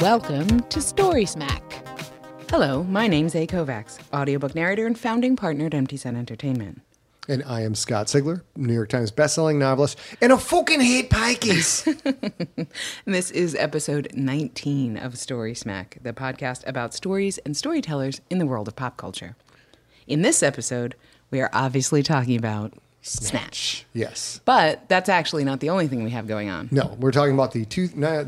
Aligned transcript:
Welcome 0.00 0.60
to 0.60 0.82
Story 0.82 1.24
Smack. 1.24 1.62
Hello, 2.50 2.82
my 2.84 3.06
name's 3.06 3.34
A. 3.34 3.46
Kovacs, 3.46 3.98
audiobook 4.12 4.54
narrator 4.54 4.86
and 4.86 4.98
founding 4.98 5.36
partner 5.36 5.66
at 5.66 5.74
Empty 5.74 5.96
Set 5.96 6.14
Entertainment. 6.14 6.82
And 7.28 7.42
I 7.44 7.62
am 7.62 7.74
Scott 7.74 8.06
Sigler, 8.06 8.42
New 8.56 8.74
York 8.74 8.90
Times 8.90 9.10
bestselling 9.10 9.56
novelist, 9.56 9.98
and 10.20 10.32
I 10.32 10.36
fucking 10.36 10.80
hate 10.80 11.08
pikeys. 11.08 11.86
And 12.56 12.66
this 13.14 13.30
is 13.30 13.54
episode 13.54 14.08
19 14.12 14.98
of 14.98 15.16
Story 15.18 15.54
Smack, 15.54 15.96
the 16.02 16.12
podcast 16.12 16.66
about 16.66 16.92
stories 16.92 17.38
and 17.38 17.56
storytellers 17.56 18.20
in 18.28 18.38
the 18.38 18.46
world 18.46 18.68
of 18.68 18.76
pop 18.76 18.98
culture. 18.98 19.34
In 20.06 20.20
this 20.22 20.42
episode, 20.42 20.94
we 21.30 21.40
are 21.40 21.50
obviously 21.52 22.02
talking 22.02 22.36
about 22.36 22.74
Snatch. 23.00 23.86
yes. 23.92 24.40
But 24.44 24.88
that's 24.88 25.08
actually 25.08 25.44
not 25.44 25.60
the 25.60 25.70
only 25.70 25.86
thing 25.86 26.04
we 26.04 26.10
have 26.10 26.26
going 26.26 26.50
on. 26.50 26.68
No, 26.70 26.96
we're 26.98 27.12
talking 27.12 27.34
about 27.34 27.52
the 27.52 27.64
two, 27.64 27.88
no, 27.94 28.24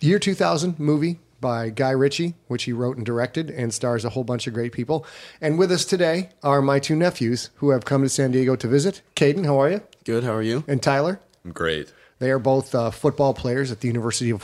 the 0.00 0.06
year 0.06 0.18
2000 0.18 0.78
movie 0.78 1.20
by 1.40 1.70
Guy 1.70 1.90
Ritchie, 1.90 2.34
which 2.48 2.64
he 2.64 2.72
wrote 2.72 2.96
and 2.96 3.06
directed 3.06 3.50
and 3.50 3.72
stars 3.72 4.04
a 4.04 4.10
whole 4.10 4.24
bunch 4.24 4.46
of 4.46 4.54
great 4.54 4.72
people. 4.72 5.06
And 5.40 5.58
with 5.58 5.70
us 5.70 5.84
today 5.84 6.30
are 6.42 6.60
my 6.60 6.78
two 6.78 6.96
nephews 6.96 7.50
who 7.56 7.70
have 7.70 7.84
come 7.84 8.02
to 8.02 8.08
San 8.08 8.30
Diego 8.30 8.56
to 8.56 8.68
visit. 8.68 9.02
Caden, 9.16 9.46
how 9.46 9.60
are 9.60 9.70
you? 9.70 9.82
Good. 10.04 10.24
How 10.24 10.34
are 10.34 10.42
you? 10.42 10.64
And 10.66 10.82
Tyler. 10.82 11.20
I'm 11.44 11.52
great. 11.52 11.92
They 12.18 12.30
are 12.30 12.38
both 12.38 12.74
uh, 12.74 12.90
football 12.90 13.32
players 13.32 13.72
at 13.72 13.80
the 13.80 13.88
University 13.88 14.30
of 14.30 14.42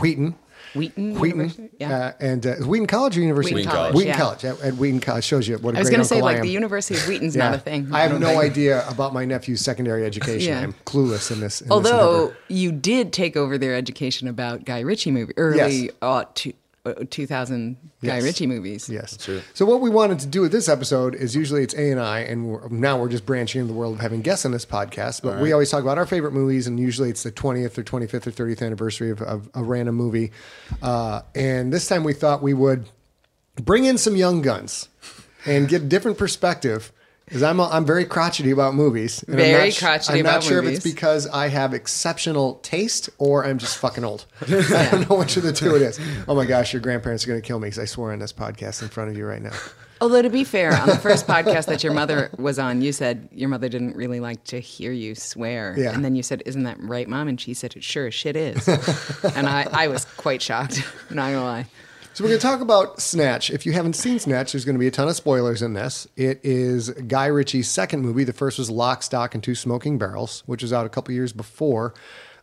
Wheaton. 0.00 0.34
Wheaton. 0.74 1.18
Wheaton. 1.18 1.40
University? 1.40 1.70
Yeah. 1.78 1.96
Uh, 1.96 2.12
and 2.20 2.46
uh, 2.46 2.54
Wheaton 2.56 2.86
College 2.86 3.16
or 3.16 3.20
University? 3.20 3.54
Wheaton 3.56 3.70
College. 3.70 3.94
Wheaton 3.94 4.08
yeah. 4.08 4.18
College. 4.18 4.44
At, 4.44 4.60
at, 4.60 4.74
Wheaton 4.74 5.00
College 5.00 5.24
shows 5.24 5.48
you 5.48 5.58
what 5.58 5.74
a 5.74 5.78
I 5.78 5.80
was 5.80 5.90
going 5.90 6.00
to 6.00 6.06
say, 6.06 6.22
like, 6.22 6.40
the 6.40 6.48
University 6.48 6.98
of 6.98 7.06
Wheaton's 7.06 7.36
yeah. 7.36 7.50
not 7.50 7.54
a 7.54 7.58
thing. 7.58 7.88
I 7.92 8.00
have 8.00 8.18
no 8.18 8.40
idea 8.40 8.88
about 8.88 9.12
my 9.12 9.24
nephew's 9.24 9.60
secondary 9.60 10.04
education. 10.04 10.56
I'm 10.56 10.72
clueless 10.86 11.30
in 11.30 11.40
this. 11.40 11.60
In 11.60 11.70
Although 11.70 12.28
this 12.28 12.36
you 12.48 12.72
did 12.72 13.12
take 13.12 13.36
over 13.36 13.58
their 13.58 13.74
education 13.74 14.28
about 14.28 14.64
Guy 14.64 14.80
Ritchie 14.80 15.10
movie 15.10 15.34
early 15.36 15.90
yes. 16.02 16.32
to. 16.34 16.52
Uh, 16.84 16.94
2000 17.08 17.76
yes. 18.00 18.10
Guy 18.10 18.26
Ritchie 18.26 18.48
movies. 18.48 18.88
Yes. 18.88 19.16
So 19.54 19.64
what 19.64 19.80
we 19.80 19.88
wanted 19.88 20.18
to 20.18 20.26
do 20.26 20.40
with 20.40 20.50
this 20.50 20.68
episode 20.68 21.14
is 21.14 21.36
usually 21.36 21.62
it's 21.62 21.74
A 21.74 21.92
and 21.92 22.00
I, 22.00 22.20
and 22.20 22.48
we're, 22.48 22.68
now 22.70 22.98
we're 22.98 23.08
just 23.08 23.24
branching 23.24 23.60
into 23.60 23.72
the 23.72 23.78
world 23.78 23.94
of 23.94 24.00
having 24.00 24.20
guests 24.20 24.44
on 24.44 24.50
this 24.50 24.66
podcast. 24.66 25.22
But 25.22 25.34
right. 25.34 25.42
we 25.42 25.52
always 25.52 25.70
talk 25.70 25.82
about 25.82 25.96
our 25.96 26.06
favorite 26.06 26.32
movies, 26.32 26.66
and 26.66 26.80
usually 26.80 27.08
it's 27.08 27.22
the 27.22 27.30
20th 27.30 27.78
or 27.78 27.84
25th 27.84 28.26
or 28.26 28.32
30th 28.32 28.62
anniversary 28.66 29.10
of, 29.10 29.22
of 29.22 29.48
a 29.54 29.62
random 29.62 29.94
movie. 29.94 30.32
Uh, 30.82 31.22
and 31.36 31.72
this 31.72 31.86
time 31.86 32.02
we 32.02 32.14
thought 32.14 32.42
we 32.42 32.52
would 32.52 32.88
bring 33.62 33.84
in 33.84 33.96
some 33.96 34.16
young 34.16 34.42
guns 34.42 34.88
and 35.46 35.68
get 35.68 35.82
a 35.82 35.84
different 35.84 36.18
perspective 36.18 36.90
because 37.24 37.42
I'm, 37.42 37.60
I'm 37.60 37.86
very 37.86 38.04
crotchety 38.04 38.50
about 38.50 38.74
movies. 38.74 39.22
And 39.22 39.36
I'm 39.36 39.40
Very 39.40 39.68
not, 39.70 39.78
crotchety 39.78 40.18
I'm 40.18 40.24
not 40.24 40.30
about 40.30 40.42
sure 40.42 40.62
if 40.62 40.68
it's 40.68 40.84
because 40.84 41.26
I 41.28 41.48
have 41.48 41.72
exceptional 41.72 42.56
taste 42.56 43.08
or 43.18 43.44
I'm 43.44 43.58
just 43.58 43.78
fucking 43.78 44.04
old. 44.04 44.26
I 44.42 44.88
don't 44.90 45.08
know 45.08 45.16
which 45.16 45.36
of 45.36 45.42
the 45.42 45.52
two 45.52 45.74
it 45.76 45.82
is. 45.82 46.00
Oh 46.28 46.34
my 46.34 46.44
gosh, 46.44 46.72
your 46.72 46.82
grandparents 46.82 47.24
are 47.24 47.28
going 47.28 47.40
to 47.40 47.46
kill 47.46 47.58
me 47.58 47.66
because 47.66 47.78
I 47.78 47.84
swore 47.86 48.12
on 48.12 48.18
this 48.18 48.32
podcast 48.32 48.82
in 48.82 48.88
front 48.88 49.10
of 49.10 49.16
you 49.16 49.24
right 49.24 49.40
now. 49.40 49.52
Although 50.02 50.22
to 50.22 50.30
be 50.30 50.42
fair, 50.42 50.74
on 50.74 50.88
the 50.88 50.96
first 50.96 51.28
podcast 51.28 51.66
that 51.66 51.84
your 51.84 51.92
mother 51.92 52.28
was 52.36 52.58
on, 52.58 52.82
you 52.82 52.92
said 52.92 53.28
your 53.30 53.48
mother 53.48 53.68
didn't 53.68 53.94
really 53.94 54.18
like 54.18 54.42
to 54.46 54.58
hear 54.58 54.90
you 54.90 55.14
swear. 55.14 55.76
Yeah. 55.78 55.94
And 55.94 56.04
then 56.04 56.16
you 56.16 56.24
said, 56.24 56.42
"Isn't 56.44 56.64
that 56.64 56.82
right, 56.82 57.08
mom?" 57.08 57.28
And 57.28 57.40
she 57.40 57.54
said, 57.54 57.76
"It 57.76 57.84
sure 57.84 58.08
as 58.08 58.14
shit 58.14 58.34
is." 58.34 58.66
and 59.36 59.46
I, 59.46 59.68
I 59.70 59.86
was 59.86 60.04
quite 60.04 60.42
shocked. 60.42 60.82
Not 61.10 61.30
gonna 61.30 61.44
lie. 61.44 61.66
So 62.14 62.22
we're 62.22 62.28
going 62.28 62.40
to 62.40 62.46
talk 62.46 62.60
about 62.60 63.00
Snatch. 63.00 63.48
If 63.48 63.64
you 63.64 63.72
haven't 63.72 63.94
seen 63.94 64.18
Snatch, 64.18 64.52
there's 64.52 64.66
going 64.66 64.74
to 64.74 64.78
be 64.78 64.86
a 64.86 64.90
ton 64.90 65.08
of 65.08 65.16
spoilers 65.16 65.62
in 65.62 65.72
this. 65.72 66.06
It 66.14 66.40
is 66.42 66.90
Guy 66.90 67.24
Ritchie's 67.26 67.70
second 67.70 68.02
movie. 68.02 68.24
The 68.24 68.34
first 68.34 68.58
was 68.58 68.68
Lock, 68.70 69.02
Stock, 69.02 69.34
and 69.34 69.42
Two 69.42 69.54
Smoking 69.54 69.96
Barrels, 69.96 70.42
which 70.44 70.60
was 70.60 70.74
out 70.74 70.84
a 70.84 70.90
couple 70.90 71.14
years 71.14 71.32
before. 71.32 71.94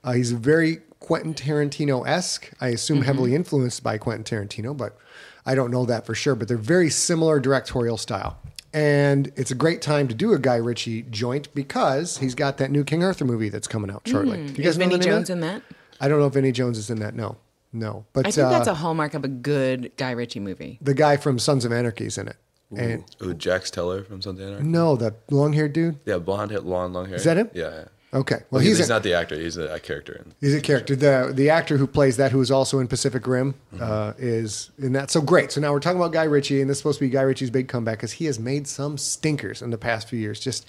Uh, 0.04 0.14
he's 0.14 0.32
very 0.32 0.78
Quentin 1.00 1.36
Tarantino-esque. 1.36 2.50
I 2.60 2.70
assume 2.70 3.04
heavily 3.04 3.36
influenced 3.36 3.84
by 3.84 4.00
Quentin 4.00 4.24
Tarantino, 4.24 4.76
but 4.76 4.98
I 5.46 5.54
don't 5.54 5.70
know 5.70 5.86
that 5.86 6.04
for 6.04 6.16
sure. 6.16 6.34
But 6.34 6.48
they're 6.48 6.58
very 6.58 6.90
similar 6.90 7.40
directorial 7.40 7.98
style. 7.98 8.40
And 8.74 9.32
it's 9.36 9.52
a 9.52 9.56
great 9.56 9.84
time 9.84 10.08
to 10.08 10.16
do 10.16 10.34
a 10.34 10.40
Guy 10.40 10.56
Ritchie 10.56 11.04
joint 11.12 11.54
because 11.54 12.18
he's 12.18 12.34
got 12.34 12.58
that 12.58 12.72
new 12.72 12.84
King 12.84 13.04
Arthur 13.04 13.26
movie 13.26 13.50
that's 13.50 13.68
coming 13.68 13.92
out 13.92 14.08
shortly. 14.08 14.48
Do 14.48 14.64
you 14.64 14.68
Is 14.68 14.80
know 14.80 14.88
Vinnie 14.88 15.04
Jones 15.04 15.30
in 15.30 15.42
that? 15.42 15.62
I 16.02 16.08
don't 16.08 16.20
know 16.20 16.28
if 16.28 16.34
Vinnie 16.34 16.52
Jones 16.52 16.80
is 16.80 16.90
in 16.90 17.00
that. 17.00 17.14
No, 17.14 17.38
no. 17.74 18.06
But 18.14 18.28
I 18.28 18.32
think 18.32 18.48
uh, 18.48 18.50
that's 18.50 18.68
a 18.68 18.74
hallmark 18.76 19.14
of 19.14 19.24
a 19.24 19.28
good 19.28 19.92
Guy 19.98 20.12
Ritchie 20.12 20.40
movie. 20.40 20.80
the 20.82 20.94
guy 20.94 21.18
from 21.18 21.40
Sons 21.40 21.66
of 21.66 21.72
Anarchy 21.72 22.06
is 22.06 22.18
in 22.18 22.28
it. 22.28 22.38
And 22.76 23.04
Ooh, 23.24 23.34
Jax 23.34 23.72
Teller 23.72 24.04
from 24.04 24.22
Sons 24.22 24.40
of 24.40 24.48
Anarchy. 24.48 24.66
no, 24.66 24.96
the 24.96 25.16
long 25.32 25.54
haired 25.54 25.74
dude. 25.74 25.98
Yeah, 26.06 26.20
blonde 26.20 26.52
hair, 26.52 26.60
long, 26.60 26.94
long 26.94 27.08
hair. 27.08 27.16
Is 27.16 27.24
that 27.24 27.38
him? 27.38 27.50
Yeah. 27.54 27.70
yeah. 27.70 27.86
Okay, 28.12 28.38
well 28.50 28.60
he's, 28.60 28.70
he's, 28.70 28.78
he's 28.80 28.90
a, 28.90 28.94
not 28.94 29.04
the 29.04 29.14
actor. 29.14 29.36
He's 29.40 29.56
a, 29.58 29.76
a 29.76 29.80
character. 29.80 30.14
In, 30.14 30.34
he's 30.42 30.56
a 30.56 30.62
character. 30.62 30.96
The 30.96 31.32
the 31.32 31.52
actor 31.52 31.78
who 31.78 31.86
plays 31.86 32.18
that, 32.18 32.32
who 32.32 32.42
is 32.42 32.50
also 32.50 32.80
in 32.80 32.88
Pacific 32.88 33.28
Rim, 33.28 33.54
uh, 33.80 34.14
is 34.18 34.72
in 34.80 34.94
that. 34.94 35.12
So 35.12 35.22
great. 35.22 35.52
So 35.52 35.62
now 35.62 35.72
we're 35.72 35.80
talking 35.80 36.00
about 36.00 36.12
Guy 36.12 36.24
Ritchie, 36.24 36.60
and 36.60 36.68
this 36.68 36.78
is 36.78 36.80
supposed 36.80 36.98
to 36.98 37.06
be 37.06 37.10
Guy 37.12 37.22
Ritchie's 37.22 37.52
big 37.52 37.68
comeback 37.68 38.00
because 38.00 38.14
he 38.14 38.26
has 38.26 38.40
made 38.40 38.68
some 38.68 38.98
stinkers 38.98 39.62
in 39.62 39.70
the 39.70 39.78
past 39.78 40.10
few 40.10 40.18
years. 40.18 40.40
Just 40.40 40.66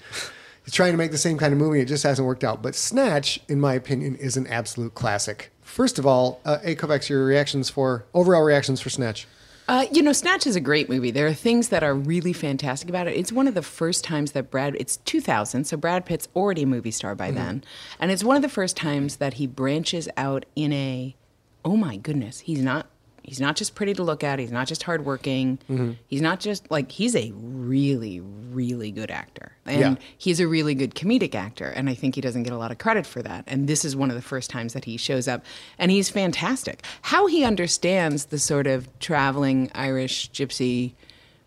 he's 0.65 0.73
trying 0.75 0.91
to 0.91 0.97
make 0.97 1.09
the 1.09 1.17
same 1.17 1.39
kind 1.39 1.51
of 1.51 1.57
movie. 1.57 1.79
It 1.79 1.85
just 1.85 2.03
hasn't 2.03 2.27
worked 2.27 2.43
out. 2.43 2.61
But 2.61 2.75
Snatch, 2.75 3.39
in 3.47 3.59
my 3.59 3.73
opinion, 3.73 4.17
is 4.17 4.37
an 4.37 4.45
absolute 4.45 4.93
classic. 4.93 5.51
First 5.71 5.97
of 5.97 6.05
all, 6.05 6.41
uh, 6.43 6.57
A. 6.63 6.75
Kovacs, 6.75 7.07
your 7.07 7.23
reactions 7.23 7.69
for 7.69 8.03
overall 8.13 8.41
reactions 8.41 8.81
for 8.81 8.89
Snatch. 8.89 9.25
Uh, 9.69 9.85
you 9.89 10.01
know, 10.01 10.11
Snatch 10.11 10.45
is 10.45 10.57
a 10.57 10.59
great 10.59 10.89
movie. 10.89 11.11
There 11.11 11.27
are 11.27 11.33
things 11.33 11.69
that 11.69 11.81
are 11.81 11.95
really 11.95 12.33
fantastic 12.33 12.89
about 12.89 13.07
it. 13.07 13.15
It's 13.15 13.31
one 13.31 13.47
of 13.47 13.53
the 13.53 13.61
first 13.61 14.03
times 14.03 14.33
that 14.33 14.51
Brad, 14.51 14.75
it's 14.77 14.97
2000, 14.97 15.63
so 15.63 15.77
Brad 15.77 16.05
Pitt's 16.05 16.27
already 16.35 16.63
a 16.63 16.67
movie 16.67 16.91
star 16.91 17.15
by 17.15 17.31
then. 17.31 17.63
And 18.01 18.11
it's 18.11 18.21
one 18.21 18.35
of 18.35 18.41
the 18.41 18.49
first 18.49 18.75
times 18.75 19.15
that 19.17 19.35
he 19.35 19.47
branches 19.47 20.09
out 20.17 20.45
in 20.57 20.73
a, 20.73 21.15
oh 21.63 21.77
my 21.77 21.95
goodness, 21.95 22.41
he's 22.41 22.59
not. 22.61 22.87
He's 23.23 23.39
not 23.39 23.55
just 23.55 23.75
pretty 23.75 23.93
to 23.93 24.03
look 24.03 24.23
at. 24.23 24.39
He's 24.39 24.51
not 24.51 24.67
just 24.67 24.83
hardworking. 24.83 25.59
He's 26.07 26.21
not 26.21 26.39
just 26.39 26.69
like 26.71 26.91
he's 26.91 27.15
a 27.15 27.31
really, 27.35 28.19
really 28.19 28.91
good 28.91 29.11
actor, 29.11 29.51
and 29.65 29.79
Yeah. 29.79 29.95
he's 30.17 30.39
a 30.39 30.47
really 30.47 30.73
good 30.75 30.95
comedic 30.95 31.35
actor. 31.35 31.67
And 31.67 31.89
I 31.89 31.93
think 31.93 32.15
he 32.15 32.21
doesn't 32.21 32.43
get 32.43 32.51
a 32.51 32.57
lot 32.57 32.71
of 32.71 32.77
credit 32.79 33.05
for 33.05 33.21
that. 33.21 33.43
And 33.47 33.67
this 33.69 33.85
is 33.85 33.95
one 33.95 34.09
of 34.09 34.15
the 34.15 34.21
first 34.21 34.49
times 34.49 34.73
that 34.73 34.85
he 34.85 34.97
shows 34.97 35.27
up, 35.27 35.45
and 35.77 35.91
he's 35.91 36.09
fantastic. 36.09 36.83
How 37.03 37.27
he 37.27 37.43
understands 37.45 38.25
the 38.25 38.39
sort 38.39 38.65
of 38.67 38.87
traveling 38.99 39.69
Irish 39.75 40.31
gypsy, 40.31 40.93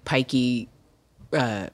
pikey 0.07 0.69
uh, 1.33 1.69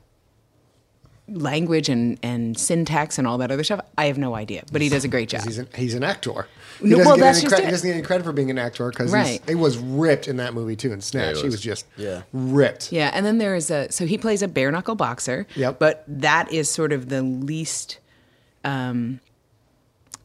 language 1.29 1.89
and, 1.89 2.19
and 2.23 2.59
syntax 2.59 3.19
and 3.19 3.27
all 3.27 3.39
that 3.39 3.51
other 3.51 3.63
stuff, 3.63 3.81
I 3.97 4.07
have 4.07 4.19
no 4.19 4.35
idea. 4.35 4.65
But 4.73 4.81
he 4.83 4.89
does 4.89 5.05
a 5.05 5.09
great 5.09 5.29
job. 5.29 5.43
He's 5.45 5.59
an, 5.59 5.69
he's 5.77 5.95
an 5.95 6.03
actor. 6.03 6.47
He 6.83 6.91
doesn't, 6.91 7.05
well, 7.07 7.17
get 7.17 7.21
that's 7.23 7.39
any 7.39 7.43
just 7.43 7.49
credit, 7.55 7.63
it. 7.63 7.67
he 7.67 7.71
doesn't 7.71 7.89
get 7.89 7.95
any 7.97 8.03
credit 8.07 8.25
for 8.25 8.33
being 8.33 8.51
an 8.51 8.59
actor 8.59 8.89
because 8.91 9.13
Right. 9.13 9.41
he 9.47 9.55
was 9.55 9.77
ripped 9.79 10.29
in 10.29 10.37
that 10.39 10.55
movie 10.55 10.77
too. 10.77 10.93
In 10.93 11.01
Snatch, 11.01 11.37
he 11.37 11.41
he 11.43 11.47
was 11.47 11.55
was. 11.55 11.61
just 11.61 11.87
Yeah. 11.97 12.23
ripped. 12.33 12.91
Yeah, 12.93 13.11
and 13.13 13.25
then 13.27 13.39
there 13.39 13.55
is 13.55 13.71
a 13.71 13.91
so 13.93 14.07
he 14.07 14.17
plays 14.19 14.43
a 14.43 14.49
bare 14.49 14.71
knuckle 14.73 14.95
boxer. 14.95 15.47
Yep. 15.57 15.79
But 15.79 16.05
that 16.09 16.53
is 16.53 16.69
sort 16.71 16.93
of 16.93 17.09
the 17.09 17.23
least 17.23 17.99
um, 18.65 19.21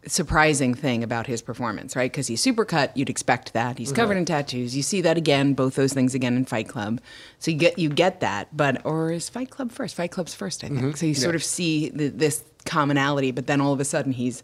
surprising 0.07 0.73
thing 0.75 1.03
about 1.03 1.25
his 1.27 1.41
performance, 1.41 1.95
right? 1.95 2.11
Because 2.11 2.27
he's 2.27 2.41
super 2.41 2.63
cut. 2.63 2.95
You'd 2.95 3.09
expect 3.09 3.53
that. 3.53 3.77
He's 3.79 3.91
covered 3.91 4.17
in 4.17 4.25
tattoos. 4.25 4.75
You 4.75 4.83
see 4.83 5.01
that 5.01 5.17
again, 5.17 5.53
both 5.53 5.75
those 5.75 5.93
things 5.93 6.13
again 6.13 6.37
in 6.37 6.45
Fight 6.45 6.67
Club. 6.67 7.01
So 7.39 7.49
you 7.51 7.57
get 7.57 7.79
you 7.79 7.89
get 7.89 8.19
that. 8.19 8.55
But 8.55 8.85
or 8.85 9.11
is 9.11 9.29
Fight 9.29 9.49
Club 9.49 9.71
first? 9.71 9.95
Fight 9.95 10.11
Club's 10.11 10.35
first, 10.35 10.63
I 10.63 10.67
think. 10.69 10.97
So 10.97 11.05
you 11.05 11.15
sort 11.15 11.33
of 11.35 11.43
see 11.43 11.89
the, 11.89 12.09
this 12.09 12.43
commonality, 12.65 13.31
but 13.31 13.47
then 13.47 13.61
all 13.61 13.73
of 13.73 13.79
a 13.79 13.85
sudden 13.85 14.11
he's 14.11 14.43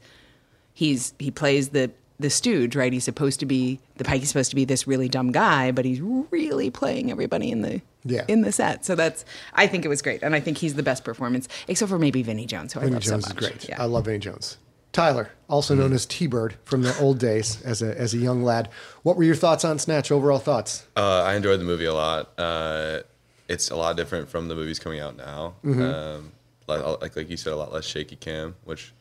he's 0.74 1.14
he 1.20 1.32
plays 1.32 1.70
the 1.70 1.92
the 2.20 2.30
stooge, 2.30 2.76
right? 2.76 2.94
He's 2.94 3.04
supposed 3.04 3.40
to 3.40 3.48
be 3.48 3.80
the 3.98 4.04
pike. 4.04 4.20
He's 4.20 4.28
supposed 4.30 4.52
to 4.52 4.56
be 4.56 4.64
this 4.66 4.86
really 4.86 5.10
dumb 5.10 5.32
guy, 5.32 5.72
but 5.72 5.86
he's 5.86 6.00
really 6.02 6.70
playing 6.70 7.10
everybody 7.10 7.50
in 7.52 7.62
the 7.64 7.82
Yeah. 8.04 8.26
in 8.28 8.42
the 8.42 8.52
set. 8.52 8.86
So 8.86 8.94
that's 8.96 9.26
I 9.56 9.66
think 9.68 9.86
it 9.86 9.88
was 9.88 10.02
great, 10.02 10.22
and 10.22 10.36
I 10.36 10.40
think 10.40 10.60
he's 10.60 10.76
the 10.76 10.84
best 10.84 11.04
performance, 11.04 11.48
except 11.68 11.90
for 11.90 11.98
maybe 11.98 12.22
Vinnie 12.22 12.46
Jones, 12.46 12.74
who 12.74 12.80
I 12.80 12.84
love 12.86 13.02
Jones 13.02 13.26
so 13.26 13.32
is 13.32 13.34
great. 13.34 13.68
Yeah. 13.68 13.82
I 13.82 13.86
love 13.86 14.06
Vinnie 14.06 14.20
Jones. 14.20 14.58
Tyler, 14.92 15.32
also 15.48 15.74
known 15.74 15.94
as 15.94 16.06
T 16.06 16.28
Bird 16.28 16.56
from 16.66 16.82
the 16.84 16.96
old 17.00 17.18
days 17.18 17.62
as 17.64 17.82
a 17.82 17.98
as 18.00 18.14
a 18.14 18.18
young 18.18 18.44
lad. 18.44 18.70
What 19.04 19.16
were 19.18 19.24
your 19.24 19.36
thoughts 19.36 19.64
on 19.66 19.80
Snatch? 19.80 20.12
Overall 20.12 20.38
thoughts? 20.40 20.86
uh, 20.98 21.24
I 21.24 21.36
enjoyed 21.36 21.60
the 21.62 21.64
movie 21.66 21.86
a 21.86 21.94
lot. 21.94 22.38
Uh, 22.38 23.00
it's 23.48 23.72
a 23.72 23.76
lot 23.76 23.96
different 23.98 24.30
from 24.30 24.48
the 24.48 24.56
movies 24.56 24.80
coming 24.80 25.00
out 25.00 25.16
now. 25.18 25.56
Mm-hmm. 25.64 25.82
Um, 25.82 26.32
like, 26.68 27.02
like 27.02 27.16
like 27.16 27.30
you 27.30 27.38
said, 27.38 27.54
a 27.54 27.56
lot 27.56 27.72
less 27.74 27.86
shaky 27.86 28.16
cam, 28.18 28.56
which 28.66 28.88
you 28.88 28.92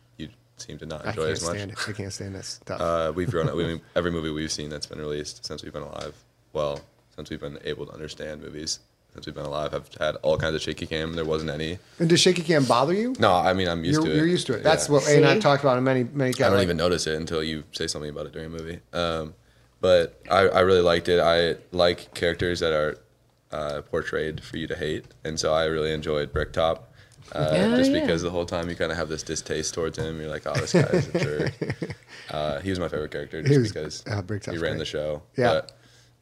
seem 0.61 0.79
to 0.79 0.87
not 0.87 1.05
I 1.07 1.11
enjoy 1.11 1.23
can't 1.23 1.33
as 1.33 1.43
much. 1.45 1.57
stand 1.57 1.71
it. 1.73 1.79
I 1.89 1.93
can't 1.93 2.12
stand 2.12 2.35
this. 2.35 2.61
Uh, 2.69 3.12
we've 3.15 3.31
grown 3.31 3.49
up. 3.49 3.55
We, 3.55 3.65
mean, 3.67 3.81
every 3.97 4.11
movie 4.11 4.31
we've 4.31 4.53
seen 4.53 4.71
that's 4.71 4.87
been 4.87 5.01
released 5.01 5.45
since 5.45 5.62
we've 5.62 5.73
been 5.73 5.83
alive, 5.83 6.15
well, 6.53 6.81
since 7.17 7.31
we've 7.31 7.41
been 7.41 7.59
able 7.65 7.87
to 7.87 7.93
understand 7.93 8.41
movies, 8.43 8.81
since 9.12 9.27
we've 9.27 9.35
been 9.35 9.45
alive, 9.45 9.73
have 9.73 9.89
had 9.99 10.17
all 10.23 10.39
kinds 10.39 10.55
of 10.55 10.62
shaky 10.62 10.87
cam. 10.87 11.15
There 11.15 11.25
wasn't 11.25 11.51
any. 11.51 11.79
and 11.99 12.09
does 12.09 12.21
shaky 12.21 12.43
cam 12.43 12.65
bother 12.65 12.93
you? 12.95 13.15
No, 13.19 13.33
I 13.33 13.53
mean 13.55 13.69
I'm 13.69 13.83
used 13.85 13.97
you're, 13.99 14.07
to 14.07 14.12
it. 14.12 14.17
you're 14.17 14.27
used 14.27 14.47
to 14.47 14.55
it. 14.55 14.62
That's 14.62 14.89
Yeah. 14.89 14.93
what 14.95 15.09
A 15.09 15.17
and 15.17 15.27
I 15.27 15.35
See? 15.35 15.41
talked 15.41 15.62
about 15.65 15.79
in 15.79 15.85
many 15.85 16.05
many. 16.05 16.33
Guys. 16.33 16.47
I 16.47 16.51
don't 16.51 16.62
even 16.62 16.77
notice 16.77 17.07
it 17.07 17.17
until 17.17 17.43
you 17.43 17.65
say 17.73 17.87
something 17.87 18.11
about 18.11 18.27
it 18.27 18.33
during 18.33 18.47
a 18.47 18.51
movie. 18.51 18.81
Um, 18.93 19.35
but 19.81 20.21
I, 20.31 20.41
I 20.49 20.61
really 20.61 20.83
liked 20.83 21.09
it. 21.09 21.19
I 21.21 21.57
like 21.75 22.12
characters 22.15 22.61
that 22.61 22.73
are 22.73 22.99
uh, 23.51 23.81
portrayed 23.83 24.45
for 24.45 24.59
you 24.59 24.67
to 24.69 24.77
hate, 24.77 25.07
and 25.25 25.41
so 25.41 25.53
I 25.53 25.65
really 25.65 25.93
enjoyed 25.93 26.33
Bricktop. 26.33 26.89
Uh, 27.32 27.50
Yeah, 27.53 27.77
just 27.77 27.91
yeah. 27.91 28.00
because 28.00 28.23
the 28.23 28.31
whole 28.31 28.44
time 28.47 28.69
you 28.69 28.75
kind 28.77 28.91
of 28.91 28.99
have 28.99 29.09
this 29.09 29.23
distaste 29.23 29.75
towards 29.75 29.99
him. 29.99 30.21
You're 30.21 30.31
like, 30.31 30.43
oh, 30.47 30.55
this 30.55 30.73
guy's 30.73 31.09
a 31.15 31.19
jerk. 31.19 31.53
Uh, 32.31 32.61
he 32.61 32.71
was 32.71 32.79
my 32.79 32.87
favorite 32.87 33.11
character 33.11 33.43
just 33.43 33.53
He 33.53 33.59
was- 33.59 33.73
because 33.73 34.05
uh, 34.06 34.23
he 34.53 34.59
ran 34.59 34.73
great. 34.75 34.79
the 34.79 34.85
show. 34.85 35.23
Yeah. 35.37 35.62
But 35.62 35.73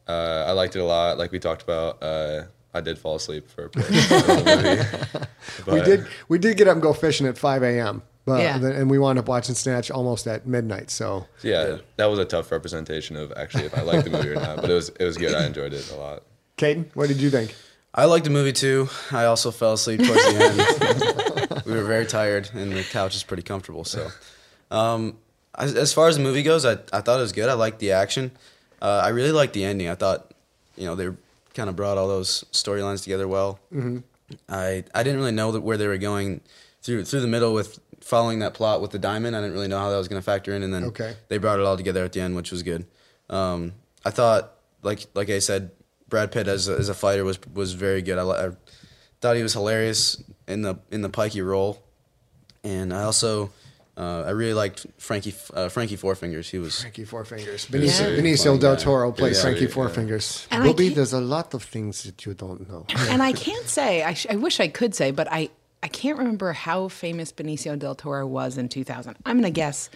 Uh, 0.07 0.45
I 0.47 0.53
liked 0.53 0.75
it 0.75 0.79
a 0.79 0.83
lot. 0.83 1.19
Like 1.19 1.31
we 1.31 1.37
talked 1.37 1.61
about, 1.61 2.01
uh, 2.01 2.45
I 2.73 2.81
did 2.81 2.97
fall 2.97 3.15
asleep 3.17 3.47
for 3.47 3.65
a 3.65 3.69
portion 3.69 3.93
of 3.95 4.25
the 4.25 5.63
movie. 5.67 5.79
we 5.79 5.81
did 5.85 6.07
we 6.27 6.37
did 6.39 6.57
get 6.57 6.67
up 6.67 6.73
and 6.73 6.81
go 6.81 6.93
fishing 6.93 7.27
at 7.27 7.37
5 7.37 7.61
a.m. 7.61 8.01
But 8.25 8.41
Yeah. 8.41 8.57
then- 8.57 8.71
and 8.71 8.89
we 8.89 8.97
wound 8.97 9.19
up 9.19 9.27
watching 9.27 9.53
Snatch 9.53 9.91
almost 9.91 10.25
at 10.25 10.47
midnight. 10.47 10.89
So 10.89 11.27
Yeah, 11.43 11.77
that 11.97 12.05
was 12.07 12.17
a 12.17 12.25
tough 12.25 12.51
representation 12.51 13.15
of 13.15 13.31
actually 13.37 13.65
if 13.65 13.77
I 13.77 13.81
liked 13.81 14.05
the 14.05 14.09
movie 14.09 14.29
or 14.29 14.35
not. 14.35 14.55
But 14.61 14.71
it 14.71 14.73
was 14.73 14.89
it 14.89 15.03
was 15.05 15.15
good. 15.17 15.35
I 15.35 15.45
enjoyed 15.45 15.73
it 15.73 15.91
a 15.91 15.95
lot. 15.95 16.23
Caden, 16.57 16.85
what 16.95 17.07
did 17.07 17.17
you 17.21 17.29
think? 17.29 17.53
I 17.93 18.05
liked 18.05 18.25
the 18.25 18.31
movie 18.31 18.53
too. 18.53 18.87
I 19.11 19.25
also 19.25 19.51
fell 19.51 19.73
asleep 19.73 19.99
towards 20.03 20.23
the 20.23 21.51
end. 21.51 21.63
we 21.65 21.73
were 21.73 21.83
very 21.85 22.05
tired, 22.05 22.49
and 22.53 22.71
the 22.71 22.83
couch 22.83 23.15
is 23.15 23.23
pretty 23.23 23.43
comfortable. 23.43 23.83
So, 23.83 24.09
um, 24.71 25.17
as, 25.55 25.73
as 25.75 25.91
far 25.93 26.07
as 26.07 26.17
the 26.17 26.23
movie 26.23 26.43
goes, 26.43 26.65
I, 26.65 26.73
I 26.93 27.01
thought 27.01 27.17
it 27.17 27.21
was 27.23 27.31
good. 27.31 27.49
I 27.49 27.53
liked 27.53 27.79
the 27.79 27.91
action. 27.93 28.31
Uh, 28.81 29.01
I 29.03 29.09
really 29.09 29.31
liked 29.31 29.53
the 29.53 29.63
ending. 29.65 29.89
I 29.89 29.95
thought, 29.95 30.31
you 30.77 30.85
know, 30.85 30.95
they 30.95 31.09
kind 31.55 31.67
of 31.69 31.75
brought 31.75 31.97
all 31.97 32.07
those 32.07 32.45
storylines 32.51 33.03
together 33.03 33.27
well. 33.27 33.59
Mm-hmm. 33.73 33.97
I 34.47 34.83
I 34.93 35.01
didn't 35.03 35.19
really 35.19 35.31
know 35.31 35.51
that 35.53 35.61
where 35.61 35.75
they 35.77 35.87
were 35.87 35.97
going 35.97 36.41
through 36.83 37.05
through 37.05 37.21
the 37.21 37.27
middle 37.27 37.53
with 37.53 37.79
following 38.01 38.39
that 38.39 38.53
plot 38.53 38.81
with 38.81 38.91
the 38.91 38.99
diamond. 38.99 39.35
I 39.35 39.39
didn't 39.41 39.53
really 39.53 39.67
know 39.67 39.79
how 39.79 39.89
that 39.89 39.97
was 39.97 40.07
going 40.07 40.21
to 40.21 40.25
factor 40.25 40.53
in, 40.53 40.61
and 40.61 40.71
then 40.73 40.83
Okay. 40.85 41.15
they 41.27 41.39
brought 41.39 41.59
it 41.59 41.65
all 41.65 41.75
together 41.75 42.05
at 42.05 42.13
the 42.13 42.21
end, 42.21 42.35
which 42.35 42.51
was 42.51 42.61
good. 42.63 42.85
Um, 43.29 43.73
I 44.05 44.11
thought, 44.11 44.53
like 44.83 45.07
like 45.15 45.29
I 45.31 45.39
said, 45.39 45.71
Brad 46.09 46.31
Pitt 46.31 46.47
as 46.47 46.67
a, 46.67 46.75
as 46.75 46.89
a 46.89 46.93
fighter 46.93 47.23
was 47.23 47.39
was 47.53 47.73
very 47.73 48.01
good. 48.01 48.17
I, 48.17 48.47
I 48.47 48.49
thought 49.21 49.35
he 49.35 49.43
was 49.43 49.53
hilarious 49.53 50.21
in 50.47 50.61
the 50.63 50.75
in 50.91 51.01
the 51.01 51.09
pikey 51.09 51.45
role, 51.45 51.81
and 52.63 52.93
I 52.93 53.03
also 53.03 53.51
uh, 53.97 54.23
I 54.27 54.29
really 54.31 54.53
liked 54.53 54.85
Frankie 54.97 55.33
uh, 55.53 55.69
Frankie 55.69 55.95
Four 55.97 56.15
Fingers. 56.15 56.49
He 56.49 56.57
was 56.59 56.81
Frankie 56.81 57.05
Four 57.05 57.25
Fingers. 57.25 57.67
Benicio, 57.67 58.01
Yeah. 58.15 58.21
Benicio 58.21 58.59
del 58.59 58.75
guy. 58.75 58.81
Toro 58.81 59.11
plays 59.11 59.37
Yeah, 59.37 59.41
Frankie 59.43 59.65
yeah. 59.65 59.71
Four 59.71 59.89
Fingers. 59.89 60.47
And 60.51 60.63
Bobby, 60.63 60.89
there's 60.89 61.13
a 61.13 61.19
lot 61.21 61.53
of 61.53 61.63
things 61.63 62.03
that 62.03 62.25
you 62.25 62.33
don't 62.33 62.67
know. 62.69 62.85
and 63.09 63.21
I 63.21 63.33
can't 63.33 63.67
say. 63.67 64.03
I, 64.03 64.13
sh- 64.13 64.27
I 64.29 64.35
wish 64.37 64.59
I 64.59 64.67
could 64.69 64.95
say, 64.95 65.11
but 65.11 65.27
I 65.31 65.49
I 65.83 65.87
can't 65.87 66.17
remember 66.17 66.51
how 66.53 66.87
famous 66.89 67.31
Benicio 67.31 67.77
del 67.77 67.95
Toro 67.95 68.25
was 68.27 68.57
in 68.57 68.67
2000. 68.69 69.15
I'm 69.25 69.37
gonna 69.37 69.49
guess 69.51 69.89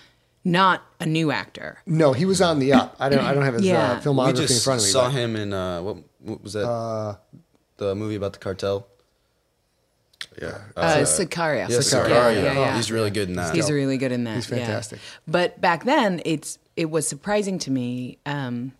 not 0.43 0.83
a 0.99 1.05
new 1.05 1.31
actor. 1.31 1.79
No, 1.85 2.13
he 2.13 2.25
was 2.25 2.41
on 2.41 2.59
the 2.59 2.73
up. 2.73 2.95
I 2.99 3.09
don't. 3.09 3.19
I 3.23 3.33
don't 3.33 3.43
have 3.43 3.53
his 3.55 3.63
Yeah. 3.63 3.93
uh, 3.93 3.95
we 3.95 4.01
filmography 4.01 4.29
in 4.29 4.35
just 4.35 4.63
front 4.65 4.79
of 4.81 4.83
me. 4.85 4.89
I 4.89 4.91
saw 4.93 5.03
but- 5.05 5.11
him 5.13 5.35
in 5.35 5.53
uh, 5.53 5.81
what, 5.81 5.97
what 6.19 6.43
was 6.43 6.53
that? 6.53 7.17
the 7.77 7.95
movie 7.95 8.15
about 8.15 8.33
the 8.33 8.39
cartel. 8.39 8.87
Yeah, 10.41 10.57
Uh, 10.75 10.95
Sicario. 11.03 11.69
Yeah, 11.69 11.77
Sicario. 11.77 12.07
Sicario. 12.07 12.43
Yeah, 12.43 12.53
yeah. 12.53 12.75
He's 12.77 12.91
really 12.91 13.11
good 13.11 13.29
in 13.29 13.35
that. 13.35 13.53
He's 13.53 13.69
really 13.69 13.97
good 13.97 14.11
in 14.11 14.23
that. 14.23 14.35
He's 14.35 14.49
yeah. 14.49 14.57
fantastic. 14.57 14.99
But 15.27 15.59
back 15.59 15.83
then, 15.83 16.21
it's 16.25 16.57
it 16.75 16.89
was 16.89 17.07
surprising 17.07 17.59
to 17.59 17.71
me, 17.71 18.17
um, 18.25 18.71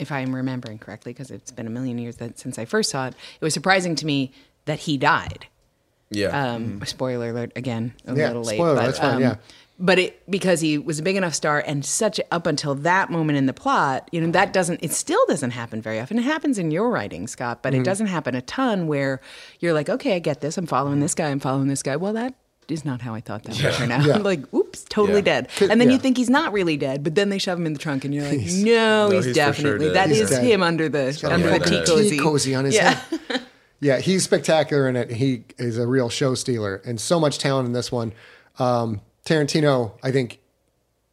if 0.00 0.10
I 0.12 0.20
am 0.20 0.34
remembering 0.34 0.78
correctly, 0.78 1.12
because 1.12 1.30
it's 1.30 1.50
been 1.52 1.66
a 1.66 1.70
million 1.70 1.96
years 1.98 2.16
that, 2.16 2.38
since 2.38 2.58
I 2.58 2.64
first 2.64 2.90
saw 2.90 3.06
it. 3.06 3.14
It 3.40 3.44
was 3.44 3.54
surprising 3.54 3.94
to 3.96 4.06
me 4.06 4.32
that 4.66 4.80
he 4.80 4.98
died. 4.98 5.46
yeah. 6.10 6.28
Um, 6.54 6.84
Spoiler 6.84 7.30
alert 7.30 7.52
again, 7.56 7.94
a 8.04 8.08
Mm-hmm. 8.10 8.18
Yeah, 8.18 8.26
little 8.28 8.42
late. 8.42 8.56
spoiler, 8.56 8.74
but, 8.74 8.86
that's 8.86 8.98
fine, 8.98 9.14
um, 9.16 9.22
yeah. 9.22 9.36
But 9.76 9.98
it 9.98 10.22
because 10.30 10.60
he 10.60 10.78
was 10.78 11.00
a 11.00 11.02
big 11.02 11.16
enough 11.16 11.34
star 11.34 11.58
and 11.66 11.84
such 11.84 12.20
up 12.30 12.46
until 12.46 12.76
that 12.76 13.10
moment 13.10 13.38
in 13.38 13.46
the 13.46 13.52
plot, 13.52 14.08
you 14.12 14.20
know, 14.20 14.30
that 14.30 14.52
doesn't 14.52 14.78
it 14.84 14.92
still 14.92 15.24
doesn't 15.26 15.50
happen 15.50 15.82
very 15.82 15.98
often. 15.98 16.16
It 16.18 16.22
happens 16.22 16.58
in 16.58 16.70
your 16.70 16.90
writing, 16.90 17.26
Scott, 17.26 17.60
but 17.62 17.72
Mm-hmm. 17.72 17.82
it 17.82 17.84
doesn't 17.84 18.06
happen 18.06 18.36
a 18.36 18.42
ton 18.42 18.86
where 18.86 19.20
you're 19.58 19.72
like, 19.72 19.88
okay, 19.88 20.14
I 20.14 20.20
get 20.20 20.40
this. 20.40 20.56
I'm 20.56 20.66
following 20.66 21.00
this 21.00 21.14
guy. 21.14 21.28
I'm 21.28 21.40
following 21.40 21.66
this 21.66 21.82
guy. 21.82 21.96
Well, 21.96 22.12
that 22.12 22.34
is 22.68 22.84
not 22.84 23.00
how 23.02 23.14
I 23.14 23.20
thought 23.20 23.42
that 23.42 23.60
would 23.60 23.74
turn 23.74 23.90
out. 23.90 24.06
Yeah. 24.06 24.16
like, 24.18 24.52
oops, 24.54 24.84
totally 24.88 25.18
Yeah. 25.18 25.42
dead. 25.42 25.48
And 25.60 25.80
then 25.80 25.88
yeah. 25.88 25.94
you 25.94 25.98
think 25.98 26.18
he's 26.18 26.30
not 26.30 26.52
really 26.52 26.76
dead, 26.76 27.02
but 27.02 27.16
then 27.16 27.28
they 27.30 27.38
shove 27.38 27.58
him 27.58 27.66
in 27.66 27.72
the 27.72 27.78
trunk, 27.80 28.04
and 28.04 28.14
you're 28.14 28.24
like, 28.24 28.38
He's- 28.38 28.54
no, 28.54 29.08
No, 29.08 29.16
he's, 29.16 29.24
he's 29.24 29.34
sure 29.36 29.44
definitely 29.46 29.86
dead. 29.86 29.96
that 29.96 30.08
He's 30.08 30.20
is 30.20 30.30
dead. 30.30 30.44
him 30.44 30.62
under 30.62 30.88
the 30.88 31.28
under 31.30 31.50
the 31.50 31.58
tea 31.64 31.82
cozy. 31.84 32.18
cozy 32.18 32.54
on 32.54 32.64
his 32.64 32.76
Yeah. 32.76 32.90
head. 32.94 33.42
Yeah, 33.80 33.98
he's 33.98 34.22
spectacular 34.22 34.88
in 34.88 34.96
it. 34.96 35.10
He 35.10 35.44
is 35.58 35.76
a 35.78 35.86
real 35.86 36.08
show 36.08 36.34
stealer 36.36 36.80
and 36.86 36.98
so 36.98 37.20
much 37.20 37.38
talent 37.38 37.66
in 37.66 37.72
this 37.74 37.92
one. 37.92 38.12
Um, 38.58 39.02
Tarantino, 39.24 39.92
I 40.02 40.12
think, 40.12 40.40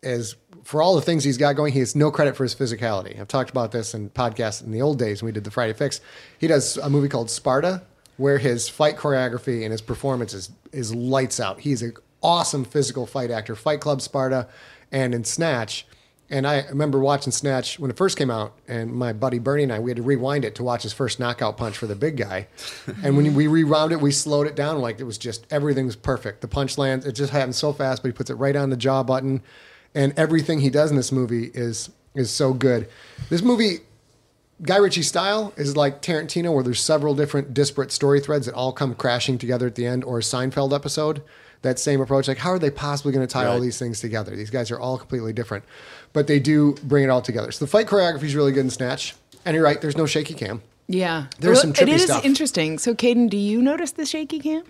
is 0.04 0.36
for 0.64 0.82
all 0.82 0.96
the 0.96 1.02
things 1.02 1.24
he's 1.24 1.38
got 1.38 1.56
going, 1.56 1.74
he 1.74 1.80
has 1.80 1.96
no 1.96 2.12
credit 2.12 2.36
for 2.36 2.44
his 2.44 2.54
physicality. 2.54 3.20
I've 3.20 3.28
talked 3.28 3.50
about 3.50 3.72
this 3.72 3.94
in 3.94 4.10
podcasts 4.10 4.64
in 4.64 4.72
the 4.72 4.82
old 4.82 5.00
days 5.00 5.22
when 5.22 5.28
we 5.28 5.32
did 5.32 5.44
the 5.44 5.52
Friday 5.52 5.74
Fix. 5.74 6.02
He 6.38 6.48
does 6.48 6.78
a 6.78 6.90
movie 6.90 7.08
called 7.08 7.30
Sparta, 7.30 7.84
where 8.18 8.38
his 8.38 8.70
fight 8.70 8.98
choreography 8.98 9.64
and 9.64 9.72
his 9.72 9.82
performance 9.82 10.34
is, 10.34 10.52
is 10.72 10.94
lights 10.94 11.40
out. 11.40 11.60
He's 11.62 11.82
an 11.82 11.94
awesome 12.22 12.66
physical 12.66 13.08
fight 13.08 13.32
actor. 13.32 13.56
Fight 13.56 13.80
Club 13.80 14.02
Sparta 14.02 14.48
and 14.92 15.16
in 15.16 15.24
Snatch. 15.24 15.88
And 16.32 16.48
I 16.48 16.62
remember 16.70 16.98
watching 16.98 17.34
Snatch 17.34 17.78
when 17.78 17.92
it 17.92 17.98
first 17.98 18.18
came 18.18 18.32
out, 18.32 18.54
and 18.66 18.94
my 18.94 19.12
buddy 19.12 19.38
Bernie 19.38 19.64
and 19.64 19.74
I, 19.74 19.80
we 19.80 19.92
had 19.92 19.98
to 19.98 20.02
rewind 20.02 20.46
it 20.46 20.56
to 20.56 20.64
watch 20.64 20.84
his 20.84 20.94
first 20.94 21.20
knockout 21.20 21.58
punch 21.58 21.78
for 21.78 21.88
the 21.88 21.96
big 21.96 22.16
guy. 22.16 22.48
and 23.04 23.18
when 23.18 23.36
we 23.36 23.48
rewound 23.48 23.92
it, 23.92 24.00
we 24.00 24.12
slowed 24.12 24.48
it 24.48 24.56
down 24.56 24.80
like 24.80 25.02
it 25.02 25.04
was 25.04 25.18
just 25.18 25.46
everything 25.52 25.86
was 25.86 25.98
perfect. 25.98 26.40
The 26.40 26.48
punch 26.48 26.78
lands, 26.78 27.06
it 27.06 27.12
just 27.12 27.34
happened 27.34 27.56
so 27.56 27.74
fast, 27.74 28.02
but 28.02 28.08
he 28.08 28.14
puts 28.14 28.30
it 28.30 28.36
right 28.36 28.56
on 28.56 28.70
the 28.70 28.78
jaw 28.78 29.04
button, 29.04 29.42
and 29.94 30.14
everything 30.18 30.62
he 30.62 30.70
does 30.70 30.90
in 30.90 30.96
this 30.96 31.12
movie 31.12 31.52
is 31.54 31.90
is 32.16 32.32
so 32.32 32.54
good. 32.54 32.88
This 33.30 33.42
movie, 33.42 33.80
Guy 34.62 34.78
Ritchie 34.78 35.04
style, 35.04 35.52
is 35.58 35.76
like 35.76 36.02
Tarantino, 36.02 36.54
where 36.54 36.64
there's 36.64 36.80
several 36.80 37.14
different 37.14 37.54
disparate 37.54 37.92
story 37.92 38.22
threads 38.22 38.46
that 38.46 38.56
all 38.56 38.72
come 38.72 38.96
crashing 38.96 39.38
together 39.38 39.68
at 39.68 39.76
the 39.76 39.86
end, 39.86 40.06
or 40.06 40.20
a 40.20 40.22
Seinfeld 40.22 40.74
episode. 40.74 41.22
That 41.64 41.78
same 41.78 42.02
approach, 42.02 42.28
like 42.28 42.40
how 42.40 42.50
are 42.50 42.58
they 42.60 42.72
possibly 42.72 43.12
going 43.14 43.26
to 43.28 43.32
tie 43.32 43.46
all 43.46 43.60
these 43.60 43.78
things 43.78 44.00
together? 44.00 44.36
These 44.36 44.50
guys 44.50 44.72
are 44.72 44.80
all 44.80 44.98
completely 44.98 45.32
different, 45.32 45.64
but 46.12 46.26
they 46.26 46.40
do 46.40 46.74
bring 46.84 47.04
it 47.04 47.10
all 47.10 47.22
together. 47.22 47.52
So 47.52 47.64
the 47.66 47.70
fight 47.70 47.86
choreography 47.86 48.24
is 48.24 48.36
really 48.36 48.52
good 48.52 48.62
in 48.62 48.72
Snatch. 48.72 49.16
And 49.46 49.54
you're 49.56 49.64
right, 49.64 49.80
there's 49.80 49.96
no 49.98 50.08
shaky 50.08 50.34
cam. 50.34 50.62
Yeah, 50.88 51.28
There's 51.40 51.62
some 51.62 51.70
It 51.70 51.76
trippy 51.78 51.90
is 51.90 52.04
stuff. 52.06 52.26
interesting. 52.26 52.78
So, 52.80 52.94
Caden, 52.94 53.30
do 53.30 53.38
you 53.38 53.62
notice 53.62 53.92
the 53.92 54.06
shaky 54.06 54.40
cam? 54.40 54.64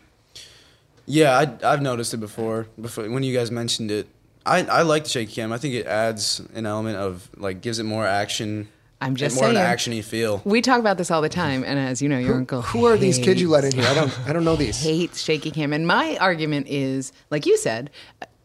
Yeah, 1.05 1.37
I, 1.63 1.73
I've 1.73 1.81
noticed 1.81 2.13
it 2.13 2.17
before. 2.17 2.67
Before 2.79 3.09
when 3.09 3.23
you 3.23 3.35
guys 3.35 3.49
mentioned 3.51 3.89
it, 3.89 4.07
I, 4.45 4.63
I 4.65 4.81
like 4.83 5.03
the 5.05 5.09
shaky 5.09 5.31
cam. 5.33 5.51
I 5.51 5.57
think 5.57 5.73
it 5.75 5.85
adds 5.87 6.41
an 6.53 6.65
element 6.65 6.97
of 6.97 7.29
like 7.37 7.61
gives 7.61 7.79
it 7.79 7.83
more 7.83 8.05
action. 8.05 8.67
I'm 9.01 9.15
just 9.15 9.35
more 9.35 9.45
saying. 9.45 9.57
an 9.57 9.65
actiony 9.65 10.03
feel. 10.03 10.41
We 10.45 10.61
talk 10.61 10.79
about 10.79 10.97
this 10.97 11.09
all 11.11 11.21
the 11.21 11.29
time, 11.29 11.63
and 11.65 11.79
as 11.79 12.01
you 12.01 12.07
know, 12.09 12.19
your 12.19 12.35
uncle. 12.35 12.61
Who 12.61 12.85
are 12.85 12.97
these 12.97 13.17
kids 13.17 13.41
you 13.41 13.49
let 13.49 13.63
in 13.63 13.71
here? 13.73 13.85
I 13.87 13.93
don't 13.95 14.19
I 14.27 14.33
don't 14.33 14.43
know 14.45 14.55
these. 14.55 14.81
Hates 14.81 15.21
shaky 15.21 15.51
cam, 15.51 15.73
and 15.73 15.87
my 15.87 16.17
argument 16.21 16.67
is, 16.69 17.11
like 17.31 17.45
you 17.45 17.57
said, 17.57 17.89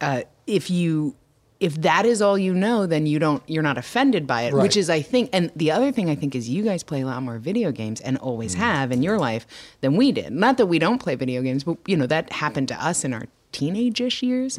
uh, 0.00 0.23
if 0.47 0.70
you 0.70 1.14
if 1.58 1.81
that 1.81 2.05
is 2.05 2.20
all 2.20 2.37
you 2.37 2.53
know, 2.53 2.85
then 2.87 3.06
you 3.06 3.19
don't 3.19 3.43
you're 3.47 3.62
not 3.62 3.79
offended 3.79 4.26
by 4.26 4.43
it. 4.43 4.53
Right. 4.53 4.62
Which 4.62 4.76
is, 4.76 4.91
I 4.91 5.00
think, 5.03 5.31
and 5.32 5.50
the 5.56 5.70
other 5.70 5.91
thing 5.93 6.10
I 6.10 6.15
think 6.15 6.34
is 6.34 6.48
you 6.51 6.63
guys 6.63 6.82
play 6.82 7.01
a 7.01 7.06
lot 7.06 7.22
more 7.22 7.39
video 7.39 7.72
games 7.72 8.01
and 8.03 8.19
always 8.19 8.55
Mm. 8.55 8.58
have 8.58 8.93
in 8.93 9.03
your 9.03 9.19
life 9.19 9.46
than 9.81 9.96
we 9.96 10.13
did. 10.13 10.32
Not 10.32 10.58
that 10.58 10.67
we 10.67 10.79
don't 10.79 10.98
play 10.98 11.15
video 11.15 11.41
games, 11.43 11.65
but 11.65 11.79
you 11.86 11.96
know 11.96 12.06
that 12.06 12.32
happened 12.32 12.69
to 12.69 12.84
us 12.84 13.05
in 13.05 13.15
our 13.15 13.25
teenage-ish 13.58 14.22
years, 14.22 14.58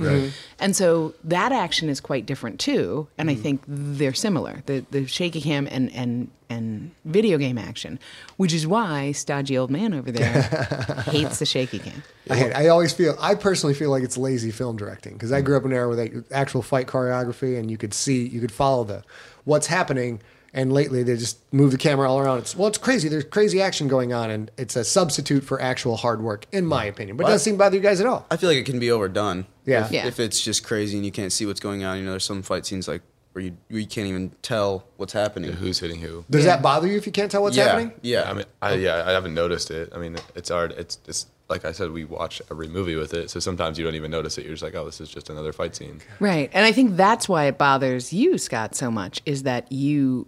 and 0.60 0.75
so 0.75 1.13
that 1.24 1.51
action 1.51 1.89
is 1.89 2.00
quite 2.00 2.25
different 2.25 2.60
too. 2.60 3.08
And 3.18 3.30
I 3.30 3.36
Mm. 3.36 3.42
think 3.44 3.62
they're 3.68 4.13
similar, 4.27 4.63
the 4.66 4.84
the 4.92 5.06
shaky 5.08 5.42
cam 5.42 5.68
and 5.70 5.92
and 5.94 6.30
and 6.50 6.92
video 7.04 7.38
game 7.38 7.58
action, 7.58 8.00
which 8.38 8.54
is 8.54 8.66
why 8.66 9.12
stodgy 9.12 9.58
old 9.58 9.70
man 9.70 9.94
over 9.94 10.12
there 10.12 10.42
hates 11.06 11.39
the 11.39 11.46
shaky 11.46 11.80
cam. 11.80 12.01
I, 12.30 12.36
hate 12.38 12.48
it. 12.51 12.56
I 12.56 12.68
always 12.70 12.94
feel, 12.94 13.16
I 13.20 13.36
personally 13.36 13.74
feel 13.74 13.89
like 13.92 14.01
it's 14.04 14.18
lazy 14.18 14.51
film 14.51 14.77
directing 14.77 15.13
because 15.13 15.34
I 15.34 15.42
grew 15.42 15.58
up 15.58 15.66
in 15.66 15.72
an 15.72 15.77
era 15.77 15.89
with 15.89 16.00
like, 16.00 16.13
actual 16.32 16.62
fight 16.62 16.88
choreography 16.88 17.60
and 17.60 17.70
you 17.70 17.77
could 17.77 17.94
see, 17.94 18.25
you 18.27 18.39
could 18.39 18.51
follow 18.54 18.84
the 18.86 19.04
what's 19.44 19.68
happening. 19.68 20.22
And 20.54 20.72
lately 20.74 21.04
they 21.04 21.18
just 21.18 21.39
move 21.54 21.72
the 21.72 21.77
camera 21.77 22.10
all 22.10 22.20
around. 22.20 22.39
It's 22.39 22.56
well, 22.56 22.68
it's 22.68 22.77
crazy. 22.77 23.10
There's 23.10 23.25
crazy 23.25 23.62
action 23.62 23.88
going 23.88 24.13
on, 24.13 24.30
and 24.32 24.50
it's 24.58 24.75
a 24.75 24.84
substitute 24.84 25.44
for 25.44 25.62
actual 25.62 25.98
hard 25.98 26.22
work, 26.22 26.46
in 26.51 26.66
my 26.66 26.86
opinion. 26.86 27.18
But 27.18 27.24
it 27.25 27.30
doesn't 27.30 27.44
seem 27.46 27.54
to 27.56 27.60
bother 27.60 27.75
you 27.75 27.82
guys 27.82 28.00
at 28.01 28.08
all. 28.08 28.25
I 28.32 28.38
feel 28.38 28.50
like 28.50 28.58
it 28.58 28.66
can 28.66 28.80
be 28.80 28.89
overdone. 28.89 29.46
Yeah. 29.66 29.86
If, 29.86 29.92
Yeah. 29.92 30.08
if 30.08 30.20
it's 30.20 30.42
just 30.42 30.63
crazy 30.63 30.96
and 30.98 31.06
you 31.06 31.12
can't 31.12 31.32
see 31.32 31.46
what's 31.46 31.60
going 31.60 31.84
on, 31.84 31.98
you 31.98 32.06
know, 32.06 32.12
there's 32.12 32.24
some 32.24 32.42
fight 32.42 32.66
scenes 32.66 32.88
like 32.88 33.01
where 33.34 33.44
you 33.46 33.58
where 33.70 33.80
you 33.82 33.86
can't 33.88 34.08
even 34.08 34.32
tell 34.42 34.86
what's 34.96 35.13
happening. 35.13 35.51
who's 35.51 35.80
hitting 35.80 36.00
who? 36.00 36.25
Does 36.30 36.46
Yeah. 36.46 36.56
that 36.56 36.63
bother 36.63 36.88
you 36.88 36.98
if 36.98 37.06
you 37.06 37.12
can't 37.12 37.30
tell 37.30 37.44
what's 37.44 37.56
yeah, 37.58 37.66
happening? 37.66 37.92
Yeah. 38.01 38.27
I 38.30 38.34
mean, 38.34 38.46
I, 38.62 38.74
yeah, 38.75 39.04
I 39.06 39.12
haven't 39.12 39.34
noticed 39.36 39.70
it. 39.70 39.92
I 39.94 39.98
mean, 40.00 40.16
it's 40.34 40.50
hard. 40.50 40.72
It's 40.72 40.98
it's 41.08 41.27
like 41.50 41.63
I 41.66 41.72
said, 41.72 41.92
we 41.92 42.04
watch 42.04 42.42
every 42.51 42.68
movie 42.68 42.96
with 42.96 43.13
it, 43.13 43.30
so 43.30 43.39
sometimes 43.39 43.77
you 43.77 43.86
don't 43.86 43.96
even 43.96 44.12
notice 44.12 44.38
it. 44.38 44.44
You're 44.44 44.54
just 44.56 44.63
like, 44.63 44.75
oh, 44.75 44.84
this 44.86 45.00
is 45.00 45.08
just 45.10 45.30
another 45.30 45.54
fight 45.54 45.75
scene. 45.75 46.01
Right. 46.20 46.50
And 46.54 46.66
I 46.66 46.72
think 46.74 46.98
that's 46.98 47.30
why 47.30 47.46
it 47.46 47.58
bothers 47.58 48.12
you, 48.12 48.38
Scott, 48.38 48.75
so 48.75 48.89
much 48.92 49.22
is 49.25 49.44
that 49.44 49.72
you 49.72 50.27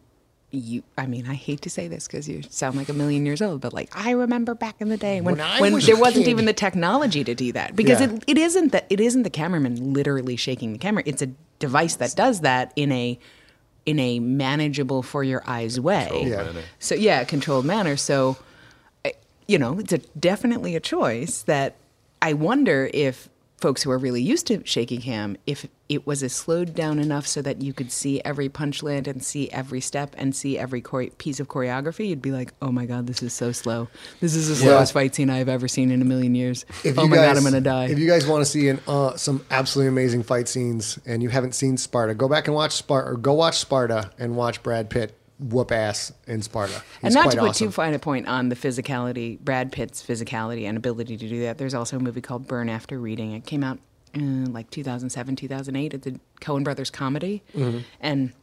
you 0.52 0.84
I 0.98 1.06
mean, 1.06 1.28
I 1.28 1.36
hate 1.36 1.62
to 1.62 1.70
say 1.70 1.88
this 1.88 2.08
because 2.08 2.28
you 2.28 2.42
sound 2.50 2.76
like 2.76 2.90
a 2.90 2.94
million 2.94 3.26
years 3.26 3.42
old, 3.42 3.62
but 3.62 3.74
like 3.74 3.90
I 3.96 4.12
remember 4.12 4.56
back 4.56 4.76
in 4.80 4.90
the 4.90 4.98
day 4.98 5.22
when 5.22 5.38
When 5.38 5.62
when 5.62 5.74
was 5.74 5.86
there 5.86 5.96
wasn't 5.98 6.28
even 6.28 6.46
the 6.46 6.54
technology 6.54 7.24
to 7.24 7.36
do 7.36 7.52
that. 7.54 7.76
Because 7.76 8.02
Yeah. 8.02 8.14
it, 8.14 8.24
it 8.28 8.38
isn't 8.38 8.72
that 8.72 8.86
it 8.90 9.00
isn't 9.00 9.24
the 9.24 9.30
cameraman 9.30 9.94
literally 9.94 10.36
shaking 10.36 10.74
the 10.74 10.80
camera. 10.80 11.04
It's 11.06 11.22
a 11.22 11.30
device 11.60 11.98
that 11.98 12.16
does 12.16 12.42
that 12.42 12.74
in 12.76 12.92
a 12.92 13.20
in 13.86 14.00
a 14.00 14.20
manageable 14.20 15.02
for 15.04 15.24
your 15.24 15.44
eyes 15.48 15.80
way. 15.80 16.24
Yeah. 16.26 16.52
So 16.80 16.96
yeah, 16.96 17.24
controlled 17.24 17.66
manner. 17.66 17.96
So, 17.98 18.38
eh, 19.06 19.12
you 19.48 19.58
know, 19.58 19.80
it's 19.80 19.94
a, 19.94 20.00
definitely 20.20 20.76
a 20.76 20.80
choice 20.80 21.44
that 21.44 21.76
I 22.22 22.34
wonder 22.34 22.90
if 22.94 23.30
folks 23.60 23.84
who 23.84 23.92
are 23.92 23.98
really 23.98 24.22
used 24.22 24.48
to 24.48 24.62
shaking 24.66 25.02
cam, 25.02 25.38
if 25.46 25.68
it 25.88 26.06
was 26.06 26.22
a 26.24 26.30
slowed 26.30 26.76
down 26.76 27.00
enough 27.00 27.26
so 27.28 27.42
that 27.42 27.62
you 27.62 27.74
could 27.74 27.92
see 27.92 28.22
every 28.24 28.48
punch 28.48 28.84
land 28.84 29.08
and 29.08 29.24
see 29.24 29.50
every 29.52 29.82
step 29.82 30.16
and 30.18 30.36
see 30.36 30.58
every 30.58 30.82
chore- 30.82 31.08
piece 31.18 31.40
of 31.40 31.48
choreography, 31.48 32.08
you'd 32.08 32.22
be 32.22 32.32
like, 32.32 32.54
"Oh 32.62 32.72
my 32.72 32.86
god, 32.86 33.08
this 33.08 33.24
is 33.24 33.34
so 33.34 33.52
slow. 33.52 33.88
This 34.20 34.36
is 34.36 34.50
the 34.50 34.56
slowest 34.56 34.94
fight 34.94 35.16
scene 35.16 35.30
I've 35.30 35.50
ever 35.50 35.68
seen 35.68 35.92
in 35.92 36.02
a 36.02 36.06
million 36.06 36.36
years. 36.36 36.66
If 36.84 36.98
oh 36.98 37.04
you 37.04 37.10
my 37.10 37.16
guys, 37.18 37.28
god, 37.30 37.38
I'm 37.38 37.44
gonna 37.44 37.62
die." 37.62 37.86
If 37.86 38.00
you 38.00 38.08
guys 38.08 38.26
want 38.28 38.46
to 38.46 38.50
see 38.50 38.70
an, 38.70 38.80
uh, 38.88 39.16
some 39.18 39.44
absolutely 39.52 39.90
amazing 39.90 40.24
fight 40.24 40.48
scenes 40.48 41.00
and 41.06 41.24
you 41.24 41.30
haven't 41.30 41.56
seen 41.56 41.78
Sparta, 41.78 42.14
go 42.14 42.28
back 42.30 42.48
and 42.48 42.56
watch 42.56 42.74
Sparta, 42.74 43.12
or 43.12 43.18
go 43.18 43.34
watch 43.34 43.58
Sparta 43.58 44.12
and 44.20 44.36
watch 44.36 44.62
Brad 44.64 44.90
Pitt 44.90 45.19
whoop 45.40 45.72
ass 45.72 46.12
in 46.28 46.42
Sparta. 46.42 46.82
and 47.02 47.14
not 47.14 47.32
to 47.32 47.38
put 47.38 47.50
awesome. 47.50 47.68
too 47.68 47.72
fine 47.72 47.94
a 47.94 48.00
point 48.00 48.28
on 48.28 48.50
the 48.50 48.56
physicality, 48.56 49.40
Brad 49.40 49.72
Pitt's 49.72 50.04
physicality 50.06 50.66
and 50.68 50.78
ability 50.78 51.16
to 51.18 51.30
do 51.30 51.42
that. 51.42 51.58
There's 51.58 51.74
also 51.74 51.98
a 51.98 52.00
movie 52.00 52.22
called 52.22 52.48
Burn 52.48 52.70
After 52.70 53.00
Reading. 53.00 53.32
It 53.32 53.46
came 53.46 53.64
out 53.64 53.80
in 54.14 54.52
like 54.52 54.70
2007, 54.70 55.36
2008. 55.38 55.94
It's 55.94 56.08
a 56.08 56.12
Coen 56.42 56.64
Brothers 56.64 56.90
comedy, 56.90 57.42
Mm-hmm. 57.56 57.80
and 58.02 58.34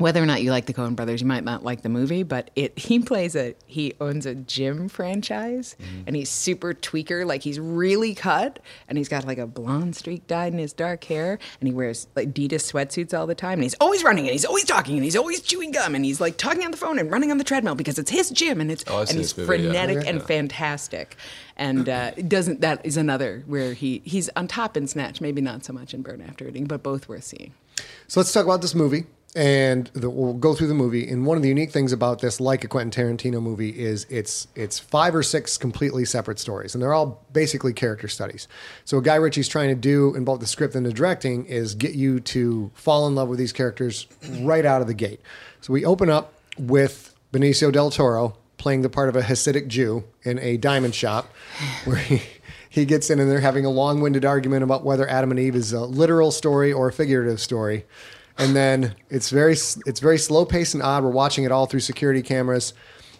whether 0.00 0.20
or 0.22 0.26
not 0.26 0.42
you 0.42 0.50
like 0.50 0.66
the 0.66 0.74
Coen 0.74 0.96
Brothers, 0.96 1.20
you 1.20 1.26
might 1.28 1.44
not 1.44 1.62
like 1.62 1.82
the 1.82 1.88
movie, 1.88 2.22
but 2.24 2.50
it 2.56 2.76
he 2.88 2.98
plays 2.98 3.36
a 3.36 3.54
he 3.66 3.94
owns 4.00 4.26
a 4.26 4.34
gym 4.34 4.88
franchise, 4.88 5.76
Mm-hmm. 5.80 6.02
and 6.06 6.16
he's 6.16 6.28
super 6.30 6.74
tweaker, 6.74 7.24
like 7.26 7.42
he's 7.42 7.60
really 7.60 8.14
cut, 8.14 8.58
and 8.88 8.98
he's 8.98 9.08
got 9.08 9.26
like 9.26 9.38
a 9.38 9.46
blonde 9.46 9.94
streak 9.96 10.26
dyed 10.26 10.52
in 10.52 10.58
his 10.58 10.72
dark 10.72 11.04
hair, 11.04 11.38
and 11.60 11.68
he 11.68 11.72
wears 11.74 12.06
like 12.16 12.32
Adidas 12.32 12.70
sweatsuits 12.72 13.16
all 13.16 13.26
the 13.26 13.34
time, 13.34 13.54
and 13.54 13.62
he's 13.62 13.74
always 13.80 14.02
running, 14.02 14.24
and 14.24 14.32
he's 14.32 14.44
always 14.44 14.64
talking, 14.64 14.94
and 14.96 15.04
he's 15.04 15.16
always 15.16 15.40
chewing 15.40 15.70
gum, 15.70 15.94
and 15.94 16.04
he's 16.04 16.20
like 16.20 16.36
talking 16.36 16.64
on 16.64 16.70
the 16.70 16.76
phone 16.76 16.98
and 16.98 17.10
running 17.10 17.30
on 17.30 17.38
the 17.38 17.44
treadmill 17.44 17.74
because 17.74 17.98
it's 17.98 18.10
his 18.10 18.30
gym, 18.30 18.60
and 18.60 18.70
it's 18.72 18.84
Oh, 18.88 19.00
and 19.00 19.10
he's 19.10 19.36
movie, 19.36 19.46
frenetic 19.46 19.98
Okay. 19.98 20.08
and 20.08 20.18
Yeah. 20.20 20.24
fantastic, 20.26 21.16
and 21.56 21.88
uh, 21.88 22.12
doesn't 22.12 22.60
that 22.62 22.80
is 22.84 22.96
another 22.96 23.42
where 23.46 23.74
he 23.74 24.00
he's 24.04 24.28
on 24.36 24.48
top 24.48 24.76
in 24.76 24.86
Snatch, 24.86 25.20
maybe 25.20 25.40
not 25.40 25.64
so 25.64 25.72
much 25.72 25.92
in 25.94 26.02
Burn 26.02 26.22
After 26.22 26.44
Reading, 26.46 26.64
but 26.64 26.82
both 26.82 27.08
worth 27.08 27.24
seeing. 27.24 27.52
So 28.08 28.20
let's 28.20 28.32
talk 28.32 28.44
about 28.44 28.62
this 28.62 28.74
movie, 28.74 29.04
and 29.36 29.88
the, 29.92 30.10
we'll 30.10 30.34
go 30.34 30.54
through 30.54 30.66
the 30.66 30.74
movie. 30.74 31.08
And 31.08 31.24
one 31.24 31.36
of 31.36 31.42
the 31.42 31.48
unique 31.48 31.70
things 31.70 31.92
about 31.92 32.20
this, 32.20 32.40
like 32.40 32.64
a 32.64 32.68
Quentin 32.68 32.90
Tarantino 32.90 33.40
movie, 33.40 33.70
is 33.70 34.06
it's 34.10 34.48
it's 34.56 34.78
five 34.78 35.14
or 35.14 35.22
six 35.22 35.56
completely 35.56 36.04
separate 36.04 36.38
stories, 36.38 36.74
and 36.74 36.82
they're 36.82 36.94
all 36.94 37.24
basically 37.32 37.72
character 37.72 38.08
studies. 38.08 38.48
So 38.84 39.00
Guy 39.00 39.16
Ritchie's 39.16 39.48
trying 39.48 39.68
to 39.68 39.74
do 39.76 40.14
in 40.16 40.24
both 40.24 40.40
the 40.40 40.46
script 40.46 40.74
and 40.74 40.84
the 40.84 40.92
directing 40.92 41.46
is 41.46 41.74
get 41.74 41.94
you 41.94 42.20
to 42.20 42.70
fall 42.74 43.06
in 43.06 43.14
love 43.14 43.28
with 43.28 43.38
these 43.38 43.52
characters 43.52 44.06
right 44.40 44.66
out 44.66 44.80
of 44.80 44.88
the 44.88 44.94
gate. 44.94 45.20
So 45.60 45.72
we 45.72 45.84
open 45.84 46.10
up 46.10 46.32
with 46.58 47.14
Benicio 47.32 47.70
del 47.72 47.90
Toro 47.90 48.36
playing 48.58 48.82
the 48.82 48.90
part 48.90 49.08
of 49.08 49.16
a 49.16 49.22
Hasidic 49.22 49.68
Jew 49.68 50.04
in 50.22 50.38
a 50.40 50.56
diamond 50.56 50.94
shop, 50.94 51.32
where 51.84 51.96
he. 51.96 52.22
He 52.72 52.84
gets 52.84 53.10
in 53.10 53.18
and 53.18 53.28
they're 53.28 53.40
having 53.40 53.64
a 53.64 53.68
long-winded 53.68 54.24
argument 54.24 54.62
about 54.62 54.84
whether 54.84 55.08
Adam 55.08 55.32
and 55.32 55.40
Eve 55.40 55.56
is 55.56 55.72
a 55.72 55.80
literal 55.80 56.30
story 56.30 56.72
or 56.72 56.86
a 56.86 56.92
figurative 56.92 57.40
story 57.40 57.84
and 58.40 58.56
then 58.56 58.94
it's 59.10 59.30
very 59.30 59.52
it's 59.52 60.00
very 60.00 60.18
slow 60.18 60.44
paced 60.44 60.74
and 60.74 60.82
odd. 60.82 61.04
We're 61.04 61.10
watching 61.10 61.44
it 61.44 61.52
all 61.52 61.66
through 61.66 61.80
security 61.80 62.22
cameras, 62.22 62.72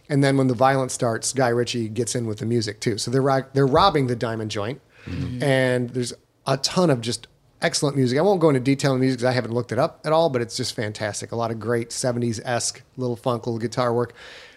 and 0.09 0.25
then 0.25 0.37
when 0.37 0.47
the 0.47 0.55
violence 0.55 0.93
starts, 0.93 1.33
Guy 1.33 1.49
Ritchie 1.49 1.89
gets 1.91 2.15
in 2.15 2.27
with 2.27 2.39
the 2.39 2.47
music 2.47 2.81
too. 2.81 2.99
So 2.99 3.11
they're 3.11 3.49
they're 3.53 3.67
robbing 3.67 4.07
the 4.07 4.17
diamond 4.17 4.51
joint, 4.51 4.81
mm-hmm. 5.05 5.43
and 5.43 5.91
there's 5.91 6.15
a 6.47 6.57
ton 6.57 6.91
of 6.91 7.01
just 7.01 7.29
excellent 7.63 7.97
music. 7.97 8.19
I 8.19 8.23
won't 8.23 8.41
go 8.41 8.49
into 8.49 8.61
detail 8.61 8.93
on 8.93 8.99
the 8.99 9.05
music 9.05 9.19
because 9.19 9.31
I 9.31 9.35
haven't 9.35 9.53
looked 9.53 9.73
it 9.73 9.79
up 9.79 10.01
at 10.05 10.13
all, 10.13 10.31
but 10.31 10.41
it's 10.41 10.57
just 10.57 10.75
fantastic. 10.75 11.33
A 11.33 11.37
lot 11.37 11.51
of 11.51 11.61
great 11.61 11.91
'70s 11.91 12.41
esque 12.45 12.83
little 12.97 13.17
funk, 13.17 13.47
little 13.47 13.61
guitar 13.61 13.93
work. 13.93 14.15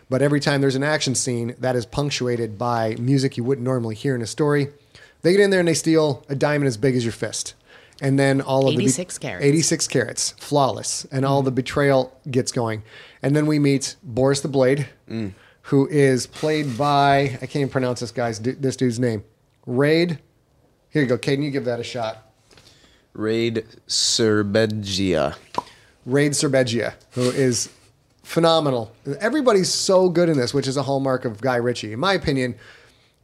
But 0.09 0.21
every 0.21 0.39
time 0.39 0.61
there's 0.61 0.75
an 0.75 0.83
action 0.83 1.15
scene, 1.15 1.55
that 1.59 1.75
is 1.75 1.85
punctuated 1.85 2.57
by 2.57 2.95
music 2.99 3.35
you 3.35 3.43
wouldn't 3.43 3.65
normally 3.65 3.95
hear 3.95 4.15
in 4.15 4.21
a 4.21 4.27
story. 4.27 4.67
They 5.23 5.31
get 5.31 5.39
in 5.39 5.49
there 5.49 5.59
and 5.59 5.67
they 5.67 5.73
steal 5.73 6.23
a 6.29 6.35
diamond 6.35 6.67
as 6.67 6.77
big 6.77 6.95
as 6.95 7.03
your 7.03 7.13
fist. 7.13 7.55
And 8.03 8.19
then 8.19 8.41
all 8.41 8.67
of 8.67 8.75
the 8.75 8.83
86 8.83 9.17
carats. 9.17 9.45
86 9.45 9.87
carats, 9.87 10.31
flawless, 10.37 11.05
and 11.05 11.25
all 11.25 11.41
the 11.41 11.51
mm. 11.51 11.55
betrayal 11.55 12.19
gets 12.29 12.51
going. 12.51 12.83
And 13.21 13.33
then 13.33 13.45
we 13.45 13.59
meet 13.59 13.95
Boris 14.03 14.41
the 14.41 14.49
Blade, 14.49 14.89
mm. 15.09 15.31
who 15.63 15.87
is 15.87 16.27
played 16.27 16.77
by 16.77 17.21
I 17.41 17.45
can't 17.45 17.55
even 17.55 17.69
pronounce 17.69 18.01
this 18.01 18.11
guy's 18.11 18.39
this 18.39 18.75
dude's 18.75 18.99
name. 18.99 19.23
Raid. 19.65 20.19
Here 20.89 21.01
you 21.01 21.07
go, 21.07 21.17
Caden. 21.17 21.43
You 21.43 21.49
give 21.49 21.65
that 21.65 21.79
a 21.79 21.83
shot. 21.83 22.29
Rade 23.13 23.65
Serbedzija. 23.87 25.35
Rade 26.05 26.33
Serbedzija, 26.33 26.93
who 27.11 27.21
is 27.21 27.69
phenomenal. 28.23 28.91
Everybody's 29.21 29.71
so 29.71 30.09
good 30.09 30.27
in 30.27 30.37
this, 30.37 30.53
which 30.53 30.67
is 30.67 30.75
a 30.75 30.83
hallmark 30.83 31.23
of 31.23 31.39
Guy 31.39 31.55
Ritchie. 31.55 31.93
In 31.93 31.99
my 31.99 32.13
opinion, 32.13 32.55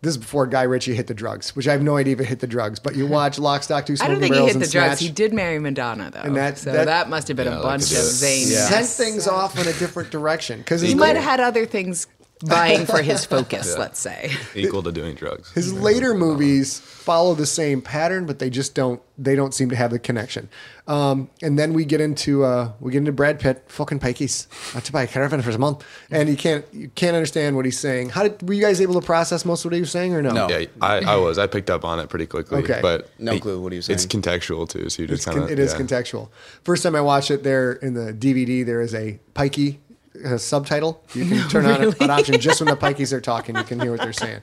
this 0.01 0.11
is 0.11 0.17
before 0.17 0.47
Guy 0.47 0.63
Ritchie 0.63 0.95
hit 0.95 1.07
the 1.07 1.13
drugs, 1.13 1.55
which 1.55 1.67
I 1.67 1.71
have 1.73 1.81
no 1.81 1.97
idea 1.97 2.13
if 2.13 2.19
it 2.21 2.25
hit 2.25 2.39
the 2.39 2.47
drugs. 2.47 2.79
But 2.79 2.95
you 2.95 3.05
watch 3.05 3.37
Lock, 3.39 3.63
Stock, 3.63 3.85
Two 3.85 3.93
I 3.93 3.95
Smoking 3.95 4.11
don't 4.13 4.21
think 4.21 4.33
he 4.35 4.39
Barrels 4.39 4.51
hit 4.53 4.59
the 4.59 4.63
and 4.65 4.71
drugs. 4.71 4.99
Snatch. 4.99 5.07
He 5.07 5.09
did 5.13 5.33
marry 5.33 5.59
Madonna, 5.59 6.09
though. 6.11 6.21
And 6.21 6.35
that- 6.35 6.57
so 6.57 6.71
that- 6.71 6.85
that, 6.85 7.09
must 7.09 7.27
have 7.27 7.37
been 7.37 7.47
Yeah, 7.47 7.59
a 7.59 7.63
bunch 7.63 7.83
of 7.83 7.89
do 7.89 7.95
it. 7.95 7.99
zany. 8.01 8.41
Yeah. 8.51 8.69
Sent 8.69 8.87
things 8.87 9.27
off 9.27 9.59
in 9.59 9.67
a 9.67 9.73
different 9.73 10.09
direction 10.11 10.59
because 10.59 10.81
He 10.81 10.95
might 10.95 11.15
have 11.15 11.25
had 11.25 11.39
other 11.39 11.65
things 11.65 12.07
vying 12.43 12.85
for 12.85 13.01
his 13.01 13.25
focus, 13.33 13.77
let's 13.77 13.99
say. 13.99 14.31
Equal 14.55 14.83
to 14.83 14.91
doing 14.91 15.15
drugs. 15.15 15.51
His 15.51 15.73
later 15.73 16.13
movies 16.13 16.79
follow 16.79 17.33
the 17.35 17.45
same 17.45 17.81
pattern, 17.81 18.25
but 18.25 18.39
they 18.39 18.49
just 18.49 18.75
don't. 18.75 19.01
They 19.17 19.35
don't 19.35 19.53
seem 19.53 19.69
to 19.71 19.75
have 19.75 19.91
the 19.91 19.99
connection. 19.99 20.47
Um, 20.87 21.29
and 21.41 21.59
then 21.59 21.73
we 21.73 21.83
get 21.85 21.99
into 22.01 22.43
uh, 22.45 22.71
we 22.79 22.91
get 22.93 22.99
into 22.99 23.11
Brad 23.11 23.39
Pitt, 23.39 23.63
fucking 23.67 23.99
pikeys, 23.99 24.47
not 24.73 24.85
to 24.85 24.91
buy 24.91 25.03
a 25.03 25.07
caravan 25.07 25.41
for 25.41 25.49
a 25.51 25.57
month, 25.57 25.85
and 26.09 26.29
you 26.29 26.37
can't 26.37 26.65
you 26.73 26.89
can't 26.95 27.15
understand 27.15 27.55
what 27.55 27.65
he's 27.65 27.77
saying. 27.77 28.09
How 28.09 28.23
did 28.23 28.47
were 28.47 28.53
you 28.53 28.61
guys 28.61 28.79
able 28.79 28.99
to 28.99 29.05
process 29.05 29.43
most 29.45 29.61
of 29.65 29.71
what 29.71 29.75
he 29.75 29.81
was 29.81 29.91
saying 29.91 30.13
or 30.13 30.21
no? 30.21 30.31
No. 30.31 30.47
Yeah, 30.49 30.65
I, 30.81 30.99
I 30.99 31.15
was. 31.17 31.37
I 31.37 31.47
picked 31.47 31.69
up 31.69 31.83
on 31.83 31.99
it 31.99 32.09
pretty 32.09 32.25
quickly. 32.27 32.59
Okay. 32.63 32.79
But 32.81 33.09
No 33.19 33.33
it- 33.33 33.41
clue 33.41 33.61
what 33.61 33.71
he 33.73 33.77
was 33.79 33.85
saying. 33.87 33.95
It's 33.95 34.05
contextual 34.05 34.67
too, 34.69 34.89
so 34.89 35.01
you 35.01 35.07
just 35.07 35.25
kind 35.25 35.35
con- 35.37 35.43
of. 35.45 35.51
it 35.51 35.59
is 35.59 35.73
contextual. 35.73 36.29
First 36.63 36.83
time 36.83 36.95
I 36.95 37.01
watched 37.01 37.29
it, 37.31 37.43
there 37.43 37.73
in 37.73 37.93
the 37.93 38.13
DVD, 38.13 38.65
there 38.65 38.81
is 38.81 38.95
a 38.95 39.19
pikey 39.35 39.77
uh, 40.25 40.37
subtitle. 40.37 41.03
You 41.13 41.25
can 41.25 41.49
turn 41.49 41.65
on 41.65 41.83
it, 41.83 42.01
an 42.01 42.09
option 42.09 42.39
just 42.39 42.61
when 42.61 42.69
the 42.69 42.77
pikeys 42.77 43.13
are 43.13 43.21
talking. 43.21 43.55
You 43.55 43.63
can 43.63 43.79
hear 43.79 43.91
what 43.91 44.01
they're 44.01 44.13
saying, 44.13 44.41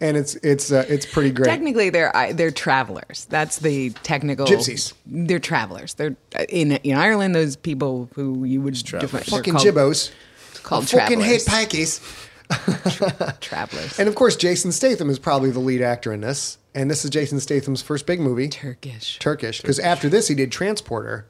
and 0.00 0.16
it's 0.16 0.34
it's 0.36 0.72
uh, 0.72 0.84
it's 0.88 1.06
pretty 1.06 1.30
great. 1.30 1.46
Technically, 1.46 1.90
they're 1.90 2.12
they're 2.34 2.50
travelers. 2.50 3.26
That's 3.30 3.58
the 3.58 3.90
technical 4.02 4.46
Gypsies. 4.46 4.94
They're 5.06 5.38
travelers. 5.38 5.94
They're 5.94 6.16
uh, 6.38 6.44
in 6.48 6.72
in 6.72 6.96
Ireland. 6.96 7.34
Those 7.34 7.56
people 7.56 8.08
who 8.14 8.44
you 8.44 8.60
would 8.60 8.74
define 8.74 9.00
they're 9.10 9.20
fucking 9.20 9.54
called, 9.54 9.66
gibbos. 9.66 10.12
called 10.62 10.84
I 10.84 10.98
fucking 10.98 11.20
hate 11.20 11.44
travelers. 11.44 12.00
pikeys. 12.00 12.24
travelers. 13.40 13.98
And 13.98 14.08
of 14.08 14.14
course, 14.14 14.36
Jason 14.36 14.72
Statham 14.72 15.10
is 15.10 15.18
probably 15.18 15.50
the 15.50 15.60
lead 15.60 15.82
actor 15.82 16.12
in 16.12 16.20
this. 16.22 16.58
And 16.74 16.90
this 16.90 17.04
is 17.04 17.10
Jason 17.10 17.40
Statham's 17.40 17.82
first 17.82 18.06
big 18.06 18.20
movie, 18.20 18.48
Turkish. 18.48 19.18
Turkish. 19.18 19.60
Because 19.60 19.78
after 19.78 20.08
this, 20.08 20.28
he 20.28 20.34
did 20.34 20.52
Transporter, 20.52 21.26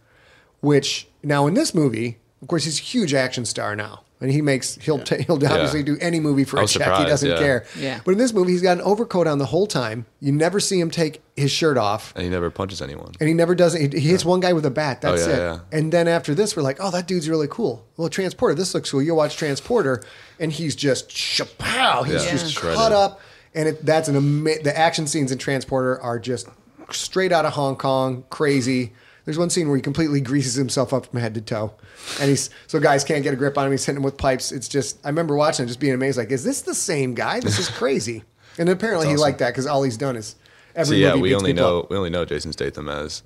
which 0.61 1.09
now 1.23 1.47
in 1.47 1.55
this 1.55 1.75
movie, 1.75 2.19
of 2.43 2.49
course, 2.49 2.65
he's 2.65 2.79
a 2.79 2.83
huge 2.83 3.15
action 3.15 3.45
star 3.45 3.75
now. 3.77 4.03
And 4.21 4.33
he 4.33 4.43
makes 4.43 4.75
he'll 4.75 4.99
ta- 4.99 5.15
he'll 5.27 5.37
obviously 5.37 5.85
do 5.85 5.97
any 6.01 6.19
movie 6.19 6.43
for 6.43 6.57
I 6.57 6.61
a 6.61 6.63
was 6.65 6.73
check. 6.73 6.99
he 6.99 7.05
doesn't 7.05 7.31
yeah. 7.31 7.39
care. 7.39 7.67
Yeah. 7.79 8.01
But 8.05 8.11
in 8.13 8.19
this 8.19 8.33
movie, 8.33 8.51
he's 8.51 8.63
got 8.63 8.79
an 8.79 8.83
overcoat 8.83 9.29
on 9.29 9.39
the 9.39 9.47
whole 9.47 9.69
time. 9.69 10.07
You 10.21 10.33
never 10.33 10.59
see 10.59 10.81
him 10.81 10.91
take 10.91 11.23
his 11.37 11.53
shirt 11.53 11.79
off. 11.79 12.13
And 12.17 12.25
he 12.25 12.29
never 12.29 12.51
punches 12.51 12.83
anyone. 12.83 13.13
And 13.21 13.29
he 13.29 13.35
never 13.35 13.55
does 13.55 13.77
it. 13.77 13.93
He, 13.93 14.01
he 14.01 14.09
hits 14.09 14.25
one 14.25 14.41
guy 14.41 14.53
with 14.55 14.67
a 14.67 14.71
bat. 14.73 15.05
Oh, 15.05 15.13
that's 15.13 15.25
Oh, 15.25 15.31
yeah, 15.31 15.37
it. 15.37 15.39
yeah. 15.39 15.79
And 15.79 15.93
then 15.93 16.09
after 16.09 16.35
this, 16.35 16.57
we're 16.57 16.65
like, 16.65 16.79
oh, 16.81 16.91
that 16.91 17.07
dude's 17.07 17.29
really 17.29 17.47
cool. 17.49 17.87
Well, 17.97 18.09
Transporter, 18.09 18.57
this 18.57 18.75
looks 18.75 18.91
cool. 18.91 19.01
You 19.03 19.15
watch 19.15 19.37
Transporter, 19.37 20.03
and 20.41 20.51
he's 20.51 20.75
just 20.75 21.09
chapow. 21.11 22.05
He's 22.05 22.25
Yeah, 22.25 22.31
just 22.33 22.53
shredded. 22.55 22.77
cut 22.77 22.91
up. 22.91 23.21
And 23.55 23.69
it, 23.69 23.87
that's 23.87 24.09
an 24.09 24.17
ama- 24.17 24.63
the 24.65 24.77
action 24.77 25.07
scenes 25.07 25.31
in 25.31 25.39
Transporter 25.39 26.01
are 26.01 26.19
just 26.19 26.49
straight 26.91 27.31
out 27.31 27.45
of 27.45 27.53
Hong 27.53 27.77
Kong, 27.77 28.25
crazy. 28.31 28.95
There's 29.29 29.37
one 29.39 29.51
scene 29.51 29.69
where 29.69 29.77
he 29.77 29.83
completely 29.83 30.23
greases 30.23 30.55
himself 30.55 30.95
up 30.95 31.05
from 31.05 31.21
head 31.21 31.35
to 31.35 31.43
toe, 31.43 31.75
and 32.19 32.31
he's 32.31 32.49
so 32.67 32.81
guys 32.81 33.05
can't 33.05 33.23
get 33.23 33.35
a 33.35 33.37
grip 33.37 33.59
on 33.59 33.67
him. 33.67 33.73
He's 33.73 33.85
hitting 33.85 33.99
him 33.99 34.03
with 34.03 34.17
pipes. 34.17 34.53
It's 34.53 34.69
just 34.69 35.05
I 35.05 35.11
remember 35.11 35.37
watching 35.37 35.65
it, 35.65 35.67
just 35.67 35.81
being 35.81 35.93
amazed. 35.93 36.17
Like, 36.17 36.31
is 36.31 36.45
this 36.45 36.63
the 36.63 36.75
same 36.75 37.13
guy? 37.13 37.39
This 37.41 37.59
is 37.59 37.69
crazy. 37.79 38.23
and 38.57 38.71
apparently 38.71 39.07
he 39.09 39.17
liked 39.17 39.41
that 39.41 39.51
because 39.51 39.67
all 39.67 39.83
he's 39.83 39.99
done 39.99 40.17
is 40.17 40.29
So 40.31 40.37
every 40.77 40.97
yeah, 41.03 41.11
movie 41.11 41.21
we 41.25 41.35
only 41.35 41.53
know 41.53 41.81
up. 41.81 41.91
we 41.91 41.99
only 41.99 42.09
know 42.09 42.25
Jason 42.25 42.53
Statham 42.53 42.89
as 42.89 43.23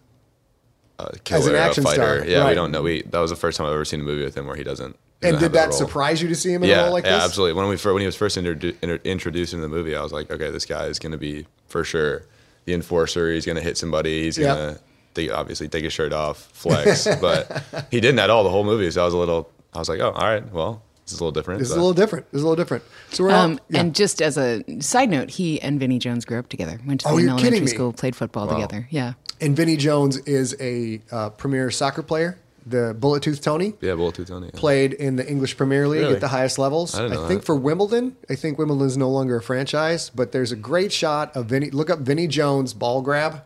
a 0.98 1.08
As 1.30 1.46
an 1.46 1.54
action 1.54 1.84
a 1.84 1.86
fighter. 1.86 2.22
star, 2.22 2.28
Yeah, 2.28 2.40
right. 2.40 2.48
we 2.48 2.54
don't 2.56 2.72
know. 2.72 2.82
We 2.82 3.02
that 3.02 3.20
was 3.20 3.30
the 3.30 3.36
first 3.36 3.56
time 3.56 3.68
I've 3.68 3.72
ever 3.74 3.84
seen 3.84 4.00
a 4.00 4.02
movie 4.02 4.24
with 4.24 4.36
him 4.36 4.48
where 4.48 4.56
he 4.56 4.64
doesn't. 4.64 4.96
he 5.20 5.28
And 5.28 5.34
doesn't 5.36 5.52
did 5.52 5.56
that 5.56 5.72
surprise 5.72 6.20
you 6.20 6.28
to 6.30 6.34
see 6.34 6.52
him 6.52 6.64
in 6.64 6.70
a 6.70 6.72
Yeah, 6.72 6.82
role 6.82 6.92
like 6.94 7.04
yeah, 7.04 7.12
this? 7.14 7.24
absolutely. 7.26 7.52
When 7.52 7.68
we 7.68 7.76
when 7.76 8.00
he 8.00 8.06
was 8.06 8.16
first 8.16 8.36
introdu- 8.36 8.74
inter- 8.82 8.98
introduced 9.04 9.52
into 9.54 9.62
the 9.62 9.68
movie, 9.68 9.94
I 9.94 10.02
was 10.02 10.10
like, 10.12 10.32
okay, 10.32 10.50
this 10.50 10.66
guy 10.66 10.86
is 10.86 10.98
going 10.98 11.12
to 11.12 11.18
be 11.18 11.46
for 11.68 11.84
sure 11.84 12.24
the 12.64 12.74
enforcer. 12.74 13.32
He's 13.32 13.46
going 13.46 13.54
to 13.56 13.62
hit 13.62 13.78
somebody. 13.78 14.24
He's 14.24 14.36
Yep. 14.36 14.56
going 14.56 14.74
to 14.74 14.80
take, 15.14 15.32
obviously 15.32 15.68
take 15.68 15.84
his 15.84 15.92
shirt 15.92 16.12
off, 16.12 16.38
flex. 16.52 17.06
but 17.20 17.64
he 17.90 18.00
didn't 18.00 18.18
at 18.18 18.30
all 18.30 18.44
the 18.44 18.50
whole 18.50 18.64
movie. 18.64 18.90
So 18.90 19.02
I 19.02 19.04
was 19.04 19.14
a 19.14 19.18
little. 19.18 19.50
I 19.74 19.78
was 19.78 19.88
like, 19.88 20.00
oh, 20.00 20.10
all 20.10 20.24
right, 20.26 20.46
well, 20.52 20.82
this 21.04 21.14
is 21.14 21.20
a 21.20 21.24
little 21.24 21.32
different. 21.32 21.60
This 21.60 21.70
is 21.70 21.74
a 21.74 21.78
little 21.78 21.94
different. 21.94 22.30
This 22.30 22.38
is 22.40 22.42
a 22.42 22.46
little 22.46 22.62
different. 22.62 22.84
So 23.10 23.24
we're 23.24 23.30
all, 23.30 23.40
Um, 23.40 23.60
yeah. 23.70 23.80
And 23.80 23.94
just 23.94 24.20
as 24.20 24.36
a 24.36 24.62
side 24.80 25.08
note, 25.08 25.30
he 25.30 25.60
and 25.62 25.80
Vinnie 25.80 25.98
Jones 25.98 26.24
grew 26.26 26.38
up 26.38 26.48
together. 26.50 26.78
Went 26.86 27.00
to 27.02 27.08
Oh, 27.08 27.16
same 27.16 27.20
you're 27.20 27.30
elementary 27.30 27.66
school, 27.68 27.92
played 27.94 28.14
football 28.14 28.46
together. 28.48 28.86
Yeah. 28.90 29.14
and 29.40 29.56
Vinnie 29.56 29.76
Jones 29.78 30.18
is 30.18 30.54
a 30.60 31.00
uh, 31.10 31.30
premier 31.30 31.70
soccer 31.70 32.02
player 32.02 32.38
the 32.64 32.94
Bullet 32.96 33.24
Tooth 33.24 33.40
Tony. 33.42 33.74
Yeah, 33.80 33.96
Bullet 33.96 34.14
Tooth 34.14 34.28
Tony. 34.28 34.46
yeah. 34.52 34.60
Played 34.60 34.92
in 34.92 35.16
the 35.16 35.28
English 35.28 35.56
Premier 35.56 35.88
League 35.88 36.02
Really? 36.02 36.14
at 36.14 36.20
the 36.20 36.28
highest 36.28 36.60
levels. 36.60 36.94
I 36.94 37.02
didn't 37.02 37.14
know 37.14 37.26
think 37.26 37.40
that. 37.40 37.46
for 37.46 37.56
Wimbledon. 37.56 38.16
I 38.30 38.36
think 38.36 38.56
Wimbledon 38.56 38.86
is 38.86 38.96
no 38.96 39.10
longer 39.10 39.36
a 39.36 39.42
franchise, 39.42 40.10
but 40.10 40.30
there's 40.30 40.52
a 40.52 40.56
great 40.56 40.92
shot 40.92 41.34
of 41.34 41.46
Vinnie. 41.46 41.70
Look 41.70 41.90
up 41.90 41.98
Vinnie 42.00 42.28
Jones 42.28 42.72
ball 42.72 43.02
grab. 43.02 43.42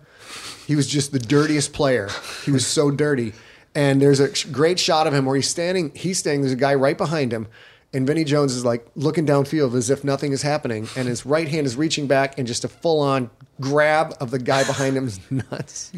He 0.66 0.74
was 0.76 0.86
just 0.86 1.12
the 1.12 1.18
dirtiest 1.18 1.72
player. 1.72 2.08
He 2.44 2.50
was 2.50 2.66
so 2.66 2.90
dirty. 2.90 3.32
And 3.74 4.00
there's 4.00 4.20
a 4.20 4.30
great 4.48 4.78
shot 4.78 5.06
of 5.06 5.12
him 5.12 5.26
where 5.26 5.36
he's 5.36 5.48
standing. 5.48 5.92
He's 5.94 6.18
standing. 6.18 6.40
There's 6.40 6.52
a 6.54 6.56
guy 6.56 6.74
right 6.74 6.96
behind 6.96 7.30
him, 7.30 7.46
and 7.92 8.06
Vinnie 8.06 8.24
Jones 8.24 8.54
is 8.54 8.64
like 8.64 8.86
looking 8.94 9.26
downfield 9.26 9.74
as 9.74 9.90
if 9.90 10.02
nothing 10.02 10.32
is 10.32 10.40
happening, 10.40 10.88
and 10.96 11.06
his 11.06 11.26
right 11.26 11.46
hand 11.46 11.66
is 11.66 11.76
reaching 11.76 12.06
back 12.06 12.38
and 12.38 12.46
just 12.46 12.64
a 12.64 12.68
full 12.68 13.00
on 13.00 13.30
grab 13.60 14.14
of 14.18 14.30
the 14.30 14.38
guy 14.38 14.64
behind 14.64 14.96
him's 14.96 15.20
nuts. 15.30 15.92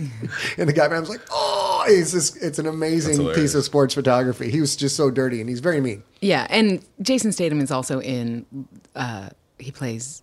and 0.58 0.68
the 0.68 0.72
guy 0.72 0.88
behind 0.88 1.06
him's 1.06 1.08
like, 1.08 1.26
oh, 1.30 1.84
it's 1.86 2.10
just, 2.10 2.42
it's 2.42 2.58
an 2.58 2.66
amazing 2.66 3.32
piece 3.34 3.54
of 3.54 3.62
sports 3.64 3.94
photography. 3.94 4.50
He 4.50 4.60
was 4.60 4.74
just 4.74 4.96
so 4.96 5.08
dirty, 5.08 5.40
and 5.40 5.48
he's 5.48 5.60
very 5.60 5.80
mean. 5.80 6.02
Yeah, 6.20 6.48
and 6.50 6.84
Jason 7.00 7.30
Statham 7.30 7.60
is 7.60 7.70
also 7.70 8.00
in. 8.00 8.44
Uh, 8.96 9.28
he 9.60 9.70
plays. 9.70 10.22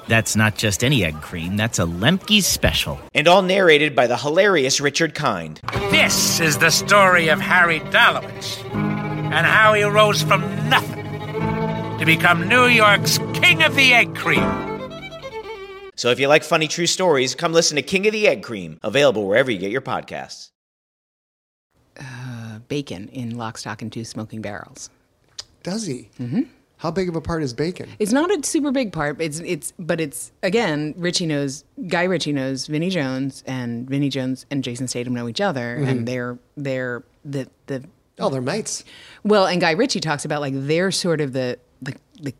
That's 0.07 0.35
not 0.35 0.55
just 0.57 0.83
any 0.83 1.03
egg 1.03 1.21
cream, 1.21 1.55
that's 1.57 1.79
a 1.79 1.83
Lemke's 1.83 2.45
special. 2.45 2.99
and 3.13 3.27
all 3.27 3.41
narrated 3.41 3.95
by 3.95 4.07
the 4.07 4.17
hilarious 4.17 4.81
Richard 4.81 5.13
Kind. 5.15 5.61
This 5.91 6.39
is 6.39 6.57
the 6.57 6.69
story 6.69 7.29
of 7.29 7.39
Harry 7.39 7.79
Dalowitz 7.79 8.63
and 8.73 9.45
how 9.45 9.73
he 9.73 9.83
rose 9.83 10.21
from 10.21 10.41
nothing 10.69 11.05
to 11.99 12.05
become 12.05 12.47
New 12.47 12.65
York's 12.65 13.19
King 13.33 13.63
of 13.63 13.75
the 13.75 13.93
Egg 13.93 14.15
Cream. 14.15 14.41
So 15.95 16.09
if 16.09 16.19
you 16.19 16.27
like 16.27 16.43
funny 16.43 16.67
true 16.67 16.87
stories, 16.87 17.35
come 17.35 17.53
listen 17.53 17.75
to 17.75 17.81
King 17.83 18.07
of 18.07 18.11
the 18.13 18.27
Egg 18.27 18.41
Cream, 18.43 18.79
available 18.81 19.27
wherever 19.27 19.51
you 19.51 19.59
get 19.59 19.71
your 19.71 19.81
podcasts. 19.81 20.49
Uh, 21.99 22.59
bacon 22.67 23.07
in 23.09 23.37
Lock, 23.37 23.57
Stock, 23.59 23.81
and 23.83 23.91
Two 23.91 24.03
Smoking 24.03 24.41
Barrels. 24.41 24.89
Does 25.61 25.85
he? 25.85 26.09
Mm-hmm. 26.19 26.41
How 26.81 26.89
big 26.89 27.09
of 27.09 27.15
a 27.15 27.21
part 27.21 27.43
is 27.43 27.53
bacon? 27.53 27.89
It's 27.99 28.11
not 28.11 28.31
a 28.31 28.43
super 28.43 28.71
big 28.71 28.91
part. 28.91 29.21
It's 29.21 29.37
it's 29.41 29.71
but 29.77 30.01
it's 30.01 30.31
again 30.41 30.95
Ritchie 30.97 31.27
knows 31.27 31.63
Guy 31.87 32.05
Ritchie 32.05 32.33
knows 32.33 32.65
Vinnie 32.65 32.89
Jones 32.89 33.43
and 33.45 33.87
Vinnie 33.87 34.09
Jones 34.09 34.47
and 34.49 34.63
Jason 34.63 34.87
Statham 34.87 35.13
know 35.13 35.27
each 35.27 35.41
other 35.41 35.75
and 35.75 35.85
mm-hmm. 35.85 36.05
they're 36.05 36.39
they're 36.57 37.03
the 37.23 37.47
the 37.67 37.83
Oh, 38.17 38.29
they're 38.29 38.41
mates. 38.41 38.83
well 39.23 39.45
and 39.45 39.61
Guy 39.61 39.71
Ritchie 39.71 39.99
talks 39.99 40.25
about 40.25 40.41
like 40.41 40.55
they're 40.55 40.89
sort 40.89 41.21
of 41.21 41.33
the 41.33 41.59
the 41.83 41.95
the 42.19 42.33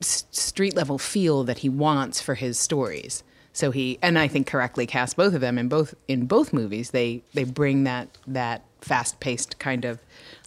street 0.00 0.74
level 0.74 0.96
feel 0.96 1.44
that 1.44 1.58
he 1.58 1.68
wants 1.68 2.22
for 2.22 2.34
his 2.34 2.58
stories. 2.58 3.22
So 3.52 3.70
he 3.70 3.98
and 4.00 4.18
I 4.18 4.28
think 4.28 4.46
correctly 4.46 4.86
cast 4.86 5.14
both 5.14 5.34
of 5.34 5.42
them 5.42 5.58
in 5.58 5.68
both 5.68 5.94
in 6.06 6.24
both 6.24 6.54
movies. 6.54 6.92
They 6.92 7.22
they 7.34 7.44
bring 7.44 7.84
that 7.84 8.16
that 8.26 8.64
fast 8.80 9.20
paced 9.20 9.58
kind 9.58 9.84
of 9.84 10.00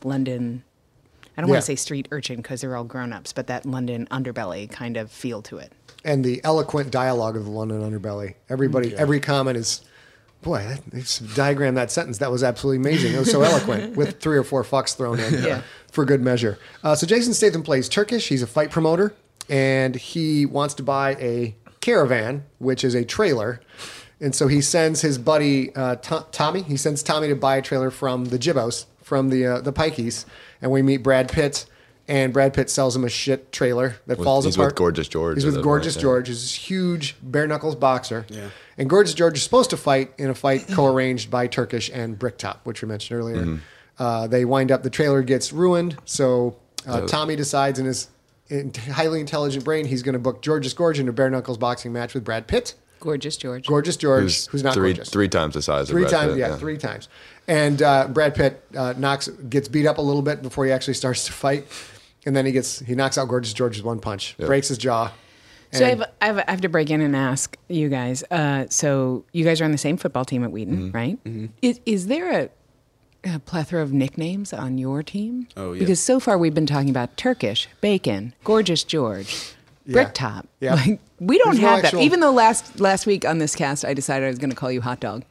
London. 0.03 0.63
I 1.37 1.41
don't 1.41 1.47
Yeah. 1.49 1.53
want 1.55 1.61
to 1.63 1.65
say 1.65 1.75
street 1.75 2.07
urchin 2.11 2.37
because 2.37 2.61
they're 2.61 2.75
all 2.75 2.83
grown 2.83 3.13
ups, 3.13 3.31
but 3.33 3.47
that 3.47 3.65
London 3.65 4.07
underbelly 4.11 4.69
kind 4.69 4.97
of 4.97 5.11
feel 5.11 5.41
to 5.43 5.57
it. 5.57 5.71
and 6.03 6.23
the 6.25 6.41
eloquent 6.43 6.89
dialogue 6.89 7.37
of 7.37 7.45
the 7.45 7.51
London 7.51 7.79
underbelly. 7.81 8.33
Everybody, 8.49 8.95
every 8.95 9.19
comment 9.19 9.55
is, 9.55 9.81
boy, 10.41 10.57
that, 10.67 10.81
it's 10.93 11.19
diagram 11.19 11.75
that 11.75 11.91
sentence. 11.91 12.17
That 12.17 12.31
was 12.31 12.43
absolutely 12.43 12.77
amazing. 12.77 13.13
It 13.13 13.19
was 13.19 13.29
so 13.29 13.43
eloquent 13.43 13.95
with 13.97 14.19
three 14.19 14.35
or 14.37 14.43
four 14.43 14.63
fucks 14.63 14.97
thrown 14.97 15.19
in 15.19 15.43
Yeah. 15.43 15.61
for 15.91 16.03
good 16.03 16.21
measure. 16.21 16.57
Uh, 16.83 16.95
so 16.95 17.05
Jason 17.05 17.35
Statham 17.35 17.61
plays 17.61 17.87
Turkish. 17.87 18.29
He's 18.29 18.41
a 18.41 18.47
fight 18.47 18.71
promoter, 18.71 19.13
and 19.47 19.95
he 19.95 20.43
wants 20.47 20.73
to 20.75 20.83
buy 20.83 21.11
a 21.19 21.55
caravan, 21.81 22.45
which 22.57 22.83
is 22.83 22.95
a 22.95 23.05
trailer. 23.05 23.61
And 24.21 24.35
so 24.35 24.47
he 24.47 24.61
sends 24.61 25.01
his 25.01 25.17
buddy 25.17 25.75
uh, 25.75 25.95
To- 25.95 26.25
Tommy. 26.31 26.61
He 26.61 26.77
sends 26.77 27.01
Tommy 27.01 27.27
to 27.29 27.35
buy 27.35 27.57
a 27.57 27.61
trailer 27.61 27.89
from 27.89 28.25
the 28.25 28.37
Jibbos, 28.37 28.85
from 29.01 29.29
the 29.29 29.45
uh, 29.47 29.61
the 29.61 29.73
Pikeys, 29.73 30.25
and 30.61 30.71
we 30.71 30.81
meet 30.81 30.97
Brad 30.97 31.31
Pitt. 31.31 31.65
And 32.07 32.33
Brad 32.33 32.53
Pitt 32.53 32.69
sells 32.69 32.95
him 32.95 33.03
a 33.05 33.09
shit 33.09 33.51
trailer 33.51 33.95
that 34.07 34.17
With- 34.17 34.25
falls 34.25 34.43
he's 34.45 34.57
with 34.57 34.65
apart. 34.65 34.75
Gorgeous 34.75 35.07
George 35.07 35.35
He's 35.37 35.45
with 35.45 35.63
Gorgeous 35.63 35.93
point, 35.95 35.97
yeah. 35.97 36.01
George. 36.01 36.27
He's 36.27 36.41
this 36.41 36.55
huge 36.55 37.15
bare 37.21 37.47
knuckles 37.47 37.75
boxer. 37.75 38.25
Yeah. 38.29 38.49
And 38.77 38.89
Gorgeous 38.89 39.13
George 39.13 39.37
is 39.37 39.43
supposed 39.43 39.69
to 39.69 39.77
fight 39.77 40.11
in 40.17 40.29
a 40.29 40.35
fight 40.35 40.65
co-arranged 40.71 41.31
by 41.31 41.47
Turkish 41.47 41.89
and 41.93 42.17
Bricktop, 42.19 42.65
which 42.65 42.81
we 42.81 42.87
mentioned 42.87 43.17
earlier. 43.19 43.37
Mm-hmm. 43.37 43.55
Uh, 43.97 44.27
they 44.27 44.45
wind 44.45 44.71
up. 44.71 44.83
The 44.83 44.89
trailer 44.89 45.21
gets 45.21 45.53
ruined, 45.53 45.95
so 46.05 46.57
uh, 46.87 47.01
Tommy 47.07 47.35
decides 47.35 47.79
in 47.79 47.85
his 47.85 48.09
in- 48.49 48.73
highly 48.73 49.19
intelligent 49.19 49.63
brain 49.63 49.85
he's 49.85 50.01
going 50.03 50.13
to 50.13 50.19
book 50.19 50.41
George's 50.41 50.73
Gorge 50.73 50.99
into 50.99 51.11
a 51.11 51.13
bare 51.13 51.29
knuckles 51.29 51.57
boxing 51.57 51.93
match 51.93 52.13
with 52.13 52.23
Brad 52.25 52.47
Pitt. 52.47 52.73
Gorgeous 53.01 53.35
George. 53.35 53.67
Gorgeous 53.67 53.97
George, 53.97 54.23
Who's, 54.23 54.45
who's, 54.47 54.63
not 54.63 54.73
three, 54.73 54.93
gorgeous. 54.93 55.09
three 55.09 55.27
times 55.27 55.55
the 55.55 55.61
size 55.61 55.89
Three 55.89 56.03
of 56.05 56.09
Brad 56.09 56.21
times, 56.21 56.31
Pitt, 56.33 56.39
yeah, 56.39 56.55
three 56.55 56.77
times. 56.77 57.09
And 57.49 57.81
uh, 57.81 58.07
Brad 58.07 58.33
Pitt 58.33 58.63
uh, 58.77 58.93
knocks, 58.97 59.27
gets 59.27 59.67
beat 59.67 59.85
up 59.85 59.97
a 59.97 60.01
little 60.01 60.21
bit 60.21 60.41
before 60.41 60.65
he 60.65 60.71
actually 60.71 60.93
starts 60.93 61.25
to 61.25 61.33
fight, 61.33 61.67
and 62.25 62.33
then 62.35 62.45
he 62.45 62.53
gets 62.53 62.79
he 62.79 62.95
knocks 62.95 63.17
out 63.17 63.27
Gorgeous 63.27 63.51
George 63.53 63.75
with 63.75 63.85
one 63.85 63.99
punch, 63.99 64.37
breaks 64.37 64.69
his 64.69 64.77
jaw. 64.77 65.11
So 65.73 65.85
I 65.85 65.89
have, 65.89 66.03
I, 66.21 66.25
have, 66.27 66.37
I 66.39 66.51
have 66.51 66.61
to 66.61 66.69
break 66.69 66.89
in 66.89 66.99
and 67.01 67.15
ask 67.15 67.57
you 67.69 67.87
guys. 67.89 68.23
Uh, 68.29 68.65
so 68.69 69.23
you 69.31 69.45
guys 69.45 69.61
are 69.61 69.65
on 69.65 69.71
the 69.71 69.77
same 69.77 69.95
football 69.97 70.25
team 70.25 70.43
at 70.43 70.51
Wheaton, 70.51 70.91
Mm-hmm. 70.91 70.95
right? 70.97 71.49
Is, 71.61 71.79
is 71.85 72.07
there 72.07 72.29
a, 73.23 73.33
a 73.35 73.39
plethora 73.39 73.81
of 73.81 73.93
nicknames 73.93 74.51
on 74.51 74.77
your 74.77 75.01
team? 75.01 75.47
Oh, 75.55 75.71
yeah. 75.71 75.79
Because 75.79 76.01
so 76.01 76.19
far 76.19 76.37
we've 76.37 76.53
been 76.53 76.65
talking 76.65 76.89
about 76.89 77.15
Turkish, 77.15 77.69
Bacon, 77.79 78.33
Gorgeous 78.43 78.83
George, 78.83 79.53
Bricktop. 79.87 80.45
Yeah. 80.59 80.73
Like, 80.75 80.99
we 81.21 81.37
don't 81.37 81.49
There's 81.53 81.61
no 81.61 81.67
have 81.69 81.85
actual- 81.85 81.99
that. 81.99 82.05
Even 82.05 82.19
though 82.19 82.31
last 82.31 82.79
last 82.79 83.05
week 83.05 83.25
on 83.25 83.37
this 83.37 83.55
cast 83.55 83.85
I 83.85 83.93
decided 83.93 84.25
I 84.25 84.29
was 84.29 84.39
going 84.39 84.49
to 84.49 84.55
call 84.55 84.71
you 84.71 84.81
Hot 84.81 84.99
Dog. 84.99 85.23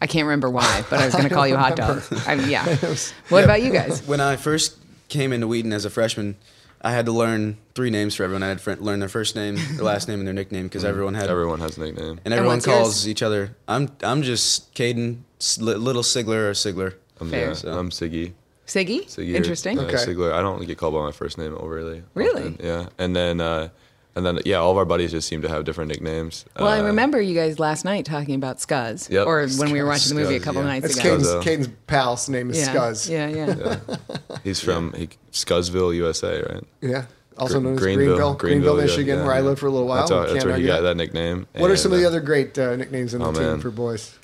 I 0.00 0.06
can't 0.06 0.24
remember 0.26 0.48
why, 0.50 0.84
but 0.90 1.00
I 1.00 1.04
was 1.06 1.14
going 1.14 1.28
to 1.28 1.34
call 1.34 1.46
you 1.46 1.56
Hot 1.56 1.76
Dog. 1.76 2.02
I 2.26 2.36
mean, 2.36 2.48
yeah. 2.50 2.64
What 3.28 3.44
about 3.44 3.62
you 3.62 3.70
guys? 3.72 4.06
When 4.06 4.20
I 4.20 4.36
first 4.36 4.76
came 5.08 5.32
into 5.32 5.46
Wheaton 5.46 5.72
as 5.72 5.84
a 5.84 5.90
freshman, 5.90 6.36
I 6.82 6.92
had 6.92 7.06
to 7.06 7.12
learn 7.12 7.56
three 7.74 7.90
names 7.90 8.14
for 8.14 8.22
everyone. 8.24 8.42
I 8.42 8.48
had 8.48 8.58
to 8.58 8.64
fr- 8.64 8.82
learn 8.82 9.00
their 9.00 9.08
first 9.08 9.34
name, 9.36 9.56
their 9.76 9.84
last 9.92 10.06
name, 10.08 10.18
and 10.18 10.26
their 10.26 10.34
nickname 10.34 10.64
because 10.64 10.84
everyone 10.84 11.14
had 11.14 11.30
Everyone 11.30 11.60
has 11.60 11.78
a 11.78 11.80
nickname. 11.80 12.20
and 12.24 12.34
everyone 12.34 12.56
what's 12.56 12.66
calls 12.66 13.04
yours? 13.06 13.08
each 13.08 13.22
other. 13.22 13.56
I'm 13.66 13.88
I'm 14.02 14.22
just 14.22 14.74
Caden, 14.74 15.20
S- 15.40 15.58
Little 15.58 16.02
Sigler 16.02 16.50
or 16.50 16.52
Sigler. 16.52 16.94
I'm, 17.20 17.30
Fair. 17.30 17.48
yeah, 17.48 17.52
So- 17.54 17.78
I'm 17.78 17.90
Siggy. 17.90 18.32
Siggy? 18.66 19.06
Siggy 19.06 19.32
or- 19.32 19.36
Interesting. 19.36 19.78
Uh, 19.78 19.82
Okay. 19.82 19.94
Sigler. 19.96 20.32
I 20.32 20.42
don't 20.42 20.66
get 20.66 20.76
called 20.78 20.94
by 20.94 21.00
my 21.00 21.12
first 21.12 21.38
name 21.38 21.54
overly. 21.58 22.02
Really? 22.14 22.42
often, 22.54 22.58
Yeah. 22.62 22.88
And 22.98 23.14
then 23.16 23.40
uh, 23.40 23.68
and 24.16 24.24
then 24.24 24.38
yeah, 24.44 24.56
all 24.56 24.70
of 24.70 24.76
our 24.76 24.84
buddies 24.84 25.10
just 25.10 25.28
seem 25.28 25.42
to 25.42 25.48
have 25.48 25.64
different 25.64 25.88
nicknames. 25.88 26.44
Well, 26.58 26.68
I 26.68 26.80
Uh, 26.80 26.84
remember 26.84 27.20
you 27.20 27.34
guys 27.34 27.58
last 27.58 27.84
night 27.84 28.04
talking 28.06 28.34
about 28.34 28.58
Scuzz, 28.58 29.10
Yep. 29.10 29.26
or 29.26 29.46
when 29.48 29.70
we 29.72 29.82
were 29.82 29.88
watching 29.88 30.14
the 30.14 30.22
movie 30.22 30.36
a 30.36 30.40
couple 30.40 30.62
yeah. 30.62 30.68
nights 30.68 30.86
It's 30.86 30.94
ago. 30.98 31.02
Caden's, 31.10 31.26
Scuzzo. 31.28 31.42
Caden's 31.42 31.68
pal's 31.86 32.28
name 32.28 32.50
is 32.50 32.58
Yeah. 32.58 32.74
Scuzz. 32.74 33.10
Yeah, 33.10 33.28
yeah. 33.28 34.38
He's 34.44 34.60
from 34.60 34.92
he, 34.92 35.08
Scuzzville, 35.32 35.94
USA, 35.96 36.42
right? 36.42 36.64
Yeah. 36.80 37.04
Also 37.36 37.58
Gre- 37.58 37.64
known 37.64 37.72
as 37.74 37.80
Greenville, 37.80 38.34
Greenville, 38.34 38.76
yeah, 38.78 38.82
Michigan, 38.84 39.18
yeah, 39.18 39.24
where 39.24 39.32
I 39.34 39.38
yeah. 39.38 39.44
lived 39.44 39.58
for 39.58 39.66
a 39.66 39.70
little 39.70 39.88
while. 39.88 40.06
That's, 40.06 40.10
how, 40.10 40.32
that's 40.32 40.44
where 40.44 40.56
he 40.56 40.66
got 40.66 40.76
that. 40.76 40.82
that 40.82 40.96
nickname. 40.96 41.46
What 41.56 41.68
are 41.70 41.76
some 41.76 41.92
of 41.92 41.98
the 41.98 42.04
uh, 42.04 42.08
other 42.08 42.20
great 42.20 42.56
uh, 42.58 42.76
nicknames 42.76 43.12
in 43.12 43.20
the 43.20 43.26
Oh, 43.26 43.32
team 43.32 43.42
man. 43.42 43.60
for 43.60 43.70
boys? 43.70 44.16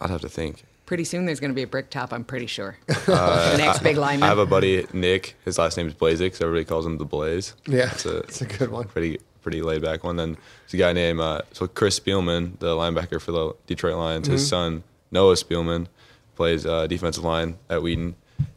I'd 0.00 0.10
have 0.10 0.22
to 0.22 0.28
think. 0.28 0.64
Pretty 0.86 1.04
soon 1.04 1.24
there's 1.26 1.40
going 1.40 1.50
to 1.50 1.54
be 1.54 1.62
a 1.62 1.66
brick 1.66 1.90
top. 1.90 2.12
I'm 2.12 2.24
pretty 2.24 2.46
sure. 2.46 2.78
Uh, 3.08 3.52
the 3.52 3.58
next 3.58 3.82
big 3.82 3.96
lineman. 3.96 4.24
I 4.24 4.26
have 4.28 4.38
a 4.38 4.46
buddy 4.46 4.84
Nick. 4.92 5.36
His 5.44 5.58
last 5.58 5.76
name 5.76 5.86
is 5.86 5.94
Blazek, 5.94 6.34
so 6.34 6.46
everybody 6.46 6.64
calls 6.64 6.84
him 6.86 6.98
the 6.98 7.04
Blaze. 7.04 7.54
Yeah, 7.66 7.90
it's 7.92 8.04
a, 8.06 8.18
it's 8.18 8.40
a 8.40 8.46
good 8.46 8.70
one. 8.70 8.86
Pretty 8.88 9.20
pretty 9.42 9.62
laid 9.62 9.82
back 9.82 10.02
one. 10.02 10.16
Then 10.16 10.36
there's 10.64 10.74
a 10.74 10.76
guy 10.76 10.92
named 10.92 11.20
uh, 11.20 11.42
so 11.52 11.68
Chris 11.68 11.98
Spielman, 12.00 12.58
the 12.58 12.74
linebacker 12.74 13.20
for 13.20 13.30
the 13.32 13.52
Detroit 13.66 13.96
Lions. 13.96 14.26
His 14.26 14.44
Mhm. 14.44 14.48
son 14.48 14.82
Noah 15.12 15.34
Spielman 15.34 15.86
plays 16.34 16.66
uh, 16.66 16.86
defensive 16.88 17.22
line 17.24 17.56
at 17.70 17.80
Wheaton, 17.82 18.16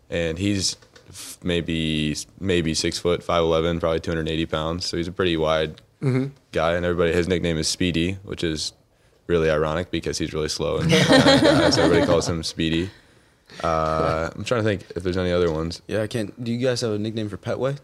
and 0.09 0.37
he's 0.39 0.77
f- 1.09 1.37
maybe 1.43 2.15
maybe 2.39 2.73
six 2.73 2.97
foot 2.97 3.21
five 3.23 3.43
eleven, 3.43 3.79
probably 3.79 3.99
280 3.99 4.45
pounds. 4.47 4.85
So 4.87 4.97
he's 4.97 5.07
a 5.07 5.11
pretty 5.11 5.37
wide 5.37 5.79
Mhm. 6.01 6.31
guy, 6.51 6.73
and 6.73 6.85
everybody 6.85 7.13
his 7.13 7.27
nickname 7.27 7.57
is 7.57 7.67
Speedy, 7.67 8.13
which 8.23 8.43
is 8.43 8.73
really 9.29 9.49
ironic 9.49 9.91
because 9.91 10.17
he's 10.17 10.33
really 10.33 10.49
slow 10.49 10.77
and 10.79 10.91
kind 10.91 11.01
of 11.03 11.41
guy, 11.41 11.69
so 11.69 11.83
everybody 11.83 12.05
calls 12.05 12.27
him 12.27 12.43
Speedy. 12.43 12.89
Uh, 13.63 14.29
I'm 14.35 14.43
trying 14.43 14.61
to 14.61 14.63
think 14.63 14.85
if 14.95 15.03
there's 15.03 15.17
any 15.17 15.31
other 15.31 15.51
ones. 15.51 15.81
Yeah, 15.87 16.01
I 16.01 16.07
can't. 16.07 16.43
Do 16.43 16.51
you 16.51 16.57
guys 16.57 16.81
have 16.81 16.91
a 16.91 16.99
nickname 16.99 17.29
for 17.29 17.37
Petway? 17.37 17.77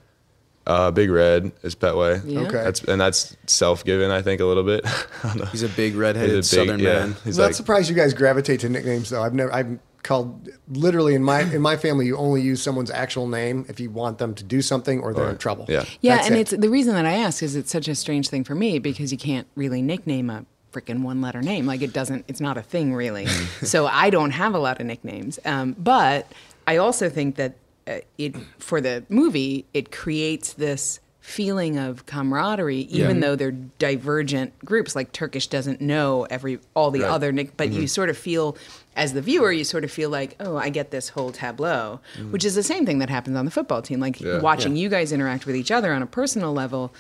Uh, 0.68 0.90
Big 0.92 1.12
Red 1.12 1.52
is 1.62 1.76
Petway. 1.76 2.22
Yeah. 2.26 2.40
Okay. 2.42 2.64
That's, 2.64 2.84
and 2.84 3.00
that's 3.00 3.38
self-given, 3.46 4.10
I 4.10 4.24
think, 4.24 4.42
a 4.42 4.46
little 4.46 4.64
bit. 4.64 4.84
He's 5.52 5.62
a 5.62 5.70
big 5.70 5.96
redheaded 5.96 6.36
He's 6.38 6.52
a 6.54 6.56
big- 6.56 6.68
Southern 6.68 6.80
yeah, 6.80 6.94
man. 6.94 7.16
He's 7.24 7.38
I'm 7.38 7.46
not 7.46 7.56
surprised 7.56 7.88
you 7.90 7.96
guys 7.96 8.14
gravitate 8.16 8.62
to 8.62 8.70
nicknames 8.70 9.10
though. 9.12 9.22
I've 9.22 9.36
never 9.36 9.54
I've 9.54 9.78
called 10.02 10.50
literally 10.70 11.14
in 11.16 11.24
my 11.24 11.42
in 11.42 11.62
my 11.62 11.76
family 11.78 12.06
you 12.08 12.16
only 12.18 12.42
use 12.42 12.62
someone's 12.62 12.92
actual 12.92 13.28
name 13.28 13.66
if 13.70 13.80
you 13.80 13.90
want 13.90 14.18
them 14.20 14.34
to 14.36 14.44
do 14.44 14.62
something 14.62 15.02
or 15.02 15.14
they're 15.14 15.30
in 15.30 15.38
trouble. 15.38 15.66
Yeah. 15.68 15.84
Yeah, 16.02 16.16
That's 16.16 16.28
and 16.28 16.36
it. 16.36 16.40
it's 16.42 16.52
the 16.52 16.70
reason 16.70 16.94
that 16.96 17.06
I 17.06 17.14
ask 17.14 17.42
is 17.44 17.56
it's 17.56 17.72
such 17.72 17.88
a 17.88 17.96
strange 17.96 18.30
thing 18.30 18.44
for 18.44 18.54
me 18.56 18.78
because 18.80 19.12
you 19.12 19.18
can't 19.18 19.48
really 19.56 19.82
nickname 19.84 20.30
a 20.32 20.46
freaking 20.76 21.02
one 21.02 21.22
letter 21.22 21.42
name. 21.42 21.66
Like 21.66 21.82
it 21.82 21.94
doesn't, 21.94 22.26
it's 22.28 22.42
not 22.42 22.58
a 22.58 22.62
thing 22.62 22.94
really. 22.94 23.26
so 23.64 23.88
I 23.88 24.10
don't 24.10 24.32
have 24.32 24.54
a 24.54 24.60
lot 24.60 24.80
of 24.80 24.86
nicknames. 24.86 25.40
Um, 25.46 25.76
but 25.78 26.32
I 26.68 26.78
also 26.78 27.10
think 27.10 27.36
that 27.38 27.56
uh, 27.88 28.00
it 28.18 28.36
for 28.58 28.82
the 28.82 29.04
movie 29.10 29.66
it 29.74 29.92
creates 29.92 30.54
this 30.54 31.00
feeling 31.22 31.78
of 31.78 32.06
camaraderie 32.08 32.82
even 32.92 33.16
Yeah. 33.18 33.22
though 33.22 33.36
they're 33.36 33.52
divergent 33.52 34.54
groups 34.64 34.96
like 34.96 35.12
turkish 35.12 35.48
doesn't 35.48 35.82
know 35.82 36.28
every 36.30 36.60
all 36.76 36.92
the 36.92 37.02
Right. 37.02 37.10
other 37.12 37.32
nick 37.32 37.58
but 37.58 37.70
you 37.72 37.84
Mhm. 37.84 37.90
sort 37.90 38.10
of 38.10 38.18
feel 38.18 38.56
as 38.96 39.14
the 39.14 39.22
viewer 39.24 39.52
you 39.52 39.64
sort 39.64 39.84
of 39.84 39.92
feel 39.92 40.10
like 40.12 40.36
oh 40.40 40.56
i 40.58 40.70
get 40.70 40.92
this 40.92 41.10
whole 41.10 41.32
tableau 41.32 42.00
which 42.30 42.46
is 42.46 42.54
the 42.54 42.62
same 42.64 42.86
thing 42.86 43.00
that 43.00 43.10
happens 43.10 43.36
on 43.38 43.46
the 43.46 43.50
football 43.52 43.82
team 43.82 44.00
like 44.00 44.20
Yeah. 44.22 44.40
watching 44.40 44.76
Yeah. 44.76 44.84
you 44.84 44.90
guys 44.90 45.12
interact 45.12 45.46
with 45.48 45.56
each 45.56 45.72
other 45.72 45.94
on 45.94 46.02
a 46.04 46.08
personal 46.08 46.54
level 46.54 46.92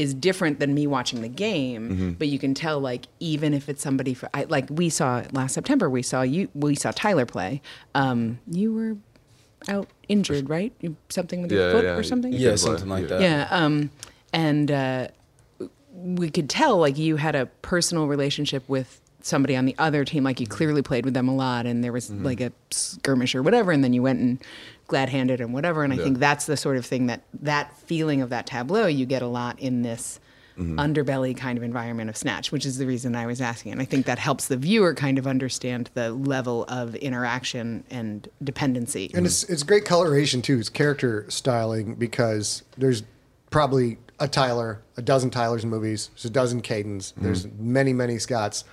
is 0.00 0.14
different 0.14 0.58
than 0.60 0.70
me 0.74 0.86
watching 0.86 1.20
the 1.20 1.28
game 1.46 1.82
Mhm. 1.90 2.18
but 2.18 2.28
you 2.28 2.38
can 2.38 2.52
tell 2.54 2.78
like 2.80 3.02
even 3.20 3.52
if 3.58 3.68
it's 3.68 3.82
somebody 3.82 4.14
for 4.14 4.28
I, 4.32 4.44
like 4.44 4.66
we 4.70 4.88
saw 4.88 5.22
last 5.32 5.52
september 5.54 5.86
we 5.90 6.02
saw 6.02 6.22
you 6.22 6.48
we 6.54 6.74
saw 6.74 6.90
tyler 7.04 7.26
play. 7.26 7.60
Um, 7.94 8.38
you 8.50 8.72
were 8.72 8.96
out 9.68 9.88
injured 10.08 10.48
right? 10.48 10.72
You- 10.80 10.96
something 11.10 11.42
with 11.42 11.52
your 11.52 11.66
Yeah, 11.66 11.72
foot 11.74 11.84
yeah, 11.84 11.96
or 11.98 12.02
something? 12.02 12.32
Yeah, 12.32 12.54
something 12.56 12.88
like 12.88 13.08
that. 13.08 13.20
yeah 13.20 13.46
um, 13.50 13.90
and 14.32 14.70
uh, 14.70 15.08
we 15.92 16.30
could 16.30 16.48
tell 16.48 16.78
like 16.78 16.96
you 16.96 17.16
had 17.16 17.34
a 17.34 17.46
personal 17.62 18.06
relationship 18.06 18.62
with 18.68 19.00
somebody 19.22 19.56
on 19.56 19.64
the 19.64 19.74
other 19.78 20.04
team 20.04 20.24
like 20.24 20.40
you 20.40 20.46
mm-hmm. 20.46 20.56
clearly 20.56 20.82
played 20.82 21.04
with 21.04 21.14
them 21.14 21.28
a 21.28 21.34
lot 21.34 21.66
and 21.66 21.82
there 21.82 21.92
was 21.92 22.10
mm-hmm. 22.10 22.24
like 22.24 22.40
a 22.40 22.52
skirmish 22.70 23.34
or 23.34 23.42
whatever 23.42 23.72
and 23.72 23.82
then 23.84 23.92
you 23.92 24.02
went 24.02 24.18
and 24.20 24.42
glad 24.86 25.08
handed 25.08 25.40
and 25.40 25.52
whatever 25.52 25.84
and 25.84 25.92
i 25.92 25.96
Yeah. 25.96 26.04
think 26.04 26.18
that's 26.18 26.46
the 26.46 26.56
sort 26.56 26.76
of 26.76 26.86
thing 26.86 27.06
that 27.06 27.22
that 27.42 27.76
feeling 27.78 28.22
of 28.22 28.30
that 28.30 28.46
tableau 28.46 28.86
you 28.86 29.06
get 29.06 29.22
a 29.22 29.26
lot 29.26 29.58
in 29.60 29.82
this 29.82 30.20
mm-hmm. 30.58 30.78
underbelly 30.78 31.36
kind 31.36 31.56
of 31.56 31.64
environment 31.64 32.10
of 32.10 32.16
snatch 32.16 32.50
which 32.50 32.66
is 32.66 32.78
the 32.78 32.86
reason 32.86 33.14
i 33.14 33.26
was 33.26 33.40
asking 33.40 33.72
and 33.72 33.80
i 33.80 33.84
think 33.84 34.06
that 34.06 34.18
helps 34.18 34.48
the 34.48 34.56
viewer 34.56 34.94
kind 34.94 35.18
of 35.18 35.26
understand 35.26 35.90
the 35.94 36.10
level 36.10 36.64
of 36.68 36.94
interaction 36.96 37.84
and 37.90 38.28
dependency 38.42 39.10
And 39.14 39.26
it's 39.26 39.44
it's 39.44 39.62
great 39.62 39.84
coloration 39.84 40.42
too. 40.42 40.58
It's 40.58 40.68
character 40.68 41.26
styling 41.28 41.94
because 41.94 42.62
there's 42.76 43.02
probably 43.50 43.98
a 44.18 44.28
Tyler, 44.28 44.82
a 44.96 45.02
dozen 45.02 45.30
Tylers 45.30 45.64
in 45.64 45.70
movies. 45.70 46.10
There's 46.14 46.26
a 46.26 46.30
dozen 46.30 46.60
Cadens. 46.62 47.14
There's 47.16 47.46
many 47.58 47.92
many 47.92 48.18
Scotts. 48.18 48.64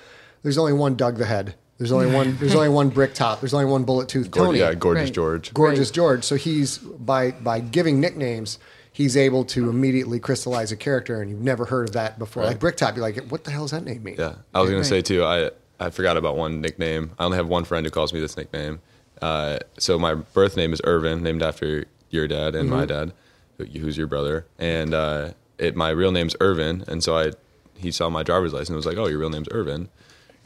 There's 0.43 0.57
only 0.57 0.73
one 0.73 0.95
Doug 0.95 1.17
the 1.17 1.25
Head. 1.25 1.55
There's 1.77 1.91
only 1.91 2.07
one. 2.07 2.37
There's 2.39 2.55
only 2.55 2.69
one 2.69 2.89
Brick 2.89 3.13
Top. 3.13 3.39
There's 3.41 3.53
only 3.53 3.65
one 3.67 3.83
Bullet 3.83 4.07
Tooth 4.09 4.31
Gord- 4.31 4.47
Tony. 4.47 4.59
yeah, 4.59 4.73
Gorgeous 4.73 5.05
Right. 5.05 5.13
George. 5.13 5.53
Gorgeous 5.53 5.91
George. 5.91 6.23
So 6.23 6.35
he's 6.35 6.77
by 6.79 7.31
by 7.31 7.59
giving 7.59 7.99
nicknames. 7.99 8.57
He's 8.91 9.15
able 9.15 9.45
to 9.45 9.69
immediately 9.69 10.19
crystallize 10.19 10.71
a 10.71 10.75
character, 10.75 11.21
and 11.21 11.29
you've 11.29 11.41
never 11.43 11.65
heard 11.65 11.89
of 11.89 11.93
that 11.93 12.17
before. 12.17 12.41
Right. 12.41 12.49
Like 12.49 12.59
Brick 12.59 12.77
Top, 12.77 12.95
you're 12.95 13.05
like, 13.05 13.27
what 13.27 13.43
the 13.43 13.51
hell 13.51 13.61
does 13.63 13.71
that 13.71 13.83
name 13.85 14.01
mean? 14.01 14.15
Yeah, 14.17 14.33
I 14.55 14.61
was 14.61 14.69
gonna 14.71 14.79
Right. 14.81 14.87
say 14.87 15.01
too. 15.03 15.23
I 15.23 15.51
I 15.79 15.91
forgot 15.91 16.17
about 16.17 16.35
one 16.35 16.61
nickname. 16.61 17.11
I 17.19 17.25
only 17.25 17.37
have 17.37 17.47
one 17.47 17.63
friend 17.63 17.85
who 17.85 17.91
calls 17.91 18.11
me 18.11 18.19
this 18.19 18.35
nickname. 18.35 18.79
Uh, 19.21 19.59
so 19.77 19.99
my 19.99 20.15
birth 20.15 20.57
name 20.57 20.73
is 20.73 20.81
Irvin, 20.83 21.21
named 21.21 21.43
after 21.43 21.85
your 22.09 22.27
dad 22.27 22.55
and 22.55 22.67
my 22.71 22.85
Mhm. 22.85 22.87
dad, 22.87 23.13
who- 23.59 23.79
who's 23.81 23.95
your 23.97 24.07
brother. 24.07 24.45
And 24.57 24.95
uh, 24.95 25.29
it 25.59 25.75
my 25.75 25.91
real 25.91 26.11
name's 26.11 26.35
Irvin, 26.41 26.83
and 26.87 27.03
so 27.03 27.15
I 27.15 27.33
he 27.75 27.91
saw 27.91 28.09
my 28.09 28.23
driver's 28.23 28.53
license 28.53 28.69
and 28.69 28.77
was 28.77 28.87
like, 28.87 28.97
"Oh, 28.97 29.05
your 29.05 29.19
real 29.19 29.29
name's 29.29 29.47
Irvin," 29.51 29.89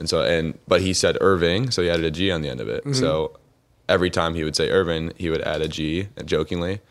and 0.02 0.10
so 0.10 0.24
and 0.24 0.58
but 0.68 0.82
he 0.82 0.94
said 0.94 1.16
Irving, 1.22 1.70
so 1.70 1.84
he 1.84 1.90
added 1.90 2.06
a 2.06 2.10
G 2.12 2.32
on 2.32 2.42
the 2.42 2.50
end 2.50 2.60
of 2.60 2.68
it. 2.68 2.84
Mhm. 2.84 2.96
So 2.96 3.38
every 3.88 4.10
time 4.10 4.34
he 4.34 4.44
would 4.44 4.56
say 4.56 4.72
Irvin, 4.72 5.14
he 5.16 5.30
would 5.30 5.42
add 5.42 5.62
a 5.62 5.68
G 5.68 6.08
jokingly. 6.26 6.82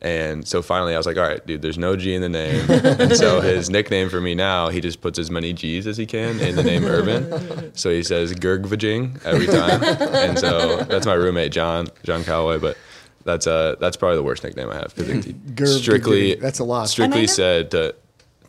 And 0.00 0.46
so 0.46 0.62
finally, 0.62 0.94
I 0.94 0.96
was 0.96 1.06
like, 1.06 1.16
"All 1.16 1.24
right, 1.24 1.44
dude, 1.44 1.60
there's 1.60 1.78
no 1.78 1.96
G 1.96 2.14
in 2.14 2.22
the 2.22 2.28
name." 2.28 2.64
and 2.70 3.16
so 3.16 3.40
his 3.40 3.68
nickname 3.68 4.08
for 4.08 4.20
me 4.20 4.36
now, 4.36 4.68
he 4.68 4.80
just 4.80 5.00
puts 5.00 5.18
as 5.18 5.28
many 5.28 5.52
G's 5.52 5.86
as 5.88 5.96
he 5.96 6.06
can 6.06 6.38
in 6.38 6.54
the 6.54 6.62
name 6.62 6.84
Irvin. 6.84 7.72
So 7.74 7.90
he 7.90 8.04
says 8.04 8.32
Gergvajing 8.32 9.24
every 9.24 9.46
time, 9.48 9.82
and 9.82 10.38
so 10.38 10.84
that's 10.84 11.06
my 11.06 11.14
roommate 11.14 11.50
John 11.50 11.88
John 12.04 12.22
Calloway. 12.22 12.58
But 12.58 12.76
that's 13.24 13.48
uh 13.48 13.74
that's 13.80 13.96
probably 13.96 14.16
the 14.16 14.22
worst 14.22 14.44
nickname 14.44 14.70
I 14.70 14.76
have 14.76 14.94
because 14.94 15.24
he 15.24 15.34
strictly 15.82 16.36
that's 16.36 16.60
a 16.60 16.64
lot. 16.64 16.88
Strictly 16.88 17.26
said 17.26 17.72
to 17.72 17.94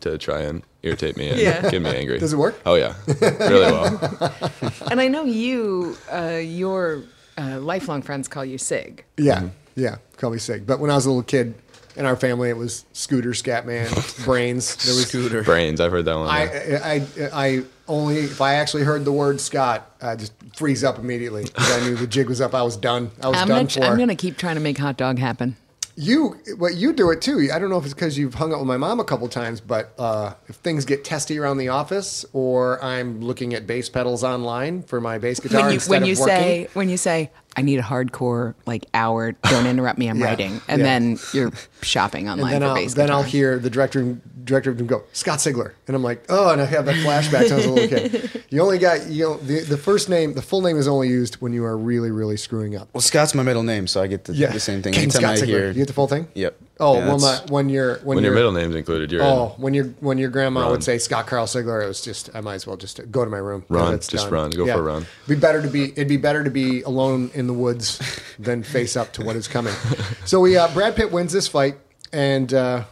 to 0.00 0.18
try 0.18 0.40
and 0.42 0.62
irritate 0.82 1.16
me 1.16 1.28
and 1.30 1.40
Yeah. 1.40 1.70
get 1.70 1.82
me 1.82 1.90
angry. 1.94 2.18
Does 2.18 2.32
it 2.32 2.36
work? 2.36 2.60
Oh 2.66 2.74
yeah, 2.74 2.94
really 3.20 3.72
well. 3.72 4.34
and 4.90 5.00
i 5.00 5.08
know 5.08 5.24
you 5.24 5.96
uh, 6.12 6.40
your 6.42 7.02
uh, 7.38 7.58
lifelong 7.60 8.02
friends 8.02 8.28
call 8.28 8.44
you 8.44 8.58
sig 8.58 9.04
Yeah, 9.16 9.48
yeah. 9.74 9.96
Call 10.16 10.30
me 10.30 10.38
Sig. 10.38 10.66
But 10.66 10.78
when 10.78 10.90
I 10.90 10.94
was 10.94 11.06
a 11.06 11.10
little 11.10 11.22
kid, 11.24 11.54
in 11.96 12.06
our 12.06 12.16
family, 12.16 12.48
it 12.50 12.56
was 12.56 12.84
Scooter, 12.92 13.30
Scatman, 13.30 14.24
Brains. 14.24 14.76
There 14.84 14.94
was 14.94 15.08
Scooter. 15.08 15.42
Brains. 15.42 15.80
I've 15.80 15.92
heard 15.92 16.04
that 16.06 16.16
one. 16.16 16.28
I. 16.28 16.42
I, 16.42 16.94
I, 16.94 17.46
I 17.46 17.62
only 17.86 18.18
if 18.18 18.40
I 18.40 18.54
actually 18.54 18.82
heard 18.84 19.04
the 19.04 19.12
word 19.12 19.40
Scott, 19.40 19.90
I 20.00 20.16
just 20.16 20.32
freeze 20.56 20.82
up 20.82 20.98
immediately 20.98 21.44
because 21.44 21.70
I 21.70 21.80
knew 21.86 21.94
the 21.96 22.06
jig 22.06 22.28
was 22.28 22.40
up. 22.40 22.54
I 22.54 22.62
was 22.62 22.76
done. 22.76 23.10
I 23.22 23.28
was 23.28 23.38
I'm 23.38 23.48
done 23.48 23.66
gonna, 23.66 23.68
for. 23.68 23.84
I'm 23.92 23.98
gonna 23.98 24.16
keep 24.16 24.36
trying 24.36 24.54
to 24.56 24.60
make 24.60 24.78
hot 24.78 24.96
dog 24.96 25.18
happen 25.18 25.56
You, 25.96 26.36
what 26.56 26.74
you 26.74 26.92
do 26.92 27.10
it 27.10 27.22
too. 27.22 27.48
I 27.52 27.58
don't 27.58 27.70
know 27.70 27.78
if 27.78 27.84
it's 27.84 27.94
because 27.94 28.18
you've 28.18 28.34
hung 28.34 28.52
out 28.52 28.58
with 28.58 28.66
my 28.66 28.76
mom 28.76 28.98
a 28.98 29.04
couple 29.04 29.28
times, 29.28 29.60
but 29.60 29.92
uh, 29.98 30.34
if 30.48 30.56
things 30.56 30.84
get 30.84 31.04
testy 31.04 31.38
around 31.38 31.58
the 31.58 31.68
office, 31.68 32.24
or 32.32 32.82
I'm 32.82 33.20
looking 33.20 33.54
at 33.54 33.66
bass 33.66 33.88
pedals 33.88 34.24
online 34.24 34.82
for 34.82 35.00
my 35.00 35.18
bass 35.18 35.38
guitar 35.38 35.60
when 35.60 35.68
you 35.70 35.74
instead 35.74 35.90
when 35.90 36.02
of 36.02 36.08
you 36.08 36.14
working, 36.18 36.34
say 36.34 36.68
when 36.74 36.88
you 36.88 36.96
say 36.96 37.30
I 37.56 37.62
need 37.62 37.78
a 37.78 37.82
hardcore 37.82 38.54
like 38.66 38.86
hour, 38.92 39.32
don't 39.32 39.66
interrupt 39.66 39.98
me, 39.98 40.08
I'm 40.08 40.18
Yeah, 40.24 40.24
writing, 40.26 40.60
and 40.66 40.80
yeah. 40.80 40.84
then 40.84 41.18
you're 41.32 41.52
shopping 41.82 42.28
and 42.28 42.40
online 42.40 42.52
then 42.54 42.62
for 42.62 42.66
I'll 42.68 42.74
bass 42.74 42.94
then 42.94 43.10
I'll 43.10 43.22
hear 43.22 43.58
the 43.60 43.70
director 43.70 44.18
director 44.44 44.70
of 44.70 44.78
them 44.78 44.86
go 44.86 45.02
Scott 45.12 45.38
Sigler, 45.38 45.72
and 45.86 45.96
I'm 45.96 46.02
like, 46.02 46.24
oh, 46.28 46.50
and 46.52 46.60
I 46.60 46.64
have 46.66 46.84
that 46.86 46.96
flashback 46.96 47.48
to 47.48 47.52
when 47.52 47.52
I 47.52 47.56
was 47.56 47.66
a 47.66 47.70
little 47.70 47.88
kid. 48.10 48.44
You 48.50 48.60
only 48.62 48.78
got 48.78 49.08
you 49.08 49.24
know 49.24 49.36
the, 49.38 49.60
the 49.60 49.76
first 49.78 50.08
name, 50.08 50.34
the 50.34 50.42
full 50.42 50.60
name 50.60 50.76
is 50.76 50.86
only 50.86 51.08
used 51.08 51.36
when 51.36 51.52
you 51.52 51.64
are 51.64 51.76
really 51.76 52.10
really 52.12 52.36
screwing 52.36 52.76
up. 52.76 52.88
Well, 52.92 53.00
Scott's 53.00 53.34
my 53.34 53.42
middle 53.42 53.62
name, 53.64 53.86
so 53.88 54.00
I 54.00 54.06
get 54.06 54.24
the, 54.24 54.32
Yeah. 54.34 54.52
the 54.52 54.60
same 54.60 54.80
thing. 54.82 54.92
Caden 54.92 54.98
Anytime 55.02 55.20
Scott 55.22 55.32
I 55.32 55.36
Sigler. 55.40 55.46
hear, 55.46 55.66
You 55.68 55.74
get 55.74 55.86
the 55.88 55.92
full 55.92 56.06
thing? 56.06 56.28
Yep. 56.34 56.56
Oh, 56.80 56.98
Yeah, 56.98 57.06
well, 57.06 57.18
my, 57.18 57.30
that's- 57.32 57.50
when 57.50 57.68
your 57.68 57.96
when, 57.98 58.16
when 58.16 58.18
your 58.18 58.32
your 58.32 58.34
middle 58.34 58.52
name's 58.52 58.74
included, 58.74 59.10
you're 59.12 59.22
oh 59.22 59.54
in. 59.56 59.62
when 59.62 59.74
your 59.74 59.84
when 60.00 60.18
your 60.18 60.28
grandma 60.30 60.62
Run. 60.62 60.70
would 60.72 60.84
say 60.84 60.98
Scott 60.98 61.26
Carl 61.26 61.46
Sigler, 61.46 61.82
it 61.82 61.88
was 61.88 62.00
just 62.00 62.30
I 62.34 62.40
might 62.40 62.54
as 62.54 62.66
well 62.66 62.76
just 62.76 63.00
go 63.10 63.24
to 63.24 63.30
my 63.30 63.38
room. 63.38 63.64
Run. 63.68 63.94
it's 63.94 64.06
Just 64.08 64.24
done. 64.26 64.32
run. 64.34 64.50
Go 64.50 64.66
for 64.66 64.72
a 64.78 64.82
run. 64.82 65.06
Be 65.26 65.34
better 65.36 65.62
to 65.62 65.68
be 65.68 65.90
it'd 65.92 66.08
be 66.08 66.16
better 66.16 66.44
to 66.44 66.50
be 66.50 66.82
alone 66.82 67.30
in 67.34 67.46
the 67.48 67.52
woods 67.54 68.00
than 68.38 68.62
face 68.62 68.96
up 68.96 69.12
to 69.14 69.24
what 69.24 69.34
is 69.36 69.48
coming. 69.48 69.74
So 70.26 70.40
we 70.40 70.56
uh, 70.56 70.72
Brad 70.72 70.96
Pitt 70.96 71.12
wins 71.12 71.32
this 71.32 71.46
fight, 71.48 71.76
and 72.14 72.54
uh, 72.54 72.84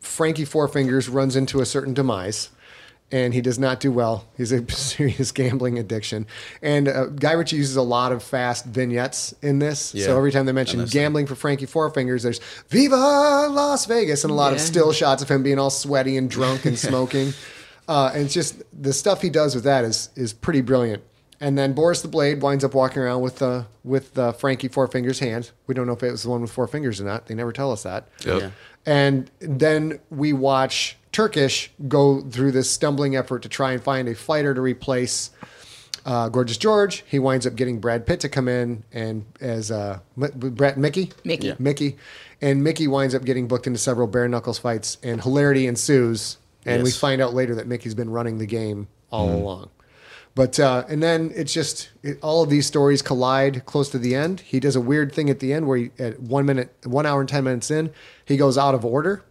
Frankie 0.00 0.44
Four 0.44 0.68
Fingers 0.68 1.08
runs 1.08 1.34
into 1.34 1.60
a 1.60 1.66
certain 1.66 1.94
demise. 1.94 2.50
and 3.12 3.32
he 3.32 3.40
does 3.40 3.56
not 3.58 3.78
do 3.78 3.90
well. 3.92 4.26
He's 4.36 4.50
a 4.52 4.68
serious 4.70 5.30
gambling 5.32 5.78
addiction. 5.78 6.26
And 6.60 6.88
uh, 6.88 7.06
Guy 7.06 7.32
Ritchie 7.32 7.56
uses 7.56 7.76
a 7.76 7.82
lot 7.82 8.10
of 8.12 8.20
fast 8.22 8.64
vignettes 8.66 9.32
in 9.42 9.60
this. 9.60 9.94
Yeah, 9.94 10.06
so 10.06 10.16
every 10.18 10.32
time 10.32 10.44
they 10.44 10.52
mention 10.52 10.78
noticed 10.80 10.92
gambling 10.92 11.26
for 11.26 11.36
Frankie 11.36 11.66
Four 11.66 11.88
Fingers, 11.90 12.22
there's 12.24 12.40
Viva 12.68 12.96
Las 12.96 13.86
Vegas 13.86 14.24
and 14.24 14.30
a 14.32 14.34
lot 14.34 14.52
of 14.52 14.60
still 14.60 14.92
shots 14.92 15.22
of 15.22 15.28
him 15.30 15.42
being 15.44 15.58
all 15.58 15.70
sweaty 15.70 16.16
and 16.16 16.28
drunk 16.28 16.64
and 16.66 16.76
smoking. 16.88 17.32
Uh, 17.88 18.10
and 18.12 18.24
it's 18.24 18.34
just 18.34 18.62
the 18.72 18.92
stuff 18.92 19.22
he 19.22 19.30
does 19.30 19.54
with 19.54 19.62
that 19.64 19.84
is 19.84 20.10
is 20.16 20.32
pretty 20.32 20.60
brilliant. 20.60 21.02
And 21.40 21.58
then 21.58 21.74
Boris 21.74 22.00
the 22.00 22.08
Blade 22.08 22.40
winds 22.40 22.64
up 22.64 22.74
walking 22.74 23.02
around 23.02 23.20
with 23.20 23.42
uh, 23.42 23.64
with 23.84 24.18
uh, 24.18 24.32
Frankie 24.32 24.68
Four 24.68 24.86
Fingers' 24.88 25.18
hand. 25.18 25.50
We 25.66 25.74
don't 25.74 25.86
know 25.86 25.92
if 25.92 26.02
it 26.02 26.10
was 26.10 26.22
the 26.22 26.30
one 26.30 26.40
with 26.40 26.50
four 26.50 26.66
fingers 26.66 27.00
or 27.00 27.04
not. 27.04 27.26
They 27.26 27.34
never 27.34 27.52
tell 27.52 27.72
us 27.72 27.82
that. 27.82 28.08
Yep. 28.24 28.40
Yeah. 28.40 28.50
And 28.86 29.30
then 29.40 29.98
we 30.10 30.32
watch 30.32 30.96
Turkish 31.12 31.70
go 31.88 32.20
through 32.20 32.52
this 32.52 32.70
stumbling 32.70 33.16
effort 33.16 33.42
to 33.42 33.48
try 33.48 33.72
and 33.72 33.82
find 33.82 34.08
a 34.08 34.14
fighter 34.14 34.54
to 34.54 34.60
replace 34.60 35.30
uh, 36.06 36.28
Gorgeous 36.28 36.56
George. 36.56 37.04
He 37.06 37.18
winds 37.18 37.46
up 37.46 37.56
getting 37.56 37.80
Brad 37.80 38.06
Pitt 38.06 38.20
to 38.20 38.28
come 38.28 38.48
in 38.48 38.84
and 38.92 39.24
as 39.40 39.70
uh, 39.70 39.98
M- 40.20 40.30
Brad 40.36 40.78
Mickey, 40.78 41.12
Mickey. 41.24 41.48
Yeah. 41.48 41.54
Mickey, 41.58 41.96
and 42.40 42.62
Mickey 42.62 42.86
winds 42.86 43.14
up 43.14 43.24
getting 43.24 43.48
booked 43.48 43.66
into 43.66 43.78
several 43.78 44.06
bare 44.06 44.28
knuckles 44.28 44.58
fights, 44.58 44.98
and 45.02 45.20
hilarity 45.20 45.66
ensues. 45.66 46.38
And 46.64 46.82
we 46.82 46.90
find 46.90 47.20
out 47.20 47.32
later 47.34 47.54
that 47.56 47.66
Mickey's 47.66 47.94
been 47.94 48.10
running 48.10 48.38
the 48.38 48.46
game 48.46 48.88
all 49.10 49.28
along. 49.30 49.70
But 50.36 50.60
uh, 50.60 50.84
and 50.88 51.02
then 51.02 51.32
it's 51.34 51.52
just 51.52 51.88
it, 52.04 52.18
all 52.22 52.42
of 52.44 52.50
these 52.50 52.66
stories 52.66 53.00
collide 53.02 53.64
close 53.66 53.88
to 53.90 53.98
the 53.98 54.14
end. 54.14 54.40
He 54.40 54.60
does 54.60 54.76
a 54.76 54.80
weird 54.80 55.12
thing 55.12 55.30
at 55.30 55.40
the 55.40 55.52
end 55.52 55.66
where 55.66 55.78
he, 55.78 55.90
at 55.98 56.20
one 56.20 56.44
minute, 56.46 56.72
one 56.84 57.06
hour 57.06 57.18
and 57.20 57.28
ten 57.28 57.42
minutes 57.42 57.70
in, 57.70 57.90
he 58.24 58.36
goes 58.36 58.56
out 58.58 58.74
of 58.74 58.84
order, 58.84 59.22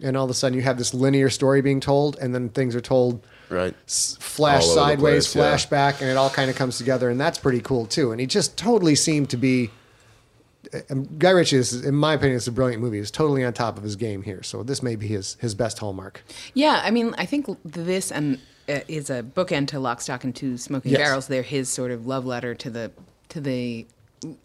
and 0.00 0.16
all 0.16 0.24
of 0.24 0.30
a 0.30 0.34
sudden 0.34 0.56
you 0.56 0.62
have 0.62 0.78
this 0.78 0.94
linear 0.94 1.28
story 1.30 1.60
being 1.62 1.80
told, 1.80 2.16
and 2.20 2.32
then 2.34 2.48
things 2.48 2.74
are 2.76 2.80
told 2.80 3.26
Right. 3.50 3.74
s- 3.88 4.16
flash 4.20 4.62
All 4.62 4.74
sideways, 4.74 5.26
place, 5.32 5.36
yeah. 5.36 5.56
flashback, 5.92 6.00
and 6.00 6.08
it 6.08 6.16
all 6.16 6.30
kind 6.30 6.48
of 6.48 6.54
comes 6.56 6.78
together, 6.78 7.10
and 7.10 7.20
that's 7.20 7.38
pretty 7.38 7.60
cool 7.60 7.84
too. 7.84 8.12
And 8.12 8.20
he 8.20 8.26
just 8.28 8.56
totally 8.56 8.94
seemed 8.94 9.30
to 9.30 9.36
be. 9.36 9.70
um, 10.90 11.08
Guy 11.18 11.30
Ritchie 11.30 11.56
is, 11.56 11.84
in 11.84 11.96
my 11.96 12.14
opinion, 12.14 12.36
it's 12.36 12.46
a 12.46 12.52
brilliant 12.52 12.80
movie. 12.80 12.98
He's 12.98 13.10
totally 13.10 13.42
on 13.44 13.52
top 13.52 13.76
of 13.76 13.82
his 13.82 13.96
game 13.96 14.22
here. 14.22 14.42
So 14.44 14.62
this 14.62 14.80
may 14.80 14.94
be 14.94 15.08
his 15.08 15.36
his 15.40 15.54
best 15.56 15.80
hallmark. 15.80 16.22
Yeah, 16.54 16.80
I 16.84 16.92
mean, 16.92 17.14
I 17.18 17.26
think 17.26 17.46
this 17.64 18.12
and 18.12 18.38
Uh, 18.68 18.80
is 18.86 19.10
a 19.10 19.22
bookend 19.22 19.66
to 19.68 19.80
Lock, 19.80 20.00
Stock, 20.00 20.22
and 20.22 20.34
Two 20.34 20.56
Smoking 20.56 20.92
Yes. 20.92 21.00
Barrels. 21.00 21.26
They're 21.26 21.42
his 21.42 21.68
sort 21.68 21.90
of 21.90 22.06
love 22.06 22.24
letter 22.24 22.54
to 22.54 22.70
the 22.70 22.92
to 23.30 23.40
the, 23.40 23.86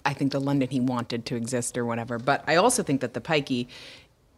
I 0.05 0.13
think 0.13 0.31
the 0.31 0.39
London 0.39 0.69
he 0.69 0.79
wanted 0.79 1.25
to 1.27 1.35
exist 1.35 1.77
or 1.77 1.85
whatever. 1.85 2.17
But 2.17 2.43
I 2.47 2.55
also 2.55 2.81
think 2.81 3.01
that 3.01 3.13
the 3.13 3.21
Pikey, 3.21 3.67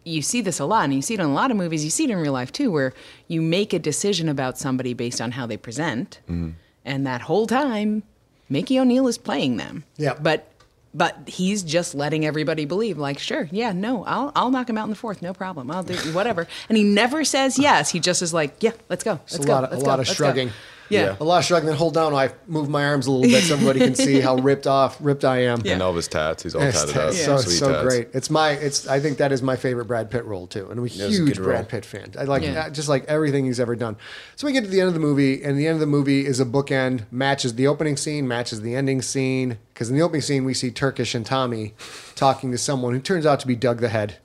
you 0.04 0.22
see 0.22 0.42
this 0.42 0.60
a 0.60 0.66
lot, 0.66 0.84
and 0.86 0.94
you 0.94 1.02
see 1.02 1.14
it 1.14 1.20
in 1.20 1.26
a 1.26 1.34
lot 1.34 1.50
of 1.50 1.56
movies. 1.56 1.84
You 1.84 1.92
see 1.92 2.04
it 2.04 2.10
in 2.10 2.18
real 2.18 2.34
life 2.34 2.52
too, 2.52 2.72
where 2.72 2.94
you 3.28 3.42
make 3.42 3.72
a 3.72 3.80
decision 3.80 4.28
about 4.28 4.58
somebody 4.58 4.94
based 4.94 5.22
on 5.22 5.32
how 5.32 5.46
they 5.46 5.58
present, 5.58 6.20
mm-hmm. 6.24 6.50
and 6.84 7.08
that 7.08 7.22
whole 7.22 7.48
time, 7.48 8.04
Mickey 8.50 8.78
O'Neill 8.80 9.08
is 9.08 9.18
playing 9.18 9.58
them. 9.58 9.86
Yeah. 9.98 10.16
but. 10.22 10.52
But 10.94 11.16
he's 11.28 11.62
just 11.62 11.94
letting 11.94 12.26
everybody 12.26 12.66
believe, 12.66 12.98
like, 12.98 13.20
sure, 13.20 13.48
yeah, 13.52 13.72
no, 13.74 14.04
I'll 14.06 14.32
I'll 14.36 14.50
knock 14.50 14.70
him 14.70 14.78
out 14.78 14.86
in 14.86 14.90
the 14.90 14.96
fourth, 14.96 15.22
no 15.22 15.34
problem. 15.34 15.70
I'll 15.70 15.84
do 15.84 15.96
whatever. 16.14 16.48
And 16.68 16.78
he 16.78 16.84
never 16.84 17.24
says 17.24 17.60
yes. 17.60 17.92
He 17.92 18.00
just 18.00 18.24
is 18.24 18.34
like, 18.34 18.64
yeah, 18.64 18.72
let's 18.90 19.04
go, 19.04 19.12
let's 19.12 19.36
It's 19.36 19.46
a 19.46 19.48
go, 19.48 19.54
lot 19.54 19.64
of, 19.66 19.72
let's 19.72 19.84
a 19.84 19.86
go, 19.86 19.90
lot 19.92 20.00
of 20.00 20.08
let's 20.08 20.20
go." 20.20 20.50
Shrugging. 20.90 21.08
Yeah. 21.08 21.16
A 21.20 21.24
lot 21.24 21.38
of 21.40 21.46
shrugging. 21.46 21.68
Then 21.68 21.76
hold 21.78 21.94
down. 21.94 22.14
I 22.14 22.32
move 22.48 22.70
my 22.70 22.86
arms 22.86 23.08
a 23.08 23.12
little 23.12 23.30
bit 23.30 23.44
so 23.44 23.54
everybody 23.54 23.80
can 23.80 23.96
see 23.96 24.20
how 24.20 24.36
ripped 24.50 24.68
off, 24.68 24.98
ripped 25.00 25.24
I 25.26 25.44
am. 25.44 25.62
Yeah. 25.64 25.74
And 25.74 25.82
all 25.84 25.92
of 25.92 25.96
his 25.96 26.08
tats. 26.08 26.44
He's 26.44 26.56
all 26.56 26.62
It's 26.62 26.84
tatted 26.84 26.98
up. 26.98 27.14
so 27.14 27.38
Sweet 27.38 27.56
so 27.58 27.72
tats. 27.72 27.84
great. 27.88 28.08
It's 28.14 28.30
my 28.30 28.52
it's 28.52 28.88
I 28.88 29.00
think 29.00 29.18
that 29.20 29.32
is 29.32 29.42
my 29.42 29.56
favorite 29.56 29.86
Brad 29.86 30.10
Pitt 30.12 30.26
role 30.26 30.48
too, 30.48 30.64
and 30.64 30.74
I'm 30.74 30.80
a 30.80 30.82
was 30.82 30.94
huge 30.96 31.36
good 31.38 31.44
Brad 31.44 31.56
role. 31.60 31.66
Pitt 31.66 31.86
fan. 31.86 32.12
I 32.18 32.24
like 32.24 32.44
Yeah. 32.44 32.66
uh, 32.66 32.70
just 32.70 32.90
like 32.90 33.06
everything 33.06 33.46
he's 33.46 33.60
ever 33.60 33.76
done. 33.76 33.96
So 34.36 34.48
we 34.48 34.54
get 34.54 34.64
to 34.64 34.70
the 34.70 34.80
end 34.80 34.88
of 34.88 34.94
the 34.94 35.00
movie, 35.00 35.44
and 35.44 35.58
the 35.58 35.68
end 35.68 35.76
of 35.76 35.80
the 35.80 35.86
movie 35.88 36.26
is 36.26 36.40
a 36.40 36.46
bookend 36.46 37.04
matches 37.12 37.56
the 37.56 37.68
opening 37.68 37.98
scene 37.98 38.28
matches 38.28 38.62
the 38.62 38.76
ending 38.76 39.02
scene 39.02 39.58
because 39.74 39.90
in 39.90 39.96
the 39.96 40.02
opening 40.02 40.22
scene 40.22 40.44
we 40.46 40.54
see 40.54 40.72
Turkish 40.72 41.16
and 41.16 41.26
Tommy 41.26 41.74
talking 42.16 42.52
to 42.52 42.58
someone 42.58 42.94
who 42.94 43.00
turns 43.00 43.26
out 43.26 43.40
to 43.40 43.48
be 43.48 43.56
Doug 43.56 43.80
the 43.80 43.90
Head, 43.90 44.18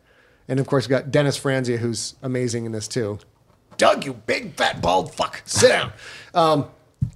and 0.48 0.58
of 0.60 0.66
course 0.66 0.86
we 0.88 0.90
got 0.90 1.10
Dennis 1.10 1.38
Franzia 1.38 1.78
who's 1.78 2.14
amazing 2.22 2.64
in 2.64 2.72
this 2.72 2.88
too. 2.88 3.18
Doug, 3.76 4.04
you 4.04 4.14
big 4.14 4.54
fat 4.54 4.80
bald 4.80 5.14
fuck, 5.14 5.42
sit 5.44 5.68
down. 5.68 5.92
Um, 6.34 6.68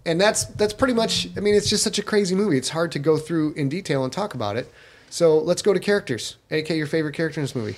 and 0.05 0.21
that's 0.21 0.45
that's 0.45 0.73
pretty 0.73 0.95
much. 0.95 1.29
I 1.37 1.41
mean, 1.41 1.55
it's 1.55 1.69
just 1.69 1.85
such 1.85 1.99
a 1.99 2.03
crazy 2.03 2.35
movie. 2.35 2.59
It's 2.59 2.71
hard 2.71 2.93
to 2.93 2.99
go 2.99 3.17
through 3.17 3.53
in 3.55 3.69
detail 3.69 4.05
and 4.05 4.13
talk 4.13 4.35
about 4.35 4.57
it. 4.57 4.73
So 5.11 5.39
let's 5.39 5.63
go 5.63 5.73
to 5.73 5.81
characters. 5.81 6.37
AK, 6.51 6.71
your 6.71 6.87
favorite 6.87 7.15
character 7.15 7.41
in 7.41 7.45
this 7.45 7.55
movie? 7.55 7.77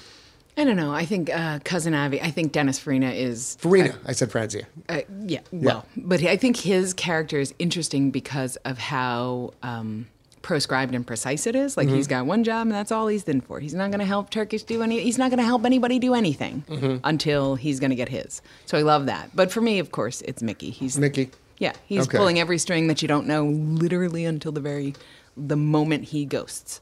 I 0.57 0.65
don't 0.65 0.77
know. 0.77 0.93
I 0.93 1.05
think 1.07 1.31
uh, 1.31 1.61
cousin 1.65 1.95
Abby. 1.95 2.21
I 2.21 2.31
think 2.31 2.53
Dennis 2.53 2.79
Farina 2.79 3.11
is 3.11 3.57
Farina. 3.61 3.95
I 4.05 4.13
said 4.13 4.31
Franzia. 4.31 4.67
Uh, 4.89 5.03
yeah, 5.25 5.41
well, 5.53 5.87
but 5.97 6.23
I 6.23 6.37
think 6.37 6.57
his 6.57 6.93
character 6.93 7.39
is 7.39 7.55
interesting 7.59 8.11
because 8.11 8.57
of 8.57 8.79
how 8.79 9.55
um, 9.63 10.09
proscribed 10.43 10.95
and 10.95 11.07
precise 11.07 11.47
it 11.47 11.55
is. 11.55 11.77
Like 11.77 11.87
Mm-hmm. 11.89 11.97
he's 11.97 12.07
got 12.07 12.27
one 12.27 12.45
job 12.45 12.63
and 12.67 12.73
that's 12.73 12.91
all 12.93 13.07
he's 13.09 13.25
in 13.25 13.41
for. 13.41 13.61
He's 13.61 13.75
not 13.75 13.91
going 13.91 14.01
to 14.01 14.07
help 14.07 14.31
Turkish 14.31 14.63
do 14.63 14.83
any. 14.83 15.01
He's 15.01 15.19
not 15.19 15.31
going 15.31 15.39
to 15.39 15.45
help 15.45 15.65
anybody 15.65 15.99
do 15.99 16.15
anything 16.15 16.65
Mm-hmm. 16.69 16.97
until 17.05 17.55
he's 17.57 17.79
going 17.81 17.91
to 17.91 17.97
get 17.97 18.09
his. 18.09 18.41
So 18.67 18.79
I 18.79 18.83
love 18.83 19.07
that. 19.07 19.31
But 19.35 19.51
for 19.53 19.61
me, 19.61 19.79
of 19.79 19.91
course, 19.93 20.23
it's 20.23 20.43
Mickey. 20.43 20.71
He's 20.71 20.99
Mickey. 20.99 21.31
Yeah, 21.59 21.73
he's 21.87 22.07
Okay. 22.09 22.17
pulling 22.17 22.39
every 22.41 22.57
string 22.59 22.87
that 22.87 23.03
you 23.03 23.09
don't 23.09 23.27
know, 23.27 23.45
literally 23.47 24.25
until 24.25 24.53
the 24.53 24.61
very 24.63 24.95
the 25.37 25.57
moment 25.57 26.05
he 26.05 26.25
ghosts, 26.25 26.81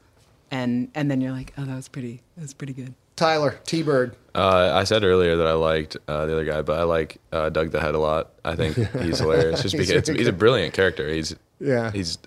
and 0.51 0.89
and 0.95 1.11
then 1.11 1.21
you're 1.21 1.33
like, 1.33 1.53
oh, 1.59 1.65
that 1.65 1.75
was 1.75 1.89
pretty. 1.89 2.23
That 2.37 2.43
was 2.43 2.55
pretty 2.55 2.73
good. 2.73 2.95
Tyler 3.17 3.59
T 3.67 3.83
Bird. 3.83 4.15
Uh, 4.37 4.71
I 4.73 4.85
said 4.85 5.03
earlier 5.03 5.37
that 5.37 5.47
I 5.49 5.55
liked 5.55 5.97
uh, 6.07 6.27
the 6.27 6.33
other 6.33 6.45
guy, 6.45 6.63
but 6.63 6.79
I 6.79 6.85
like 6.85 7.19
uh, 7.33 7.49
Doug 7.49 7.73
the 7.73 7.81
Head 7.81 7.97
a 7.97 7.99
lot. 7.99 8.31
I 8.45 8.55
think 8.55 8.77
he's 9.03 9.19
hilarious. 9.19 9.63
Just 9.63 9.75
He's 9.75 9.89
because 9.89 10.09
it's, 10.09 10.19
he's 10.19 10.29
a 10.29 10.33
brilliant 10.33 10.75
character. 10.75 11.09
He's 11.09 11.35
Yeah. 11.59 11.91
He's 11.91 12.19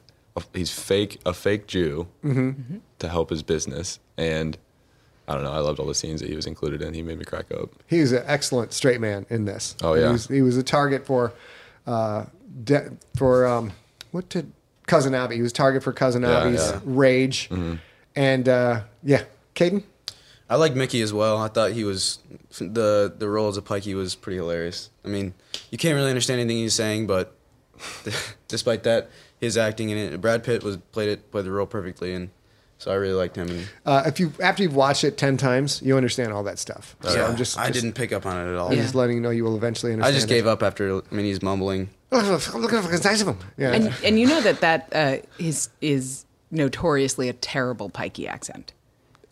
he's 0.53 0.71
fake 0.71 1.19
a 1.25 1.33
fake 1.33 1.67
Jew 1.67 2.07
Mm-hmm. 2.23 2.77
to 2.99 3.09
help 3.09 3.29
his 3.29 3.43
business, 3.43 3.99
and 4.17 4.57
I 5.27 5.33
don't 5.35 5.43
know. 5.43 5.51
I 5.53 5.59
loved 5.59 5.79
all 5.79 5.85
the 5.87 5.95
scenes 5.95 6.19
that 6.21 6.29
he 6.29 6.35
was 6.35 6.45
included 6.47 6.81
in. 6.81 6.93
He 6.93 7.01
made 7.01 7.17
me 7.19 7.25
crack 7.25 7.51
up. 7.51 7.69
He 7.87 7.99
was 8.01 8.11
an 8.11 8.23
excellent 8.25 8.73
straight 8.73 8.99
man 8.99 9.25
in 9.29 9.45
this. 9.45 9.75
Oh, 9.81 9.93
He 9.93 10.01
yeah. 10.01 10.11
was, 10.11 10.27
he 10.27 10.41
was 10.41 10.57
a 10.57 10.63
target 10.63 11.05
for, 11.05 11.31
uh, 11.87 12.25
de- 12.63 12.91
for 13.15 13.45
um, 13.47 13.71
what 14.11 14.27
did 14.29 14.51
cousin 14.87 15.13
Abby? 15.15 15.35
He 15.35 15.41
was 15.41 15.53
target 15.53 15.83
for 15.83 15.93
cousin 15.93 16.23
Yeah, 16.23 16.39
Abby's 16.43 16.71
yeah. 16.71 16.79
rage, 16.83 17.49
and 18.15 18.49
uh, 18.49 18.81
yeah, 19.03 19.23
Caden. 19.55 19.83
I 20.49 20.55
like 20.55 20.75
Mickey 20.75 21.01
as 21.01 21.13
well. 21.13 21.37
I 21.37 21.47
thought 21.47 21.71
he 21.71 21.85
was 21.85 22.19
the 22.59 23.13
the 23.17 23.29
role 23.29 23.47
as 23.47 23.55
a 23.55 23.61
Pikey 23.61 23.95
was 23.95 24.15
pretty 24.15 24.35
hilarious. 24.37 24.89
I 25.05 25.07
mean, 25.07 25.33
you 25.69 25.77
can't 25.77 25.95
really 25.95 26.09
understand 26.09 26.41
anything 26.41 26.57
he's 26.57 26.73
saying, 26.75 27.07
but 27.07 27.33
despite 28.49 28.83
that, 28.83 29.09
his 29.41 29.57
acting 29.57 29.89
in 29.89 29.97
it, 29.97 30.21
Brad 30.21 30.43
Pitt 30.45 30.63
was 30.63 30.77
played 30.77 31.09
it 31.09 31.31
played 31.31 31.43
the 31.45 31.51
role 31.51 31.65
perfectly, 31.65 32.13
and 32.13 32.29
so 32.77 32.91
I 32.91 32.95
really 32.95 33.13
liked 33.13 33.35
him. 33.35 33.49
And 33.49 33.67
Uh, 33.85 34.03
if 34.05 34.19
you 34.19 34.31
after 34.41 34.63
you've 34.63 34.75
watched 34.75 35.03
it 35.03 35.17
ten 35.17 35.35
times, 35.35 35.81
you 35.83 35.97
understand 35.97 36.31
all 36.31 36.43
that 36.43 36.57
stuff. 36.59 36.95
So 37.01 37.13
yeah, 37.13 37.27
I'm 37.27 37.35
just, 37.35 37.57
I 37.59 37.67
just- 37.67 37.81
didn't 37.81 37.95
pick 37.95 38.13
up 38.13 38.25
on 38.25 38.37
it 38.37 38.49
at 38.49 38.55
all. 38.57 38.69
I'm 38.71 38.77
just 38.77 38.95
letting 38.95 39.17
you 39.17 39.21
know 39.21 39.29
you 39.31 39.43
will 39.43 39.57
eventually 39.57 39.91
I 39.91 39.95
understand. 39.95 40.15
just 40.15 40.27
gave 40.29 40.47
up 40.47 40.63
after 40.63 41.01
I 41.11 41.15
mean 41.15 41.25
he's 41.25 41.41
mumbling. 41.41 41.89
I'm 42.13 42.29
looking 42.61 42.81
for 42.81 42.87
the 42.89 42.97
size 42.97 43.21
of 43.21 43.27
him. 43.27 43.37
Yeah. 43.57 43.71
And 43.73 43.93
and 44.05 44.19
you 44.19 44.27
know 44.27 44.39
that 44.41 44.61
that 44.61 44.89
uh, 44.93 45.17
is 45.39 45.69
is 45.81 46.25
notoriously 46.51 47.29
a 47.29 47.33
terrible 47.33 47.89
pikey 47.89 48.27
accent. 48.27 48.73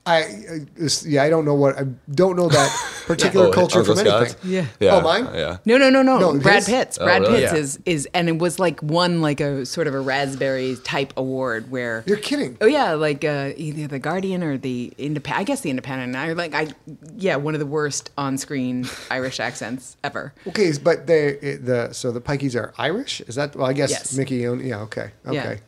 I, 0.06 0.18
I 0.18 0.60
yeah, 1.06 1.22
I 1.24 1.30
don't 1.30 1.46
know 1.46 1.54
what 1.54 1.78
I 1.78 1.84
don't 2.12 2.36
know 2.36 2.48
that 2.50 3.04
particular 3.06 3.48
Oh, 3.48 3.52
culture 3.52 3.80
Uncle 3.80 3.96
from 3.96 4.06
Scott's? 4.06 4.34
anything. 4.44 4.52
Yeah. 4.52 4.66
Yeah. 4.80 4.96
Oh, 4.96 5.02
mine? 5.02 5.26
yeah. 5.36 5.58
No, 5.66 5.78
no, 5.78 5.90
no, 5.90 6.02
no. 6.02 6.18
No, 6.18 6.40
Brad? 6.40 6.66
Pitt's. 6.66 6.98
Oh, 7.00 7.06
Brad 7.06 7.22
really? 7.22 7.42
Pitt's 7.42 7.54
Yeah. 7.54 7.60
is 7.60 7.80
is 7.86 8.08
and 8.14 8.28
it 8.30 8.40
was 8.40 8.58
like 8.60 8.82
won 8.82 9.22
like 9.22 9.40
a 9.40 9.66
sort 9.66 9.88
of 9.88 9.94
a 9.94 10.00
raspberry 10.00 10.78
type 10.84 11.14
award 11.18 11.70
where 11.70 12.04
You're 12.08 12.18
kidding. 12.18 12.58
Oh 12.62 12.66
yeah, 12.66 12.94
like 12.94 13.24
uh, 13.24 13.52
either 13.56 13.88
the 13.88 14.00
Guardian 14.00 14.42
or 14.44 14.58
the 14.58 14.92
Independent. 14.98 15.40
I 15.42 15.44
guess 15.44 15.62
the 15.62 15.70
Independent. 15.70 16.16
I 16.16 16.34
like 16.34 16.56
I 16.56 16.70
yeah, 17.16 17.36
one 17.36 17.54
of 17.54 17.60
the 17.60 17.68
worst 17.68 18.10
on-screen 18.18 18.88
Irish 19.12 19.40
accents 19.40 19.98
ever. 20.04 20.34
Okay, 20.48 20.72
but 20.82 21.06
they 21.08 21.28
it- 21.40 21.66
the 21.66 21.94
so 21.94 22.12
the 22.12 22.22
Pikeys 22.22 22.56
are 22.56 22.74
Irish. 22.78 23.22
Is 23.22 23.36
that 23.36 23.56
well? 23.56 23.68
I 23.68 23.74
guess 23.74 23.92
Yes. 23.92 24.16
Mickey. 24.18 24.38
Yeah. 24.38 24.80
Okay. 24.82 25.12
Okay. 25.28 25.60